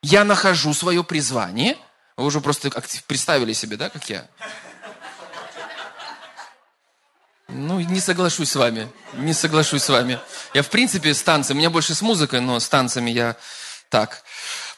Я 0.01 0.23
нахожу 0.23 0.73
свое 0.73 1.03
призвание. 1.03 1.75
Вы 2.15 2.27
уже 2.27 2.39
просто 2.39 2.71
представили 3.07 3.51
себе, 3.51 3.75
да, 3.75 3.89
как 3.89 4.09
я? 4.09 4.25
Ну, 7.53 7.79
не 7.79 7.99
соглашусь 7.99 8.49
с 8.49 8.55
вами. 8.55 8.87
Не 9.13 9.33
соглашусь 9.33 9.83
с 9.83 9.89
вами. 9.89 10.19
Я, 10.53 10.63
в 10.63 10.69
принципе, 10.69 11.13
с 11.13 11.21
танцами, 11.21 11.57
у 11.57 11.59
меня 11.59 11.69
больше 11.69 11.93
с 11.93 12.01
музыкой, 12.01 12.41
но 12.41 12.59
с 12.59 12.67
танцами 12.67 13.11
я 13.11 13.35
так. 13.89 14.23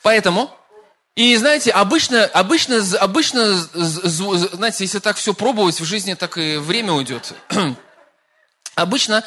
Поэтому 0.02 0.52
и 1.16 1.38
знаете, 1.38 1.72
обычно, 1.72 2.26
обычно, 2.26 2.84
обычно, 3.00 3.56
знаете, 3.56 4.84
если 4.84 5.00
так 5.00 5.16
все 5.16 5.34
пробовать 5.34 5.80
в 5.80 5.86
жизни, 5.86 6.14
так 6.14 6.38
и 6.38 6.58
время 6.58 6.92
уйдет. 6.92 7.34
обычно 8.76 9.24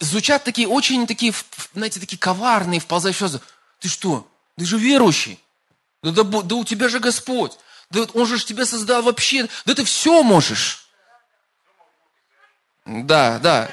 звучат 0.00 0.42
такие 0.42 0.66
очень 0.66 1.06
такие, 1.06 1.32
знаете, 1.74 2.00
такие 2.00 2.18
коварные, 2.18 2.80
вползающие 2.80 3.20
фразы. 3.20 3.40
Ты 3.78 3.88
что? 3.88 4.26
Ты 4.58 4.64
же 4.64 4.78
верующий. 4.78 5.38
Да, 6.02 6.10
да, 6.10 6.42
да 6.42 6.54
у 6.56 6.64
тебя 6.64 6.88
же 6.88 6.98
Господь. 6.98 7.52
Да 7.90 8.00
Он 8.14 8.26
же 8.26 8.44
тебя 8.44 8.66
создал 8.66 9.02
вообще. 9.02 9.46
Да 9.64 9.74
ты 9.74 9.84
все 9.84 10.24
можешь. 10.24 10.85
Да, 12.86 13.38
да. 13.40 13.68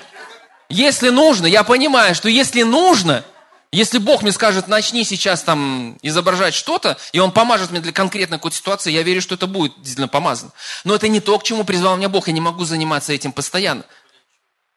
Если 0.70 1.10
нужно, 1.10 1.46
я 1.46 1.64
понимаю, 1.64 2.16
что 2.16 2.30
если 2.30 2.64
нужно, 2.64 3.24
если 3.72 4.00
Бог 4.00 4.24
мне 4.24 4.32
скажет, 4.32 4.68
начни 4.68 5.04
сейчас 5.04 5.44
там 5.44 5.98
изображать 6.02 6.56
что-то, 6.56 6.98
и 7.12 7.20
Он 7.20 7.32
поможет 7.32 7.72
мне 7.72 7.80
для 7.80 7.92
конкретной 7.92 8.38
какой-то 8.38 8.58
ситуации, 8.58 8.92
я 8.92 9.04
верю, 9.04 9.22
что 9.22 9.36
это 9.36 9.46
будет 9.46 9.76
действительно 9.78 10.08
помазано. 10.08 10.52
Но 10.84 10.96
это 10.96 11.08
не 11.08 11.20
то, 11.20 11.38
к 11.38 11.44
чему 11.44 11.64
призвал 11.64 11.98
меня 11.98 12.10
Бог. 12.10 12.28
Я 12.28 12.34
не 12.34 12.42
могу 12.42 12.66
заниматься 12.66 13.14
этим 13.14 13.32
постоянно. 13.32 13.84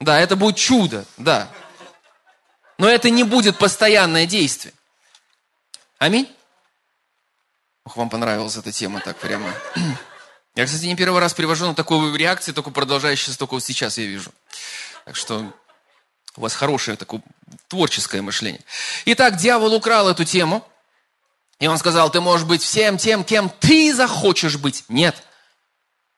Да, 0.00 0.20
это 0.20 0.36
будет 0.36 0.56
чудо, 0.56 1.06
да. 1.16 1.48
Но 2.78 2.88
это 2.88 3.08
не 3.08 3.24
будет 3.24 3.56
постоянное 3.56 4.26
действие. 4.26 4.74
Аминь? 5.98 6.30
Ох, 7.84 7.96
вам 7.96 8.10
понравилась 8.10 8.56
эта 8.56 8.70
тема 8.70 9.00
так 9.00 9.16
прямо. 9.16 9.50
Я, 10.56 10.64
кстати, 10.64 10.86
не 10.86 10.96
первый 10.96 11.20
раз 11.20 11.34
привожу 11.34 11.66
на 11.66 11.74
такую 11.74 12.16
реакцию, 12.16 12.54
только 12.54 12.70
продолжающуюся 12.70 13.38
только 13.38 13.52
вот 13.52 13.62
сейчас 13.62 13.98
я 13.98 14.06
вижу. 14.06 14.32
Так 15.04 15.14
что 15.14 15.52
у 16.34 16.40
вас 16.40 16.54
хорошее 16.54 16.96
такое 16.96 17.20
творческое 17.68 18.22
мышление. 18.22 18.62
Итак, 19.04 19.36
дьявол 19.36 19.74
украл 19.74 20.08
эту 20.08 20.24
тему. 20.24 20.66
И 21.58 21.66
он 21.66 21.76
сказал, 21.76 22.10
ты 22.10 22.22
можешь 22.22 22.46
быть 22.46 22.62
всем 22.62 22.96
тем, 22.96 23.22
кем 23.22 23.50
ты 23.60 23.94
захочешь 23.94 24.56
быть. 24.56 24.84
Нет. 24.88 25.22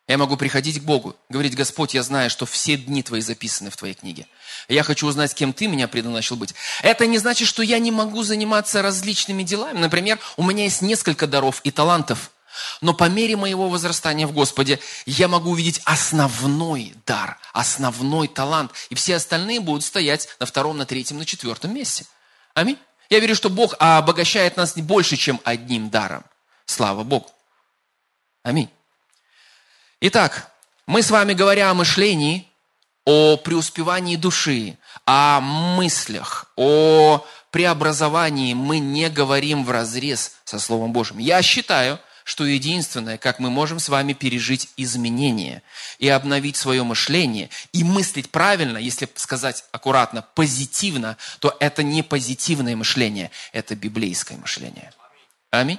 Я 0.06 0.18
могу 0.18 0.36
приходить 0.36 0.80
к 0.80 0.84
Богу, 0.84 1.16
говорить, 1.28 1.54
Господь, 1.54 1.94
я 1.94 2.02
знаю, 2.02 2.30
что 2.30 2.46
все 2.46 2.76
дни 2.76 3.02
твои 3.02 3.20
записаны 3.20 3.70
в 3.70 3.76
твоей 3.76 3.94
книге. 3.94 4.26
Я 4.68 4.84
хочу 4.84 5.06
узнать, 5.06 5.34
кем 5.34 5.52
ты 5.52 5.66
меня 5.66 5.86
предназначил 5.86 6.36
быть. 6.36 6.54
Это 6.82 7.06
не 7.06 7.18
значит, 7.18 7.46
что 7.46 7.62
я 7.62 7.78
не 7.78 7.90
могу 7.90 8.22
заниматься 8.22 8.82
различными 8.82 9.42
делами. 9.42 9.78
Например, 9.78 10.18
у 10.36 10.44
меня 10.44 10.64
есть 10.64 10.80
несколько 10.80 11.26
даров 11.26 11.60
и 11.64 11.72
талантов– 11.72 12.30
но 12.80 12.94
по 12.94 13.08
мере 13.08 13.36
моего 13.36 13.68
возрастания 13.68 14.26
в 14.26 14.32
Господе 14.32 14.80
я 15.06 15.28
могу 15.28 15.50
увидеть 15.50 15.80
основной 15.84 16.94
дар, 17.06 17.38
основной 17.52 18.28
талант. 18.28 18.72
И 18.90 18.94
все 18.94 19.16
остальные 19.16 19.60
будут 19.60 19.84
стоять 19.84 20.28
на 20.40 20.46
втором, 20.46 20.78
на 20.78 20.86
третьем, 20.86 21.18
на 21.18 21.24
четвертом 21.24 21.74
месте. 21.74 22.06
Аминь. 22.54 22.78
Я 23.10 23.20
верю, 23.20 23.34
что 23.34 23.50
Бог 23.50 23.74
обогащает 23.78 24.56
нас 24.56 24.76
не 24.76 24.82
больше, 24.82 25.16
чем 25.16 25.40
одним 25.44 25.90
даром. 25.90 26.24
Слава 26.66 27.02
Богу. 27.04 27.30
Аминь. 28.42 28.70
Итак, 30.00 30.50
мы 30.86 31.02
с 31.02 31.10
вами 31.10 31.32
говоря 31.32 31.70
о 31.70 31.74
мышлении, 31.74 32.46
о 33.04 33.36
преуспевании 33.36 34.16
души, 34.16 34.76
о 35.06 35.40
мыслях, 35.40 36.52
о 36.56 37.24
преобразовании, 37.50 38.54
мы 38.54 38.78
не 38.78 39.08
говорим 39.08 39.64
в 39.64 39.70
разрез 39.70 40.32
со 40.44 40.58
Словом 40.58 40.92
Божьим. 40.92 41.18
Я 41.18 41.42
считаю, 41.42 41.98
что 42.28 42.44
единственное, 42.44 43.16
как 43.16 43.38
мы 43.38 43.48
можем 43.48 43.78
с 43.78 43.88
вами 43.88 44.12
пережить 44.12 44.68
изменения 44.76 45.62
и 45.98 46.10
обновить 46.10 46.58
свое 46.58 46.82
мышление, 46.82 47.48
и 47.72 47.82
мыслить 47.82 48.30
правильно, 48.30 48.76
если 48.76 49.08
сказать 49.14 49.64
аккуратно, 49.72 50.20
позитивно, 50.34 51.16
то 51.38 51.56
это 51.58 51.82
не 51.82 52.02
позитивное 52.02 52.76
мышление, 52.76 53.30
это 53.54 53.74
библейское 53.74 54.36
мышление. 54.36 54.92
Аминь. 55.50 55.78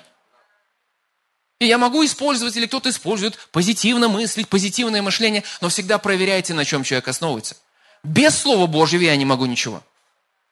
И 1.60 1.68
я 1.68 1.78
могу 1.78 2.04
использовать, 2.04 2.58
или 2.58 2.66
кто-то 2.66 2.90
использует, 2.90 3.38
позитивно 3.52 4.08
мыслить, 4.08 4.50
позитивное 4.50 5.04
мышление, 5.04 5.44
но 5.62 5.70
всегда 5.70 6.00
проверяйте, 6.00 6.56
на 6.56 6.66
чем 6.66 6.84
человек 6.84 7.10
основывается. 7.10 7.58
Без 8.04 8.36
Слова 8.36 8.66
Божьего 8.66 9.04
я 9.04 9.16
не 9.16 9.26
могу 9.26 9.46
ничего. 9.46 9.84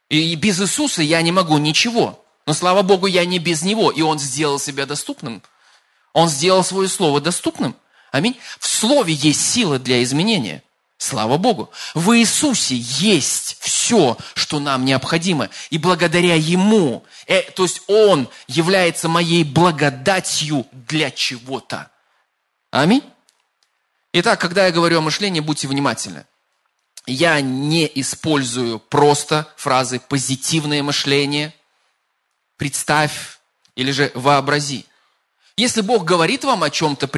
И 0.10 0.36
без 0.36 0.62
Иисуса 0.62 1.02
я 1.02 1.24
не 1.24 1.32
могу 1.32 1.58
ничего. 1.58 2.24
Но 2.46 2.54
слава 2.54 2.84
Богу, 2.84 3.08
я 3.08 3.26
не 3.26 3.40
без 3.40 3.64
Него, 3.64 3.90
и 3.90 4.04
Он 4.04 4.20
сделал 4.20 4.60
себя 4.60 4.86
доступным– 4.86 5.42
он 6.18 6.30
сделал 6.30 6.64
свое 6.64 6.90
слово 6.90 7.22
доступным. 7.22 7.76
Аминь. 8.12 8.40
В 8.60 8.68
слове 8.68 9.14
есть 9.14 9.54
сила 9.54 9.78
для 9.78 10.02
изменения. 10.02 10.64
Слава 10.98 11.38
Богу. 11.38 11.70
В 11.94 12.18
Иисусе 12.18 12.76
есть 12.76 13.58
все, 13.60 14.18
что 14.34 14.60
нам 14.60 14.84
необходимо. 14.84 15.52
И 15.70 15.78
благодаря 15.78 16.34
Ему, 16.34 17.06
э, 17.28 17.44
то 17.52 17.62
есть 17.62 17.84
Он 17.86 18.28
является 18.48 19.08
моей 19.08 19.44
благодатью 19.44 20.66
для 20.72 21.12
чего-то. 21.12 21.92
Аминь. 22.72 23.04
Итак, 24.12 24.42
когда 24.42 24.66
я 24.66 24.72
говорю 24.72 24.98
о 24.98 25.02
мышлении, 25.02 25.40
будьте 25.40 25.68
внимательны. 25.68 26.26
Я 27.06 27.40
не 27.42 27.86
использую 27.94 28.80
просто 28.80 29.48
фразы 29.56 30.00
«позитивное 30.00 30.82
мышление», 30.82 31.54
«представь» 32.58 33.38
или 33.76 33.92
же 33.92 34.12
«вообрази». 34.16 34.88
Если 35.58 35.82
Бог 35.82 36.06
говорит 36.06 36.44
вам 36.44 36.64
о 36.64 36.70
чем-то, 36.70 37.10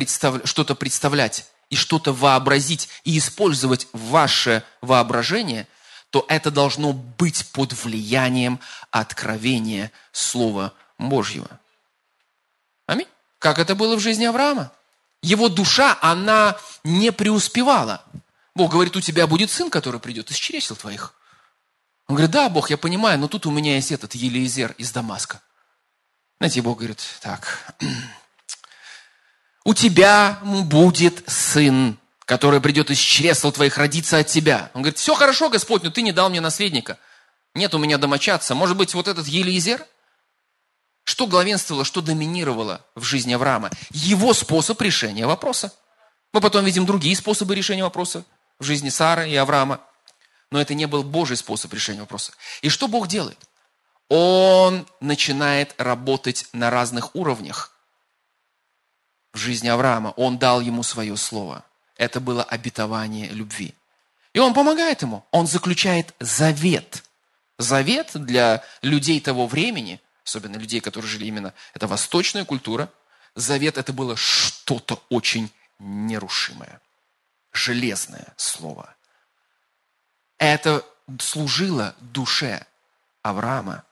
что-то 0.45 0.73
представлять 0.73 1.45
и 1.69 1.75
что-то 1.75 2.13
вообразить 2.13 2.87
и 3.03 3.17
использовать 3.17 3.87
ваше 3.91 4.63
воображение, 4.81 5.67
то 6.09 6.25
это 6.29 6.49
должно 6.49 6.93
быть 6.93 7.51
под 7.51 7.73
влиянием 7.73 8.59
откровения 8.91 9.91
Слова 10.13 10.73
Божьего. 10.97 11.59
Аминь. 12.87 13.07
Как 13.39 13.59
это 13.59 13.75
было 13.75 13.95
в 13.95 13.99
жизни 13.99 14.25
Авраама? 14.25 14.71
Его 15.21 15.49
душа, 15.49 15.97
она 16.01 16.57
не 16.83 17.11
преуспевала. 17.11 18.03
Бог 18.55 18.71
говорит, 18.71 18.95
у 18.95 19.01
тебя 19.01 19.27
будет 19.27 19.51
сын, 19.51 19.69
который 19.69 19.99
придет 19.99 20.31
из 20.31 20.37
чресел 20.37 20.75
твоих. 20.75 21.13
Он 22.07 22.15
говорит, 22.15 22.31
да, 22.31 22.49
Бог, 22.49 22.69
я 22.69 22.77
понимаю, 22.77 23.19
но 23.19 23.27
тут 23.27 23.45
у 23.45 23.51
меня 23.51 23.75
есть 23.75 23.91
этот 23.91 24.15
Елизер 24.15 24.73
из 24.77 24.91
Дамаска. 24.91 25.41
Знаете, 26.39 26.61
Бог 26.61 26.77
говорит, 26.77 27.01
так, 27.21 27.75
у 29.69 29.73
тебя 29.75 30.39
будет 30.41 31.23
сын, 31.29 31.99
который 32.25 32.59
придет 32.59 32.89
из 32.89 32.97
чресл 32.97 33.51
твоих, 33.51 33.77
родиться 33.77 34.17
от 34.17 34.25
тебя. 34.25 34.71
Он 34.73 34.81
говорит, 34.81 34.97
все 34.97 35.13
хорошо, 35.13 35.47
Господь, 35.47 35.83
но 35.83 35.91
ты 35.91 36.01
не 36.01 36.11
дал 36.11 36.31
мне 36.31 36.41
наследника. 36.41 36.97
Нет 37.53 37.75
у 37.75 37.77
меня 37.77 37.99
домочадца. 37.99 38.55
Может 38.55 38.75
быть, 38.77 38.95
вот 38.95 39.07
этот 39.07 39.27
Елизер? 39.27 39.85
Что 41.03 41.27
главенствовало, 41.27 41.85
что 41.85 42.01
доминировало 42.01 42.83
в 42.95 43.03
жизни 43.03 43.33
Авраама? 43.33 43.69
Его 43.91 44.33
способ 44.33 44.81
решения 44.81 45.27
вопроса. 45.27 45.71
Мы 46.33 46.41
потом 46.41 46.65
видим 46.65 46.87
другие 46.87 47.15
способы 47.15 47.53
решения 47.53 47.83
вопроса 47.83 48.25
в 48.57 48.63
жизни 48.63 48.89
Сары 48.89 49.29
и 49.29 49.35
Авраама. 49.35 49.81
Но 50.49 50.59
это 50.59 50.73
не 50.73 50.87
был 50.87 51.03
Божий 51.03 51.37
способ 51.37 51.71
решения 51.75 51.99
вопроса. 51.99 52.31
И 52.63 52.69
что 52.69 52.87
Бог 52.87 53.07
делает? 53.07 53.37
Он 54.07 54.87
начинает 54.99 55.75
работать 55.77 56.47
на 56.53 56.71
разных 56.71 57.15
уровнях 57.15 57.75
в 59.33 59.37
жизни 59.37 59.67
Авраама. 59.67 60.11
Он 60.11 60.37
дал 60.37 60.61
ему 60.61 60.83
свое 60.83 61.15
слово. 61.17 61.63
Это 61.95 62.19
было 62.19 62.43
обетование 62.43 63.29
любви. 63.29 63.73
И 64.33 64.39
он 64.39 64.53
помогает 64.53 65.01
ему. 65.01 65.25
Он 65.31 65.47
заключает 65.47 66.13
завет. 66.19 67.03
Завет 67.57 68.11
для 68.13 68.63
людей 68.81 69.19
того 69.19 69.47
времени, 69.47 70.01
особенно 70.23 70.55
людей, 70.57 70.79
которые 70.79 71.09
жили 71.09 71.25
именно, 71.25 71.53
это 71.73 71.87
восточная 71.87 72.45
культура, 72.45 72.89
завет 73.35 73.77
это 73.77 73.91
было 73.91 74.15
что-то 74.15 75.03
очень 75.09 75.51
нерушимое, 75.79 76.81
железное 77.51 78.33
слово. 78.37 78.95
Это 80.37 80.85
служило 81.19 81.95
душе 81.99 82.65
Авраама, 83.23 83.83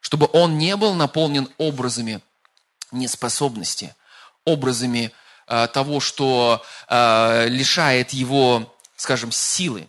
чтобы 0.00 0.28
он 0.32 0.58
не 0.58 0.76
был 0.76 0.94
наполнен 0.94 1.48
образами 1.58 2.20
неспособности, 2.90 3.94
образами 4.44 5.12
э, 5.46 5.68
того, 5.68 6.00
что 6.00 6.64
э, 6.88 7.48
лишает 7.48 8.10
его, 8.10 8.74
скажем, 8.96 9.32
силы. 9.32 9.88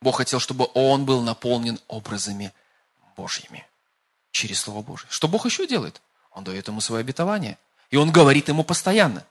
Бог 0.00 0.16
хотел, 0.18 0.40
чтобы 0.40 0.68
он 0.74 1.04
был 1.04 1.22
наполнен 1.22 1.78
образами 1.88 2.52
Божьими 3.16 3.66
через 4.30 4.60
Слово 4.60 4.82
Божье. 4.82 5.06
Что 5.10 5.28
Бог 5.28 5.46
еще 5.46 5.66
делает? 5.66 6.00
Он 6.32 6.44
дает 6.44 6.66
ему 6.68 6.80
свое 6.80 7.00
обетование. 7.00 7.58
И 7.90 7.96
он 7.96 8.10
говорит 8.10 8.48
ему 8.48 8.64
постоянно. 8.64 9.24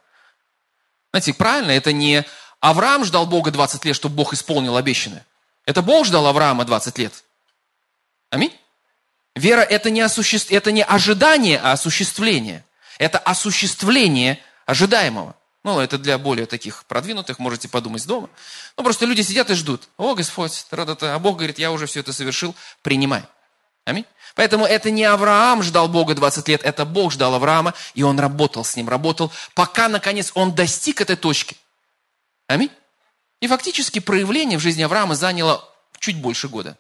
Знаете, 1.12 1.34
правильно, 1.34 1.72
это 1.72 1.92
не 1.92 2.26
Авраам 2.60 3.04
ждал 3.04 3.26
Бога 3.26 3.52
20 3.52 3.84
лет, 3.86 3.96
чтобы 3.96 4.16
Бог 4.16 4.34
исполнил 4.34 4.78
обещанное. 4.78 5.26
Это 5.66 5.82
Бог 5.82 6.06
ждал 6.06 6.28
Авраама 6.28 6.64
20 6.64 6.98
лет. 7.00 7.24
Аминь. 8.30 8.56
Вера 9.36 9.62
это 9.62 9.90
не, 9.90 10.02
осуществ... 10.02 10.52
это 10.52 10.72
не 10.72 10.84
ожидание, 10.84 11.60
а 11.60 11.74
осуществление. 11.74 12.64
Это 13.02 13.18
осуществление 13.18 14.40
ожидаемого. 14.68 15.36
Ну, 15.64 15.80
это 15.80 15.98
для 15.98 16.20
более 16.20 16.46
таких 16.46 16.86
продвинутых, 16.86 17.40
можете 17.40 17.68
подумать 17.68 18.06
дома. 18.06 18.30
Ну, 18.78 18.84
просто 18.84 19.08
люди 19.08 19.22
сидят 19.22 19.50
и 19.50 19.56
ждут. 19.56 19.90
О, 19.98 20.14
Господь, 20.14 20.68
а 20.70 21.18
Бог 21.18 21.38
говорит, 21.38 21.58
я 21.58 21.72
уже 21.72 21.88
все 21.88 22.02
это 22.02 22.14
совершил, 22.14 22.54
принимай. 22.84 23.24
Аминь. 23.86 24.06
Поэтому 24.36 24.68
это 24.68 24.92
не 24.92 25.04
Авраам 25.04 25.64
ждал 25.64 25.88
Бога 25.88 26.14
20 26.14 26.48
лет, 26.48 26.62
это 26.64 26.86
Бог 26.86 27.12
ждал 27.12 27.34
Авраама, 27.34 27.74
и 27.96 28.04
он 28.04 28.20
работал 28.20 28.64
с 28.64 28.76
ним, 28.76 28.88
работал, 28.88 29.32
пока, 29.56 29.90
наконец, 29.90 30.32
он 30.36 30.54
достиг 30.54 31.02
этой 31.02 31.16
точки. 31.16 31.58
Аминь. 32.46 32.70
И 33.40 33.48
фактически 33.48 33.98
проявление 33.98 34.60
в 34.60 34.62
жизни 34.62 34.84
Авраама 34.84 35.16
заняло 35.16 35.68
чуть 35.98 36.22
больше 36.22 36.50
года. 36.50 36.78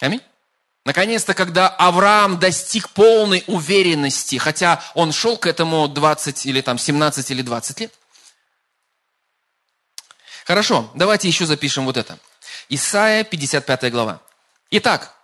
Аминь. 0.00 0.22
Наконец-то, 0.84 1.34
когда 1.34 1.68
Авраам 1.68 2.38
достиг 2.38 2.90
полной 2.90 3.44
уверенности, 3.46 4.36
хотя 4.36 4.82
он 4.94 5.12
шел 5.12 5.36
к 5.36 5.46
этому 5.46 5.86
20 5.86 6.46
или 6.46 6.60
там 6.60 6.76
17 6.76 7.30
или 7.30 7.42
20 7.42 7.80
лет. 7.80 7.94
Хорошо, 10.44 10.90
давайте 10.94 11.28
еще 11.28 11.46
запишем 11.46 11.84
вот 11.84 11.96
это. 11.96 12.18
Исайя, 12.68 13.22
55 13.22 13.92
глава. 13.92 14.20
Итак, 14.70 15.14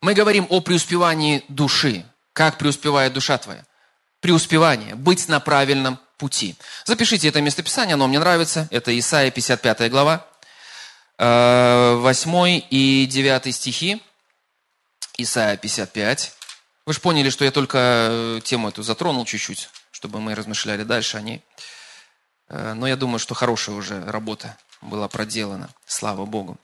мы 0.00 0.14
говорим 0.14 0.46
о 0.48 0.60
преуспевании 0.60 1.44
души. 1.48 2.04
Как 2.32 2.58
преуспевает 2.58 3.12
душа 3.12 3.38
твоя? 3.38 3.64
Преуспевание, 4.20 4.96
быть 4.96 5.28
на 5.28 5.38
правильном 5.38 6.00
пути. 6.16 6.56
Запишите 6.84 7.28
это 7.28 7.40
местописание, 7.40 7.94
оно 7.94 8.08
мне 8.08 8.18
нравится. 8.18 8.66
Это 8.70 8.98
Исайя, 8.98 9.30
55 9.30 9.90
глава, 9.90 10.26
8 11.18 12.34
э, 12.46 12.58
и 12.70 13.06
9 13.06 13.54
стихи. 13.54 14.02
Исайя 15.22 15.56
55. 15.56 16.32
Вы 16.86 16.92
же 16.92 17.00
поняли, 17.00 17.30
что 17.30 17.44
я 17.44 17.50
только 17.50 17.78
э, 17.78 18.40
тему 18.42 18.68
эту 18.68 18.82
затронул 18.82 19.24
чуть-чуть, 19.24 19.68
чтобы 19.90 20.20
мы 20.20 20.34
размышляли 20.34 20.82
дальше 20.82 21.18
о 21.18 21.20
ней. 21.20 21.42
Э, 22.48 22.74
но 22.74 22.86
я 22.86 22.96
думаю, 22.96 23.18
что 23.18 23.34
хорошая 23.34 23.76
уже 23.76 24.04
работа 24.04 24.56
была 24.80 25.08
проделана. 25.08 25.70
Слава 25.86 26.24
Богу. 26.24 26.58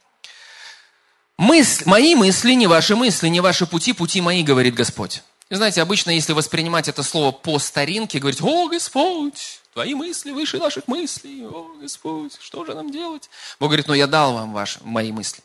Мысль, 1.38 1.82
мои 1.86 2.14
мысли, 2.14 2.52
не 2.52 2.66
ваши 2.66 2.96
мысли, 2.96 3.28
не 3.28 3.40
ваши 3.40 3.66
пути, 3.66 3.92
пути 3.92 4.20
мои, 4.20 4.42
говорит 4.42 4.74
Господь. 4.74 5.22
И 5.48 5.54
знаете, 5.54 5.82
обычно, 5.82 6.10
если 6.10 6.32
воспринимать 6.32 6.88
это 6.88 7.02
слово 7.02 7.30
по 7.30 7.58
старинке, 7.58 8.18
говорить, 8.18 8.40
о, 8.42 8.68
Господь, 8.68 9.60
твои 9.74 9.94
мысли 9.94 10.32
выше 10.32 10.58
наших 10.58 10.88
мыслей, 10.88 11.44
о, 11.46 11.76
Господь, 11.80 12.36
что 12.40 12.64
же 12.64 12.74
нам 12.74 12.90
делать? 12.90 13.28
Бог 13.60 13.68
говорит, 13.68 13.86
ну 13.86 13.94
я 13.94 14.06
дал 14.06 14.32
вам 14.32 14.52
ваши, 14.52 14.80
мои 14.82 15.12
мысли. 15.12 15.42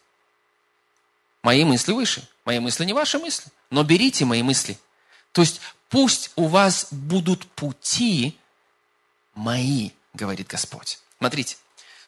Мои 1.43 1.63
мысли 1.63 1.91
выше. 1.91 2.27
Мои 2.45 2.59
мысли 2.59 2.85
не 2.85 2.93
ваши 2.93 3.19
мысли. 3.19 3.51
Но 3.69 3.83
берите 3.83 4.25
мои 4.25 4.43
мысли. 4.43 4.77
То 5.31 5.41
есть 5.41 5.61
пусть 5.89 6.31
у 6.35 6.47
вас 6.47 6.87
будут 6.91 7.45
пути 7.47 8.37
мои, 9.33 9.91
говорит 10.13 10.47
Господь. 10.47 10.99
Смотрите. 11.17 11.57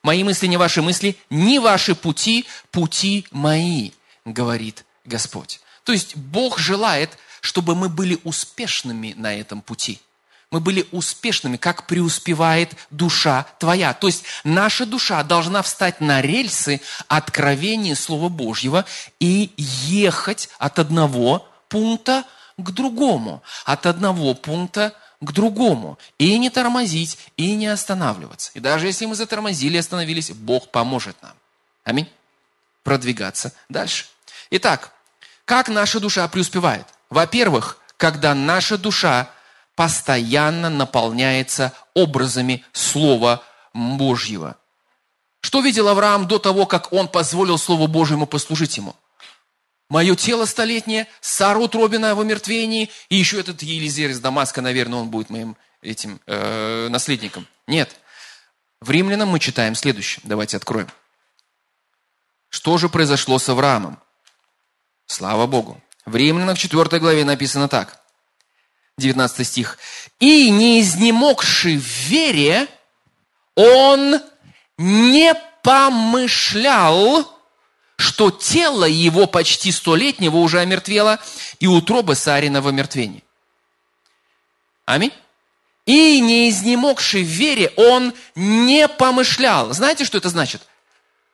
Мои 0.02 0.24
мысли 0.24 0.48
не 0.48 0.58
ваши 0.58 0.82
мысли, 0.82 1.16
не 1.30 1.60
ваши 1.60 1.96
пути, 1.96 2.46
пути 2.72 3.26
мои, 3.32 3.92
говорит 4.26 4.84
Господь. 5.06 5.62
То 5.86 5.94
есть 5.94 6.18
Бог 6.18 6.60
желает, 6.60 7.18
чтобы 7.40 7.74
мы 7.74 7.88
были 7.88 8.20
успешными 8.24 9.14
на 9.18 9.34
этом 9.34 9.62
пути– 9.62 10.00
мы 10.54 10.60
были 10.60 10.88
успешными, 10.92 11.58
как 11.58 11.88
преуспевает 11.88 12.76
душа 12.92 13.48
твоя. 13.58 13.96
То 13.96 14.06
есть 14.06 14.24
наша 14.44 14.86
душа 14.86 15.24
должна 15.24 15.64
встать 15.64 16.00
на 16.00 16.22
рельсы 16.22 16.80
откровения 17.08 17.96
Слова 17.96 18.30
Божьего 18.30 18.86
и 19.20 19.52
ехать 19.58 20.50
от 20.60 20.78
одного 20.78 21.48
пункта 21.70 22.24
к 22.58 22.70
другому, 22.70 23.42
от 23.66 23.88
одного 23.88 24.36
пункта 24.36 24.94
к 25.22 25.32
другому. 25.32 25.98
И 26.20 26.38
не 26.38 26.52
тормозить, 26.52 27.18
и 27.36 27.56
не 27.56 27.66
останавливаться. 27.66 28.52
И 28.54 28.60
даже 28.60 28.86
если 28.86 29.08
мы 29.08 29.16
затормозили 29.16 29.78
и 29.78 29.80
остановились, 29.80 30.30
Бог 30.30 30.70
поможет 30.70 31.20
нам. 31.24 31.34
Аминь. 31.84 32.08
Продвигаться 32.84 33.54
дальше. 33.70 34.06
Итак, 34.52 34.92
как 35.46 35.68
наша 35.68 36.00
душа 36.00 36.28
преуспевает? 36.28 36.86
Во-первых, 37.10 37.80
когда 37.98 38.36
наша 38.36 38.78
душа 38.78 39.32
постоянно 39.76 40.70
наполняется 40.70 41.74
образами 41.94 42.64
Слова 42.74 43.44
Божьего. 43.74 44.58
Что 45.42 45.62
видел 45.62 45.88
Авраам 45.88 46.28
до 46.28 46.40
того, 46.40 46.66
как 46.66 46.94
он 46.94 47.08
позволил 47.08 47.58
Слову 47.58 47.88
Божьему 47.88 48.26
послужить 48.26 48.78
ему? 48.78 48.96
Мое 49.90 50.16
тело 50.16 50.46
столетнее, 50.46 51.08
Сара 51.22 51.60
утробина 51.60 52.16
в 52.16 52.22
омертвении, 52.22 52.90
и 53.10 53.16
еще 53.16 53.40
этот 53.40 53.62
Елизер 53.62 54.10
из 54.10 54.20
Дамаска, 54.20 54.62
наверное, 54.62 55.00
он 55.00 55.10
будет 55.10 55.30
моим 55.30 55.58
этим 55.82 56.20
э, 56.26 56.88
наследником. 56.90 57.46
Нет. 57.68 57.96
В 58.80 58.90
Римлянам 58.90 59.30
мы 59.30 59.40
читаем 59.40 59.76
следующее. 59.76 60.22
Давайте 60.24 60.58
откроем. 60.58 60.88
Что 62.50 62.78
же 62.78 62.90
произошло 62.90 63.40
с 63.40 63.50
Авраамом? 63.50 64.00
Слава 65.06 65.48
Богу. 65.48 65.82
В 66.06 66.16
Римлянам 66.16 66.56
в 66.56 66.60
4 66.60 67.00
главе 67.00 67.26
написано 67.26 67.68
так. 67.68 68.03
19 68.98 69.48
стих. 69.48 69.78
«И 70.20 70.50
не 70.50 70.82
изнемогший 70.82 71.78
в 71.78 71.84
вере, 71.84 72.68
он 73.56 74.22
не 74.78 75.34
помышлял, 75.64 77.28
что 77.98 78.30
тело 78.32 78.86
его 78.86 79.26
почти 79.26 79.72
столетнего 79.72 80.38
уже 80.38 80.60
омертвело, 80.60 81.20
и 81.60 81.68
утроба 81.68 82.14
Сарина 82.14 82.62
в 82.62 82.68
омертвении». 82.68 83.24
Аминь. 84.86 85.14
И 85.86 86.20
не 86.20 86.50
изнемогший 86.50 87.24
в 87.24 87.28
вере, 87.28 87.74
он 87.76 88.14
не 88.36 88.88
помышлял. 88.88 89.74
Знаете, 89.74 90.06
что 90.06 90.18
это 90.18 90.30
значит? 90.30 90.62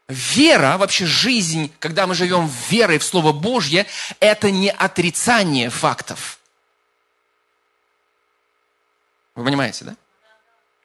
Вера, 0.08 0.78
вообще 0.78 1.06
жизнь, 1.06 1.72
когда 1.80 2.08
мы 2.08 2.16
живем 2.16 2.50
верой 2.70 2.98
в 2.98 3.04
Слово 3.04 3.32
Божье, 3.32 3.86
это 4.20 4.50
не 4.50 4.72
отрицание 4.72 5.70
фактов– 5.70 6.38
вы 9.40 9.46
понимаете, 9.46 9.86
да? 9.86 9.96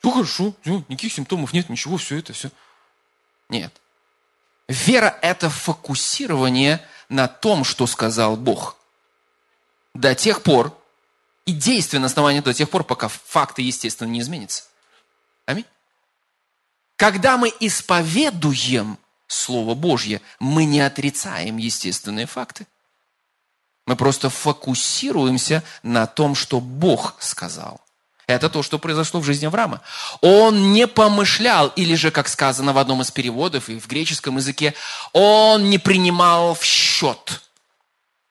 Ну 0.05 0.13
хорошо, 0.13 0.55
никаких 0.65 1.13
симптомов 1.13 1.53
нет, 1.53 1.69
ничего, 1.69 1.97
все 1.97 2.19
это, 2.19 2.33
все. 2.33 2.51
Нет. 3.49 3.75
Вера– 4.69 5.19
это 5.23 5.51
фокусирование 5.51 6.87
на 7.09 7.27
том, 7.27 7.65
что 7.65 7.87
сказал 7.87 8.37
Бог. 8.37 8.77
До 9.93 10.15
тех 10.15 10.43
пор, 10.43 10.77
и 11.47 11.53
действие 11.53 12.01
на 12.01 12.07
основании 12.07 12.41
до 12.41 12.55
тех 12.55 12.71
пор, 12.71 12.85
пока 12.85 13.09
факты, 13.09 13.63
естественно, 13.63 14.09
не 14.09 14.21
изменятся. 14.21 14.65
Аминь. 15.47 15.67
Когда 16.97 17.37
мы 17.37 17.53
исповедуем 17.61 18.99
Слово 19.27 19.75
Божье, 19.75 20.23
мы 20.39 20.65
не 20.65 20.81
отрицаем 20.81 21.57
естественные 21.57 22.27
факты. 22.27 22.67
Мы 23.87 23.97
просто 23.97 24.31
фокусируемся 24.31 25.65
на 25.83 26.07
том, 26.07 26.35
что 26.35 26.61
Бог 26.61 27.17
сказал. 27.21 27.81
Это 28.27 28.49
то, 28.49 28.63
что 28.63 28.79
произошло 28.79 29.21
в 29.21 29.25
жизни 29.25 29.47
Авраама. 29.47 29.83
Он 30.21 30.73
не 30.73 30.87
помышлял, 30.87 31.69
или 31.77 31.95
же, 31.95 32.11
как 32.11 32.29
сказано 32.29 32.73
в 32.73 32.79
одном 32.79 33.03
из 33.03 33.11
переводов 33.11 33.69
и 33.69 33.79
в 33.79 33.87
греческом 33.87 34.39
языке, 34.39 34.75
он 35.13 35.69
не 35.69 35.79
принимал 35.79 36.55
в 36.55 36.65
счет. 36.65 37.43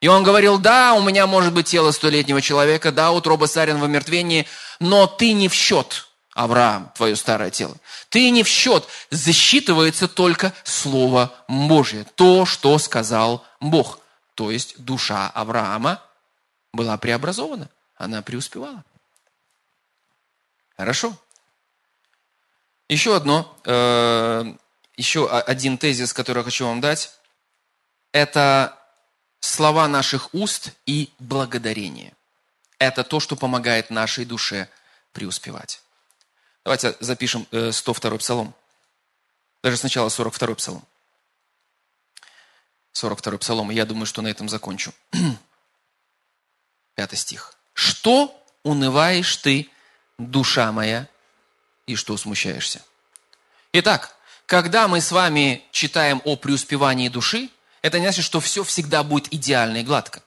И 0.02 0.08
он 0.08 0.24
говорил, 0.24 0.58
да, 0.58 0.96
у 0.96 1.02
меня 1.02 1.28
может 1.28 1.54
быть 1.54 1.68
тело 1.68 1.92
столетнего 1.92 2.42
человека, 2.42 2.92
да, 2.92 3.12
утроба 3.12 3.48
царин 3.48 3.80
в 3.80 3.84
омертвении, 3.84 4.48
но 4.80 5.08
ты 5.08 5.32
не 5.32 5.48
в 5.48 5.54
счет, 5.54 6.08
Авраам, 6.34 6.92
твое 6.96 7.16
старое 7.16 7.52
тело. 7.52 7.78
Ты 8.10 8.32
не 8.32 8.44
в 8.44 8.48
счет. 8.48 8.86
Засчитывается 9.12 10.08
только 10.08 10.54
Слово 10.64 11.32
Божье, 11.48 12.06
то, 12.16 12.46
что 12.46 12.78
сказал 12.80 13.46
Бог. 13.60 14.00
То 14.34 14.50
есть 14.50 14.84
душа 14.84 15.30
Авраама 15.30 16.02
была 16.74 16.98
преобразована, 16.98 17.70
она 17.96 18.24
преуспевала. 18.24 18.84
Хорошо. 20.78 21.16
Еще 22.90 23.16
одно, 23.16 23.58
э, 23.66 24.56
еще 24.98 25.30
один 25.30 25.78
тезис, 25.78 26.14
который 26.14 26.40
я 26.40 26.44
хочу 26.44 26.66
вам 26.66 26.82
дать, 26.82 27.12
это 28.12 28.78
слова 29.40 29.88
наших 29.88 30.34
уст 30.34 30.72
и 30.86 31.12
благодарение. 31.20 32.14
Это 32.80 33.04
то, 33.04 33.20
что 33.20 33.36
помогает 33.36 33.90
нашей 33.90 34.26
душе 34.26 34.70
преуспевать. 35.12 35.82
Давайте 36.64 36.96
запишем 37.00 37.48
102 37.52 38.12
э, 38.12 38.18
псалом. 38.18 38.56
Даже 39.62 39.78
сначала 39.78 40.10
42 40.10 40.56
псалом. 40.56 40.84
42 42.94 43.38
псалом. 43.38 43.70
Я 43.70 43.86
думаю, 43.86 44.06
что 44.06 44.22
на 44.22 44.28
этом 44.28 44.50
закончу. 44.50 44.94
Пятый 46.96 47.18
стих. 47.18 47.56
«Что 47.74 48.40
унываешь 48.64 49.38
ты, 49.38 49.70
душа 50.18 50.72
моя, 50.72 51.08
и 51.88 51.96
что 51.96 52.18
смущаешься?» 52.18 52.82
Итак, 53.74 54.16
когда 54.46 54.88
мы 54.88 55.02
с 55.02 55.12
вами 55.12 55.64
читаем 55.72 56.22
о 56.26 56.36
преуспевании 56.36 57.10
души, 57.10 57.50
это 57.82 58.00
не 58.00 58.06
значит, 58.06 58.24
что 58.24 58.40
все 58.40 58.64
всегда 58.64 59.04
будет 59.04 59.34
идеально 59.34 59.78
и 59.78 59.84
гладко. 59.84 60.22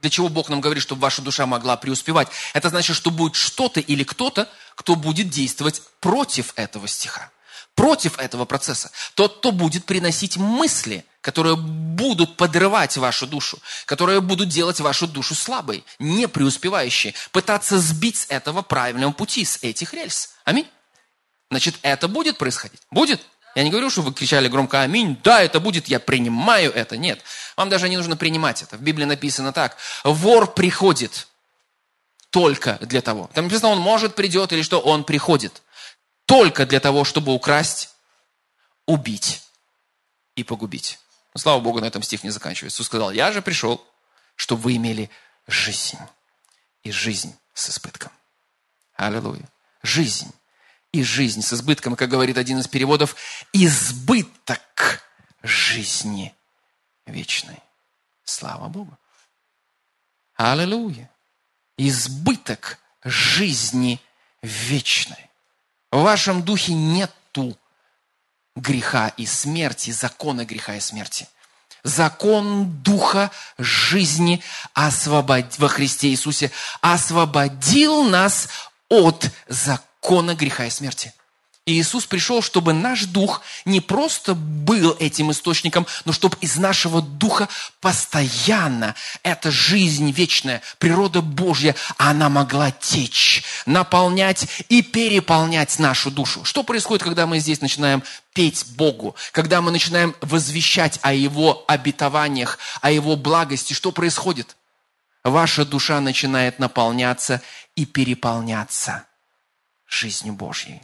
Для 0.00 0.10
чего 0.10 0.28
Бог 0.28 0.48
нам 0.48 0.60
говорит, 0.60 0.82
чтобы 0.82 1.02
ваша 1.02 1.22
душа 1.22 1.46
могла 1.46 1.76
преуспевать? 1.76 2.28
Это 2.52 2.68
значит, 2.68 2.94
что 2.94 3.10
будет 3.10 3.34
что-то 3.34 3.80
или 3.80 4.04
кто-то, 4.04 4.48
кто 4.74 4.96
будет 4.96 5.30
действовать 5.30 5.82
против 6.00 6.52
этого 6.56 6.86
стиха, 6.86 7.30
против 7.74 8.18
этого 8.18 8.44
процесса. 8.44 8.90
Тот, 9.14 9.38
кто 9.38 9.52
будет 9.52 9.84
приносить 9.84 10.36
мысли, 10.36 11.04
которые 11.20 11.56
будут 11.56 12.36
подрывать 12.36 12.96
вашу 12.96 13.26
душу, 13.26 13.58
которые 13.86 14.20
будут 14.20 14.48
делать 14.48 14.80
вашу 14.80 15.06
душу 15.06 15.34
слабой, 15.34 15.84
не 15.98 16.28
преуспевающей, 16.28 17.14
пытаться 17.32 17.78
сбить 17.78 18.16
с 18.16 18.26
этого 18.28 18.62
правильного 18.62 19.12
пути, 19.12 19.44
с 19.44 19.58
этих 19.62 19.94
рельс. 19.94 20.34
Аминь. 20.44 20.68
Значит, 21.50 21.76
это 21.82 22.08
будет 22.08 22.38
происходить? 22.38 22.80
Будет? 22.90 23.20
Я 23.54 23.62
не 23.62 23.70
говорю, 23.70 23.88
что 23.88 24.02
вы 24.02 24.12
кричали 24.12 24.48
громко 24.48 24.82
«Аминь». 24.82 25.16
Да, 25.22 25.40
это 25.40 25.60
будет, 25.60 25.86
я 25.86 26.00
принимаю 26.00 26.72
это. 26.72 26.96
Нет, 26.96 27.22
вам 27.56 27.68
даже 27.68 27.88
не 27.88 27.96
нужно 27.96 28.16
принимать 28.16 28.62
это. 28.62 28.76
В 28.76 28.80
Библии 28.80 29.04
написано 29.04 29.52
так. 29.52 29.76
Вор 30.02 30.52
приходит 30.52 31.28
только 32.30 32.78
для 32.80 33.00
того. 33.00 33.30
Там 33.32 33.44
написано, 33.44 33.68
он 33.68 33.78
может 33.78 34.16
придет 34.16 34.52
или 34.52 34.62
что, 34.62 34.80
он 34.80 35.04
приходит. 35.04 35.62
Только 36.26 36.66
для 36.66 36.80
того, 36.80 37.04
чтобы 37.04 37.32
украсть, 37.32 37.90
убить 38.86 39.42
и 40.36 40.44
погубить. 40.44 40.98
Но, 41.34 41.40
слава 41.40 41.60
Богу, 41.60 41.80
на 41.80 41.86
этом 41.86 42.02
стих 42.02 42.24
не 42.24 42.30
заканчивается. 42.30 42.76
Иисус 42.76 42.86
сказал, 42.86 43.10
я 43.10 43.32
же 43.32 43.42
пришел, 43.42 43.84
чтобы 44.36 44.62
вы 44.62 44.76
имели 44.76 45.10
жизнь. 45.46 45.98
И 46.82 46.90
жизнь 46.90 47.36
с 47.54 47.70
избытком. 47.70 48.12
Аллилуйя. 48.94 49.48
Жизнь 49.82 50.32
и 50.92 51.02
жизнь 51.02 51.42
с 51.42 51.52
избытком. 51.52 51.96
как 51.96 52.08
говорит 52.08 52.38
один 52.38 52.58
из 52.58 52.68
переводов, 52.68 53.16
избыток 53.52 55.02
жизни 55.42 56.34
вечной. 57.06 57.58
Слава 58.24 58.68
Богу. 58.68 58.96
Аллилуйя. 60.36 61.10
Избыток 61.76 62.78
жизни 63.02 64.00
вечной. 64.40 65.30
В 65.94 66.02
вашем 66.02 66.42
духе 66.42 66.74
нету 66.74 67.56
греха 68.56 69.12
и 69.16 69.26
смерти, 69.26 69.92
закона 69.92 70.44
греха 70.44 70.74
и 70.74 70.80
смерти. 70.80 71.28
Закон 71.84 72.82
Духа 72.82 73.30
жизни 73.58 74.42
освобод... 74.72 75.56
во 75.58 75.68
Христе 75.68 76.08
Иисусе 76.08 76.50
освободил 76.80 78.02
нас 78.02 78.48
от 78.88 79.30
закона 79.46 80.34
греха 80.34 80.66
и 80.66 80.70
смерти. 80.70 81.14
И 81.66 81.80
Иисус 81.80 82.04
пришел, 82.04 82.42
чтобы 82.42 82.74
наш 82.74 83.04
дух 83.04 83.40
не 83.64 83.80
просто 83.80 84.34
был 84.34 84.94
этим 84.98 85.30
источником, 85.30 85.86
но 86.04 86.12
чтобы 86.12 86.36
из 86.42 86.56
нашего 86.56 87.00
духа 87.00 87.48
постоянно 87.80 88.94
эта 89.22 89.50
жизнь 89.50 90.10
вечная, 90.10 90.60
природа 90.78 91.22
Божья, 91.22 91.74
она 91.96 92.28
могла 92.28 92.70
течь, 92.70 93.44
наполнять 93.64 94.46
и 94.68 94.82
переполнять 94.82 95.78
нашу 95.78 96.10
душу. 96.10 96.44
Что 96.44 96.64
происходит, 96.64 97.02
когда 97.02 97.26
мы 97.26 97.38
здесь 97.38 97.62
начинаем 97.62 98.02
петь 98.34 98.66
Богу, 98.76 99.16
когда 99.32 99.62
мы 99.62 99.70
начинаем 99.70 100.14
возвещать 100.20 100.98
о 101.00 101.14
Его 101.14 101.64
обетованиях, 101.66 102.58
о 102.82 102.90
Его 102.90 103.16
благости? 103.16 103.72
Что 103.72 103.90
происходит? 103.90 104.54
Ваша 105.22 105.64
душа 105.64 105.98
начинает 106.02 106.58
наполняться 106.58 107.40
и 107.74 107.86
переполняться 107.86 109.06
жизнью 109.88 110.34
Божьей. 110.34 110.82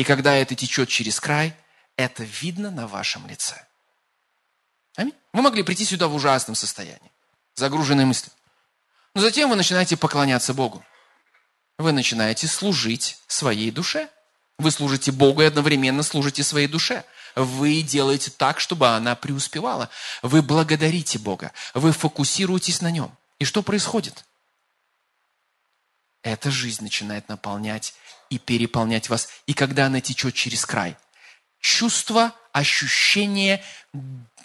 И 0.00 0.04
когда 0.04 0.34
это 0.34 0.54
течет 0.54 0.88
через 0.88 1.20
край, 1.20 1.54
это 1.94 2.24
видно 2.24 2.70
на 2.70 2.86
вашем 2.86 3.26
лице. 3.26 3.62
Аминь. 4.96 5.12
Вы 5.34 5.42
могли 5.42 5.62
прийти 5.62 5.84
сюда 5.84 6.08
в 6.08 6.14
ужасном 6.14 6.54
состоянии, 6.54 7.12
загруженной 7.54 8.06
мыслью. 8.06 8.32
Но 9.14 9.20
затем 9.20 9.50
вы 9.50 9.56
начинаете 9.56 9.98
поклоняться 9.98 10.54
Богу. 10.54 10.82
Вы 11.76 11.92
начинаете 11.92 12.46
служить 12.46 13.18
своей 13.26 13.70
душе. 13.70 14.08
Вы 14.58 14.70
служите 14.70 15.12
Богу 15.12 15.42
и 15.42 15.44
одновременно 15.44 16.02
служите 16.02 16.44
своей 16.44 16.66
душе. 16.66 17.04
Вы 17.34 17.82
делаете 17.82 18.30
так, 18.30 18.58
чтобы 18.58 18.88
она 18.88 19.14
преуспевала. 19.14 19.90
Вы 20.22 20.40
благодарите 20.40 21.18
Бога. 21.18 21.52
Вы 21.74 21.92
фокусируетесь 21.92 22.80
на 22.80 22.90
нем. 22.90 23.14
И 23.38 23.44
что 23.44 23.62
происходит? 23.62 24.24
Эта 26.22 26.50
жизнь 26.50 26.82
начинает 26.84 27.28
наполнять 27.28 27.92
и 28.30 28.38
переполнять 28.38 29.10
вас. 29.10 29.28
И 29.46 29.52
когда 29.52 29.86
она 29.86 30.00
течет 30.00 30.34
через 30.34 30.64
край, 30.64 30.96
чувство, 31.60 32.32
ощущение 32.52 33.62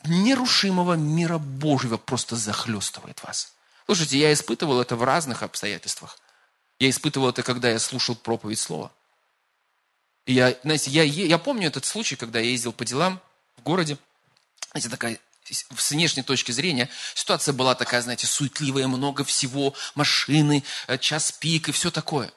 нерушимого 0.03 0.93
мира 0.93 1.37
Божьего 1.37 1.97
просто 1.97 2.35
захлестывает 2.35 3.23
вас. 3.23 3.53
Слушайте, 3.85 4.19
я 4.19 4.33
испытывал 4.33 4.81
это 4.81 4.95
в 4.95 5.03
разных 5.03 5.43
обстоятельствах. 5.43 6.19
Я 6.79 6.89
испытывал 6.89 7.29
это, 7.29 7.43
когда 7.43 7.69
я 7.69 7.79
слушал 7.79 8.15
проповедь 8.15 8.59
слова. 8.59 8.91
И 10.25 10.33
я, 10.33 10.57
знаете, 10.63 10.89
я, 10.91 11.03
я 11.03 11.37
помню 11.37 11.67
этот 11.67 11.85
случай, 11.85 12.15
когда 12.15 12.39
я 12.39 12.49
ездил 12.49 12.73
по 12.73 12.83
делам 12.83 13.21
в 13.57 13.63
городе. 13.63 13.97
Знаете, 14.71 14.89
такая 14.89 15.19
с 15.47 15.91
внешней 15.91 16.23
точки 16.23 16.51
зрения 16.51 16.89
ситуация 17.13 17.53
была 17.53 17.75
такая, 17.75 18.01
знаете, 18.01 18.25
суетливая, 18.25 18.87
много 18.87 19.23
всего, 19.23 19.75
машины, 19.93 20.63
э, 20.87 20.97
час 20.97 21.31
пик 21.31 21.69
и 21.69 21.71
все 21.71 21.91
такое. 21.91 22.33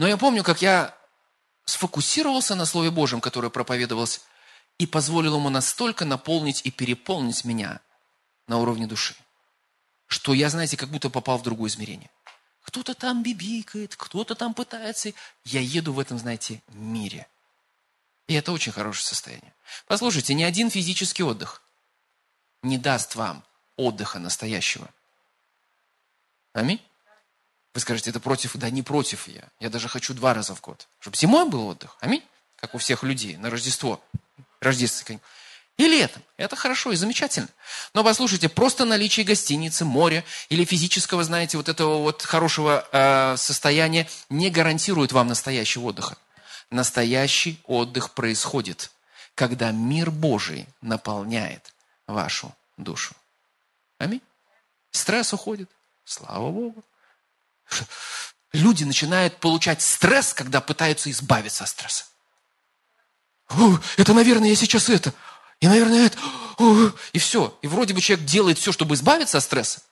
Но 0.00 0.08
я 0.08 0.16
помню, 0.16 0.42
как 0.42 0.62
я 0.62 0.96
сфокусировался 1.66 2.54
на 2.54 2.64
Слове 2.64 2.90
Божьем, 2.90 3.20
которое 3.20 3.50
проповедовалось, 3.50 4.22
и 4.78 4.86
позволил 4.86 5.36
ему 5.36 5.50
настолько 5.50 6.06
наполнить 6.06 6.62
и 6.64 6.70
переполнить 6.70 7.44
меня 7.44 7.82
на 8.46 8.56
уровне 8.56 8.86
души, 8.86 9.14
что 10.06 10.32
я, 10.32 10.48
знаете, 10.48 10.78
как 10.78 10.88
будто 10.88 11.10
попал 11.10 11.36
в 11.36 11.42
другое 11.42 11.68
измерение. 11.68 12.10
Кто-то 12.62 12.94
там 12.94 13.22
бибикает, 13.22 13.94
кто-то 13.94 14.34
там 14.34 14.54
пытается. 14.54 15.12
Я 15.44 15.60
еду 15.60 15.92
в 15.92 16.00
этом, 16.00 16.18
знаете, 16.18 16.62
мире. 16.68 17.28
И 18.26 18.32
это 18.32 18.52
очень 18.52 18.72
хорошее 18.72 19.06
состояние. 19.06 19.52
Послушайте, 19.86 20.32
ни 20.32 20.44
один 20.44 20.70
физический 20.70 21.24
отдых 21.24 21.62
не 22.62 22.78
даст 22.78 23.16
вам 23.16 23.44
отдыха 23.76 24.18
настоящего. 24.18 24.88
Аминь. 26.54 26.80
Вы 27.74 27.80
скажете, 27.80 28.10
это 28.10 28.20
против? 28.20 28.56
Да 28.56 28.68
не 28.70 28.82
против 28.82 29.28
я. 29.28 29.44
Я 29.60 29.70
даже 29.70 29.88
хочу 29.88 30.12
два 30.14 30.34
раза 30.34 30.54
в 30.54 30.60
год. 30.60 30.88
Чтобы 30.98 31.16
зимой 31.16 31.48
был 31.48 31.68
отдых. 31.68 31.96
Аминь. 32.00 32.22
Как 32.56 32.74
у 32.74 32.78
всех 32.78 33.02
людей. 33.02 33.36
На 33.36 33.50
Рождество. 33.50 34.02
Рождественское. 34.60 35.20
И 35.76 35.86
летом. 35.86 36.22
Это 36.36 36.56
хорошо 36.56 36.92
и 36.92 36.96
замечательно. 36.96 37.48
Но 37.94 38.04
послушайте, 38.04 38.48
просто 38.48 38.84
наличие 38.84 39.24
гостиницы, 39.24 39.84
моря 39.84 40.24
или 40.50 40.64
физического, 40.64 41.24
знаете, 41.24 41.56
вот 41.56 41.70
этого 41.70 42.02
вот 42.02 42.22
хорошего 42.22 42.86
э, 42.92 43.36
состояния 43.38 44.06
не 44.28 44.50
гарантирует 44.50 45.12
вам 45.12 45.28
настоящего 45.28 45.86
отдыха. 45.86 46.18
Настоящий 46.70 47.60
отдых 47.64 48.10
происходит, 48.10 48.90
когда 49.34 49.70
мир 49.70 50.10
Божий 50.10 50.66
наполняет 50.82 51.72
вашу 52.06 52.54
душу. 52.76 53.14
Аминь. 53.96 54.22
Стресс 54.90 55.32
уходит. 55.32 55.70
Слава 56.04 56.50
Богу. 56.50 56.84
Люди 58.52 58.84
начинают 58.84 59.38
получать 59.38 59.80
стресс, 59.80 60.34
когда 60.34 60.60
пытаются 60.60 61.10
избавиться 61.10 61.64
от 61.64 61.70
стресса. 61.70 62.04
О, 63.48 63.78
это, 63.96 64.12
наверное, 64.14 64.48
я 64.48 64.56
сейчас 64.56 64.88
это. 64.88 65.12
И, 65.60 65.68
наверное, 65.68 66.06
это. 66.06 66.18
О, 66.58 66.92
и 67.12 67.18
все. 67.18 67.56
И 67.62 67.66
вроде 67.66 67.94
бы 67.94 68.00
человек 68.00 68.26
делает 68.26 68.58
все, 68.58 68.72
чтобы 68.72 68.94
избавиться 68.94 69.38
от 69.38 69.44
стресса. 69.44 69.82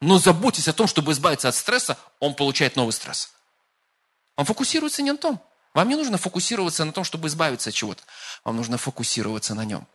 Но 0.00 0.18
заботясь 0.18 0.68
о 0.68 0.72
том, 0.72 0.86
чтобы 0.86 1.12
избавиться 1.12 1.48
от 1.48 1.54
стресса, 1.54 1.98
он 2.20 2.34
получает 2.34 2.76
новый 2.76 2.92
стресс. 2.92 3.32
Он 4.36 4.44
фокусируется 4.44 5.02
не 5.02 5.12
на 5.12 5.18
том. 5.18 5.42
Вам 5.72 5.88
не 5.88 5.96
нужно 5.96 6.18
фокусироваться 6.18 6.84
на 6.84 6.92
том, 6.92 7.04
чтобы 7.04 7.28
избавиться 7.28 7.70
от 7.70 7.74
чего-то. 7.74 8.02
Вам 8.44 8.56
нужно 8.56 8.78
фокусироваться 8.78 9.54
на 9.54 9.64
нем. 9.64 9.86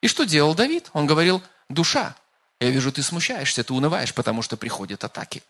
И 0.00 0.08
что 0.08 0.24
делал 0.24 0.54
Давид? 0.54 0.90
Он 0.92 1.06
говорил, 1.06 1.42
душа, 1.68 2.16
Я 2.60 2.70
вижу, 2.70 2.90
ты 2.90 3.02
смущаешься, 3.02 3.62
ты 3.62 3.72
унываешь, 3.72 4.12
потому 4.12 4.42
что 4.42 4.56
приходят 4.56 5.04
атаки, 5.04 5.42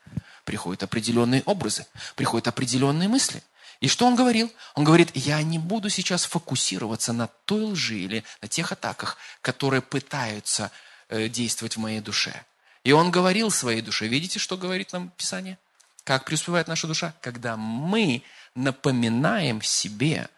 приходят 0.45 0.83
определенные 0.83 1.43
образы, 1.47 1.87
приходят 2.17 2.49
определенные 2.49 3.09
мысли. 3.09 3.43
И 3.81 3.89
что 3.89 4.07
он 4.07 4.17
говорил? 4.17 4.53
Он 4.75 4.85
говорит, 4.85 5.11
я 5.15 5.41
не 5.43 5.59
буду 5.59 5.89
сейчас 5.89 6.25
фокусироваться 6.25 7.13
на 7.13 7.29
той 7.45 7.63
лжи 7.63 7.99
или 7.99 8.25
на 8.43 8.49
тех 8.49 8.73
атаках, 8.73 9.17
которые 9.41 9.81
пытаются 9.81 10.71
э, 11.09 11.29
действовать 11.29 11.77
в 11.77 11.81
моей 11.81 12.01
душе. 12.01 12.45
И 12.85 12.93
он 12.93 13.11
говорил 13.11 13.51
своей 13.51 13.81
душе. 13.81 14.09
Видите, 14.09 14.39
что 14.39 14.57
говорит 14.57 14.93
нам 14.93 15.11
Писание? 15.11 15.59
Как 16.05 16.25
преуспевает 16.25 16.69
наша 16.69 16.87
душа? 16.87 17.15
Когда 17.21 17.57
мы 17.57 18.23
напоминаем 18.55 19.63
себе 19.63 20.29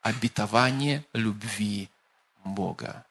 обетование 0.00 1.04
любви 1.12 1.90
Бога. 2.44 3.04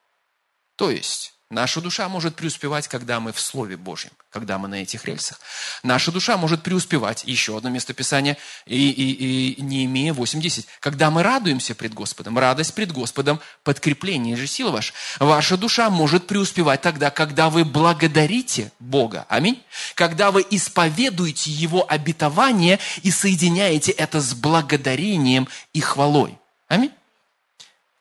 То 0.78 0.90
есть, 0.90 1.35
Наша 1.52 1.80
душа 1.80 2.10
может 2.10 2.36
преуспевать, 2.36 2.88
когда 2.88 3.20
мы 3.20 3.32
в 3.32 3.40
Слове 3.40 3.78
Божьем, 3.78 4.10
когда 4.32 4.58
мы 4.58 4.68
на 4.68 4.82
этих 4.82 5.06
рельсах. 5.06 5.40
Наша 5.84 6.12
душа 6.12 6.38
может 6.38 6.64
преуспевать, 6.64 7.24
еще 7.24 7.56
одно 7.56 7.70
местописание, 7.70 8.38
и, 8.66 8.90
и, 8.90 9.52
и 9.52 9.62
Неемия 9.62 10.12
8.10, 10.14 10.66
когда 10.80 11.12
мы 11.12 11.22
радуемся 11.22 11.76
пред 11.76 11.94
Господом. 11.94 12.40
Радость 12.40 12.74
пред 12.74 12.92
Господом, 12.92 13.40
подкрепление 13.64 14.36
же 14.36 14.48
сила 14.48 14.72
ваша. 14.72 14.94
Ваша 15.20 15.56
душа 15.56 15.92
может 15.92 16.26
преуспевать 16.26 16.82
тогда, 16.82 17.12
когда 17.12 17.52
вы 17.52 17.64
благодарите 17.64 18.72
Бога. 18.80 19.28
Аминь. 19.30 19.62
Когда 19.94 20.32
вы 20.32 20.44
исповедуете 20.50 21.52
Его 21.52 21.86
обетование 21.88 22.80
и 23.04 23.12
соединяете 23.12 23.92
это 23.92 24.20
с 24.20 24.34
благодарением 24.34 25.48
и 25.74 25.80
хвалой. 25.80 26.40
Аминь. 26.68 26.92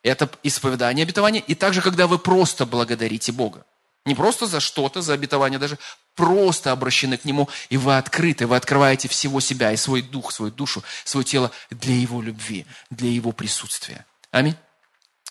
Это 0.04 0.30
исповедание 0.42 1.02
обетования. 1.02 1.40
И 1.40 1.54
также, 1.54 1.80
когда 1.80 2.06
вы 2.06 2.18
просто 2.18 2.66
благодарите 2.66 3.32
Бога. 3.32 3.64
Не 4.04 4.14
просто 4.14 4.46
за 4.46 4.60
что-то, 4.60 5.00
за 5.00 5.14
обетование 5.14 5.58
даже, 5.58 5.78
просто 6.14 6.72
обращены 6.72 7.16
к 7.16 7.24
Нему, 7.24 7.48
и 7.70 7.78
вы 7.78 7.96
открыты, 7.96 8.46
вы 8.46 8.54
открываете 8.56 9.08
всего 9.08 9.40
себя, 9.40 9.72
и 9.72 9.78
свой 9.78 10.02
дух, 10.02 10.30
свою 10.30 10.52
душу, 10.52 10.84
свое 11.04 11.24
тело 11.24 11.50
для 11.70 11.94
Его 11.94 12.20
любви, 12.20 12.66
для 12.90 13.08
Его 13.08 13.32
присутствия. 13.32 14.04
Аминь. 14.30 14.56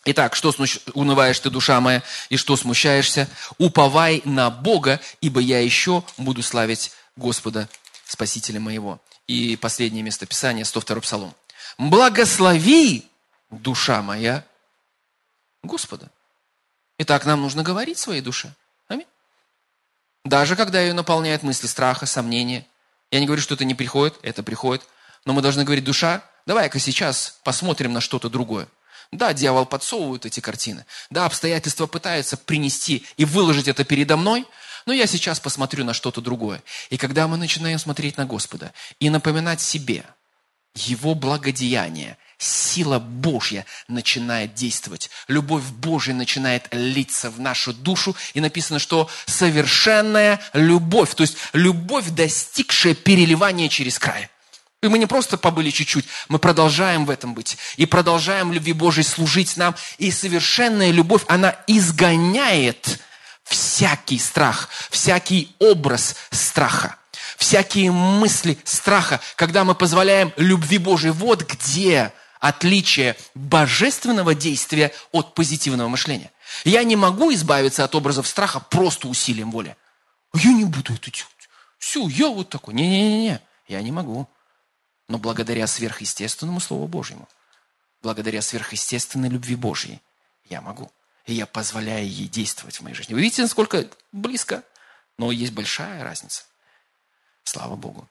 Итак, 0.06 0.36
что 0.36 0.54
унываешь 0.96 1.40
ты, 1.40 1.52
душа 1.52 1.80
моя, 1.80 2.02
и 2.30 2.36
что 2.36 2.58
смущаешься? 2.58 3.30
Уповай 3.60 4.24
на 4.26 4.50
Бога, 4.50 5.00
ибо 5.22 5.40
я 5.40 5.60
еще 5.60 6.04
буду 6.18 6.42
славить 6.42 6.92
Господа, 7.16 7.70
Спасителя 8.06 8.60
моего. 8.60 9.00
И 9.28 9.56
последнее 9.56 10.04
местописание, 10.04 10.66
102 10.66 11.00
Псалом. 11.02 11.34
Благослови, 11.78 13.08
душа 13.52 14.02
моя, 14.02 14.44
Господа. 15.64 16.12
Итак, 17.00 17.26
нам 17.26 17.42
нужно 17.42 17.64
говорить 17.64 17.98
своей 17.98 18.22
душе. 18.22 18.54
Аминь. 18.88 19.08
Даже 20.24 20.56
когда 20.56 20.82
ее 20.82 20.94
наполняют 20.94 21.44
мысли 21.44 21.68
страха, 21.68 22.06
сомнения. 22.06 22.66
Я 23.12 23.20
не 23.20 23.26
говорю, 23.26 23.42
что 23.42 23.56
это 23.56 23.66
не 23.66 23.76
приходит, 23.76 24.16
это 24.22 24.44
приходит. 24.44 24.84
Но 25.26 25.34
мы 25.34 25.42
должны 25.42 25.64
говорить, 25.64 25.84
душа, 25.84 26.24
давай-ка 26.46 26.80
сейчас 26.80 27.40
посмотрим 27.44 27.94
на 27.94 28.02
что-то 28.02 28.30
другое. 28.30 28.68
Да, 29.12 29.34
дьявол 29.34 29.66
подсовывает 29.66 30.26
эти 30.26 30.40
картины. 30.40 30.86
Да, 31.10 31.26
обстоятельства 31.26 31.86
пытаются 31.86 32.36
принести 32.36 33.06
и 33.16 33.26
выложить 33.26 33.68
это 33.68 33.84
передо 33.84 34.18
мной, 34.18 34.48
но 34.86 34.94
я 34.94 35.06
сейчас 35.06 35.40
посмотрю 35.40 35.86
на 35.86 35.94
что-то 35.94 36.20
другое. 36.20 36.64
И 36.90 36.98
когда 36.98 37.28
мы 37.28 37.38
начинаем 37.38 37.80
смотреть 37.80 38.18
на 38.18 38.26
Господа 38.26 38.74
и 39.00 39.10
напоминать 39.10 39.62
себе 39.62 40.04
Его 40.74 41.16
благодеяние, 41.16 42.18
сила 42.44 43.00
Божья 43.00 43.66
начинает 43.88 44.54
действовать. 44.54 45.10
Любовь 45.28 45.64
Божья 45.64 46.14
начинает 46.14 46.68
литься 46.72 47.30
в 47.30 47.40
нашу 47.40 47.74
душу. 47.74 48.16
И 48.34 48.42
написано, 48.42 48.80
что 48.80 49.10
совершенная 49.26 50.40
любовь, 50.54 51.16
то 51.16 51.22
есть 51.22 51.38
любовь, 51.54 52.10
достигшая 52.10 52.94
переливания 52.94 53.70
через 53.70 53.98
край. 53.98 54.30
И 54.82 54.88
мы 54.90 54.98
не 54.98 55.06
просто 55.06 55.38
побыли 55.38 55.70
чуть-чуть, 55.70 56.06
мы 56.28 56.40
продолжаем 56.40 57.06
в 57.06 57.10
этом 57.10 57.34
быть. 57.34 57.58
И 57.78 57.86
продолжаем 57.86 58.52
любви 58.52 58.74
Божьей 58.74 59.04
служить 59.04 59.56
нам. 59.56 59.76
И 59.98 60.12
совершенная 60.12 60.92
любовь, 60.92 61.24
она 61.28 61.56
изгоняет 61.68 63.00
всякий 63.46 64.20
страх, 64.20 64.70
всякий 64.90 65.56
образ 65.60 66.16
страха 66.32 66.98
всякие 67.38 67.92
мысли 67.92 68.58
страха, 68.64 69.20
когда 69.36 69.64
мы 69.64 69.76
позволяем 69.76 70.32
любви 70.38 70.78
Божией. 70.78 71.12
Вот 71.12 71.42
где 71.44 72.14
отличие 72.44 73.16
божественного 73.36 74.36
действия 74.36 74.92
от 75.14 75.34
позитивного 75.34 75.88
мышления. 75.88 76.30
Я 76.66 76.84
не 76.84 76.98
могу 76.98 77.34
избавиться 77.34 77.86
от 77.86 77.96
образов 77.96 78.28
страха 78.28 78.60
просто 78.60 79.08
усилием 79.08 79.50
воли. 79.50 79.78
Я 80.34 80.52
не 80.52 80.66
буду 80.66 80.94
это 80.94 81.10
делать. 81.10 81.50
Все, 81.78 82.06
я 82.10 82.28
вот 82.28 82.50
такой. 82.50 82.74
Не-не-не, 82.74 83.40
я 83.70 83.82
не 83.82 83.94
могу. 83.94 84.28
Но 85.08 85.20
благодаря 85.20 85.68
сверхъестественному 85.68 86.60
Слову 86.60 86.86
Божьему, 86.86 87.30
благодаря 88.02 88.42
сверхъестественной 88.42 89.30
любви 89.30 89.56
Божьей, 89.56 90.02
я 90.50 90.60
могу. 90.60 90.92
И 91.26 91.34
я 91.34 91.46
позволяю 91.46 92.10
ей 92.10 92.28
действовать 92.28 92.76
в 92.76 92.82
моей 92.82 92.96
жизни. 92.96 93.14
Вы 93.14 93.22
видите, 93.22 93.42
насколько 93.42 93.88
близко? 94.12 94.64
Но 95.18 95.32
есть 95.32 95.54
большая 95.54 96.04
разница. 96.04 96.44
Слава 97.46 97.78
Богу. 97.78 98.10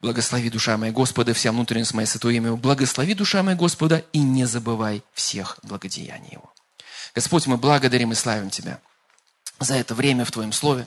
Благослови, 0.00 0.48
душа 0.48 0.76
моя 0.76 0.92
Господа, 0.92 1.34
вся 1.34 1.50
внутренность 1.50 1.92
моя 1.92 2.06
святое 2.06 2.34
имя. 2.34 2.52
Благослови, 2.52 3.14
душа 3.14 3.42
моя 3.42 3.56
Господа, 3.56 4.04
и 4.12 4.20
не 4.20 4.46
забывай 4.46 5.02
всех 5.12 5.58
благодеяний 5.62 6.30
Его. 6.32 6.52
Господь, 7.14 7.46
мы 7.46 7.56
благодарим 7.56 8.12
и 8.12 8.14
славим 8.14 8.48
Тебя 8.48 8.78
за 9.58 9.74
это 9.74 9.96
время 9.96 10.24
в 10.24 10.30
Твоем 10.30 10.52
Слове. 10.52 10.86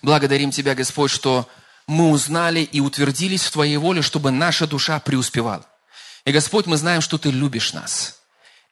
Благодарим 0.00 0.52
Тебя, 0.52 0.76
Господь, 0.76 1.10
что 1.10 1.48
мы 1.88 2.10
узнали 2.10 2.60
и 2.60 2.78
утвердились 2.78 3.42
в 3.42 3.50
Твоей 3.50 3.78
воле, 3.78 4.00
чтобы 4.00 4.30
наша 4.30 4.68
душа 4.68 5.00
преуспевала. 5.00 5.66
И, 6.24 6.30
Господь, 6.30 6.66
мы 6.66 6.76
знаем, 6.76 7.00
что 7.00 7.18
Ты 7.18 7.30
любишь 7.30 7.72
нас. 7.72 8.20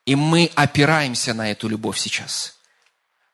И 0.07 0.15
мы 0.15 0.53
опираемся 0.55 1.35
на 1.35 1.51
эту 1.51 1.67
любовь 1.67 1.99
сейчас. 1.99 2.55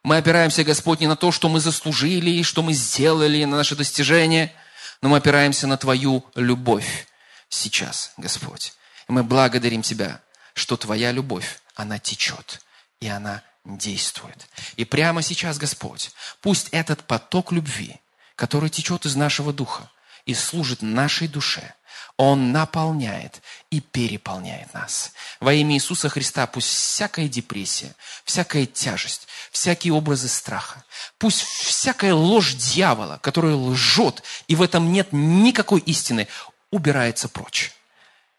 Мы 0.03 0.17
опираемся, 0.17 0.65
Господь, 0.65 1.01
не 1.01 1.07
на 1.07 1.17
то, 1.17 1.33
что 1.33 1.51
мы 1.51 1.61
заслужили, 1.61 2.31
и 2.31 2.43
что 2.43 2.63
мы 2.63 2.73
сделали, 2.73 3.45
на 3.45 3.59
наши 3.59 3.77
достижения– 3.77 4.55
но 5.03 5.09
мы 5.09 5.19
опираемся 5.19 5.67
на 5.67 5.77
Твою 5.77 6.25
любовь 6.35 7.07
сейчас, 7.49 8.13
Господь. 8.17 8.73
И 9.09 9.13
мы 9.13 9.23
благодарим 9.23 9.83
Тебя, 9.83 10.21
что 10.55 10.77
Твоя 10.77 11.13
любовь, 11.13 11.61
она 11.75 11.99
течет, 11.99 12.61
и 13.01 13.09
она 13.09 13.43
действует. 13.65 14.49
И 14.77 14.85
прямо 14.85 15.23
сейчас, 15.23 15.59
Господь, 15.59 16.13
пусть 16.41 16.69
этот 16.71 17.05
поток 17.05 17.53
любви, 17.53 18.01
который 18.35 18.71
течет 18.71 19.07
из 19.07 19.17
нашего 19.17 19.53
духа 19.53 19.91
и 20.25 20.35
служит 20.35 20.83
нашей 20.83 21.29
душе, 21.29 21.75
он 22.17 22.53
наполняет 22.53 23.43
и 23.71 23.81
переполняет 23.81 24.73
нас. 24.73 25.13
Во 25.41 25.53
имя 25.53 25.75
Иисуса 25.75 26.09
Христа 26.09 26.47
пусть 26.47 26.69
всякая 26.69 27.29
депрессия, 27.29 27.95
всякая 28.25 28.65
тяжесть, 28.65 29.29
всякие 29.51 29.93
образы 29.93 30.29
страха, 30.29 30.85
пусть 31.19 31.43
всякая 31.43 32.15
ложь 32.15 32.55
дьявола, 32.55 33.19
которая 33.23 33.55
лжет, 33.55 34.23
и 34.49 34.55
в 34.57 34.63
этом 34.63 34.93
нет 34.93 35.09
никакой 35.13 35.81
истины, 35.81 36.27
убирается 36.71 37.29
прочь. 37.29 37.73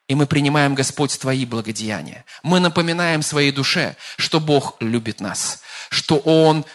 И 0.08 0.16
мы 0.16 0.26
принимаем, 0.26 0.74
Господь, 0.74 1.18
Твои 1.20 1.46
благодеяния. 1.46 2.26
Мы 2.42 2.60
напоминаем 2.60 3.22
своей 3.22 3.52
душе, 3.52 3.96
что 4.18 4.40
Бог 4.40 4.78
любит 4.80 5.20
нас, 5.20 5.62
что 5.90 6.18
Он 6.18 6.66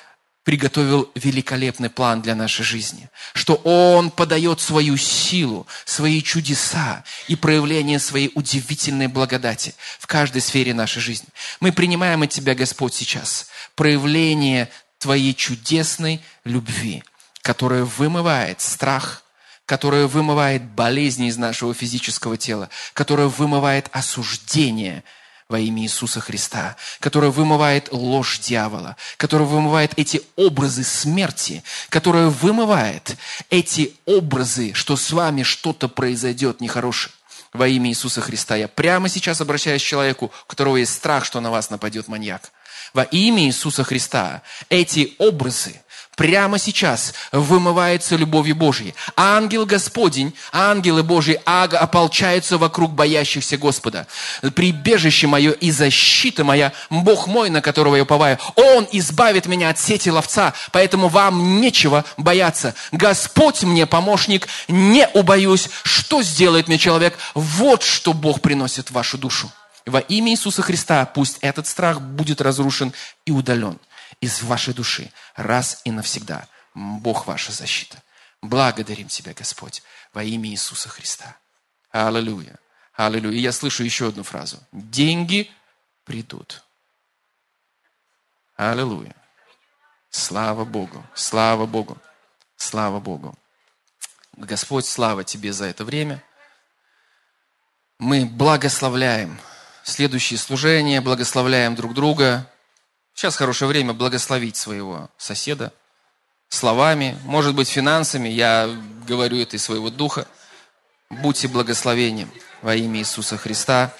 приготовил 0.44 1.10
великолепный 1.14 1.88
план 1.88 2.20
для 2.20 2.34
нашей 2.34 2.64
жизни, 2.64 3.08
что 3.32 3.54
Он 3.64 4.10
подает 4.10 4.60
свою 4.60 4.96
силу, 4.96 5.66
свои 5.84 6.20
чудеса 6.22 7.04
и 7.28 7.36
проявление 7.36 7.98
своей 7.98 8.32
удивительной 8.34 9.06
благодати 9.06 9.74
в 9.98 10.06
каждой 10.06 10.42
сфере 10.42 10.74
нашей 10.74 11.00
жизни. 11.00 11.28
Мы 11.60 11.72
принимаем 11.72 12.22
от 12.22 12.30
Тебя, 12.30 12.54
Господь, 12.54 12.94
сейчас 12.94 13.48
проявление 13.76 14.68
Твоей 14.98 15.34
чудесной 15.34 16.20
любви, 16.44 17.04
которая 17.42 17.84
вымывает 17.84 18.60
страх, 18.60 19.22
которая 19.64 20.06
вымывает 20.06 20.64
болезни 20.64 21.28
из 21.28 21.36
нашего 21.36 21.72
физического 21.72 22.36
тела, 22.36 22.68
которая 22.94 23.28
вымывает 23.28 23.88
осуждение– 23.92 25.04
во 25.52 25.60
имя 25.60 25.82
Иисуса 25.82 26.20
Христа, 26.20 26.76
которая 26.98 27.30
вымывает 27.30 27.92
ложь 27.92 28.38
дьявола, 28.38 28.96
которая 29.18 29.46
вымывает 29.46 29.92
эти 29.96 30.22
образы 30.34 30.82
смерти, 30.82 31.62
которая 31.90 32.28
вымывает 32.28 33.16
эти 33.50 33.94
образы, 34.06 34.72
что 34.72 34.96
с 34.96 35.12
вами 35.12 35.42
что-то 35.42 35.88
произойдет 35.88 36.62
нехорошее. 36.62 37.12
Во 37.52 37.68
имя 37.68 37.90
Иисуса 37.90 38.22
Христа 38.22 38.56
я 38.56 38.66
прямо 38.66 39.10
сейчас 39.10 39.42
обращаюсь 39.42 39.82
к 39.82 39.86
человеку, 39.86 40.32
у 40.44 40.46
которого 40.46 40.78
есть 40.78 40.94
страх, 40.94 41.26
что 41.26 41.40
на 41.40 41.50
вас 41.50 41.68
нападет 41.68 42.08
маньяк. 42.08 42.50
Во 42.94 43.02
имя 43.02 43.44
Иисуса 43.44 43.84
Христа 43.84 44.40
эти 44.70 45.14
образы 45.18 45.82
прямо 46.16 46.58
сейчас 46.58 47.14
вымывается 47.32 48.16
любовью 48.16 48.54
Божьей. 48.54 48.94
Ангел 49.16 49.66
Господень, 49.66 50.34
ангелы 50.52 51.02
Божьи 51.02 51.40
ага 51.46 51.78
ополчаются 51.78 52.58
вокруг 52.58 52.92
боящихся 52.92 53.56
Господа. 53.56 54.06
Прибежище 54.54 55.26
мое 55.26 55.52
и 55.52 55.70
защита 55.70 56.44
моя, 56.44 56.72
Бог 56.90 57.26
мой, 57.26 57.50
на 57.50 57.60
которого 57.60 57.96
я 57.96 58.02
уповаю. 58.02 58.38
Он 58.56 58.86
избавит 58.92 59.46
меня 59.46 59.70
от 59.70 59.78
сети 59.78 60.10
ловца, 60.10 60.52
поэтому 60.70 61.08
вам 61.08 61.60
нечего 61.60 62.04
бояться. 62.16 62.74
Господь 62.92 63.62
мне 63.62 63.86
помощник, 63.86 64.48
не 64.68 65.08
убоюсь. 65.14 65.70
Что 65.82 66.22
сделает 66.22 66.68
мне 66.68 66.78
человек? 66.78 67.18
Вот 67.34 67.82
что 67.82 68.12
Бог 68.12 68.40
приносит 68.40 68.88
в 68.88 68.94
вашу 68.94 69.18
душу. 69.18 69.50
Во 69.86 69.98
имя 69.98 70.30
Иисуса 70.30 70.62
Христа 70.62 71.04
пусть 71.06 71.38
этот 71.40 71.66
страх 71.66 72.00
будет 72.00 72.40
разрушен 72.40 72.92
и 73.26 73.32
удален 73.32 73.78
из 74.22 74.40
вашей 74.42 74.72
души 74.72 75.12
раз 75.34 75.82
и 75.84 75.90
навсегда. 75.90 76.48
Бог 76.74 77.26
ваша 77.26 77.52
защита. 77.52 78.02
Благодарим 78.40 79.08
Тебя, 79.08 79.34
Господь, 79.34 79.82
во 80.14 80.22
имя 80.22 80.48
Иисуса 80.48 80.88
Христа. 80.88 81.36
Аллилуйя. 81.90 82.58
Аллилуйя. 82.94 83.36
И 83.36 83.40
я 83.40 83.52
слышу 83.52 83.82
еще 83.82 84.08
одну 84.08 84.22
фразу. 84.22 84.58
Деньги 84.70 85.50
придут. 86.04 86.62
Аллилуйя. 88.56 89.14
Слава 90.08 90.64
Богу. 90.64 91.04
Слава 91.14 91.66
Богу. 91.66 91.98
Слава 92.56 93.00
Богу. 93.00 93.36
Господь, 94.36 94.86
слава 94.86 95.24
Тебе 95.24 95.52
за 95.52 95.64
это 95.64 95.84
время. 95.84 96.22
Мы 97.98 98.24
благословляем 98.24 99.40
следующие 99.82 100.38
служения, 100.38 101.00
благословляем 101.00 101.74
друг 101.74 101.92
друга. 101.92 102.48
Сейчас 103.22 103.36
хорошее 103.36 103.68
время 103.68 103.92
благословить 103.92 104.56
своего 104.56 105.08
соседа 105.16 105.72
словами, 106.48 107.16
может 107.22 107.54
быть, 107.54 107.68
финансами. 107.68 108.28
Я 108.28 108.68
говорю 109.06 109.36
это 109.36 109.54
из 109.54 109.62
своего 109.62 109.90
духа. 109.90 110.26
Будьте 111.08 111.46
благословением 111.46 112.28
во 112.62 112.74
имя 112.74 112.98
Иисуса 112.98 113.38
Христа 113.38 113.94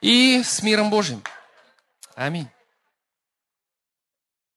и 0.00 0.42
с 0.42 0.64
миром 0.64 0.90
Божьим. 0.90 1.22
Аминь. 2.16 2.48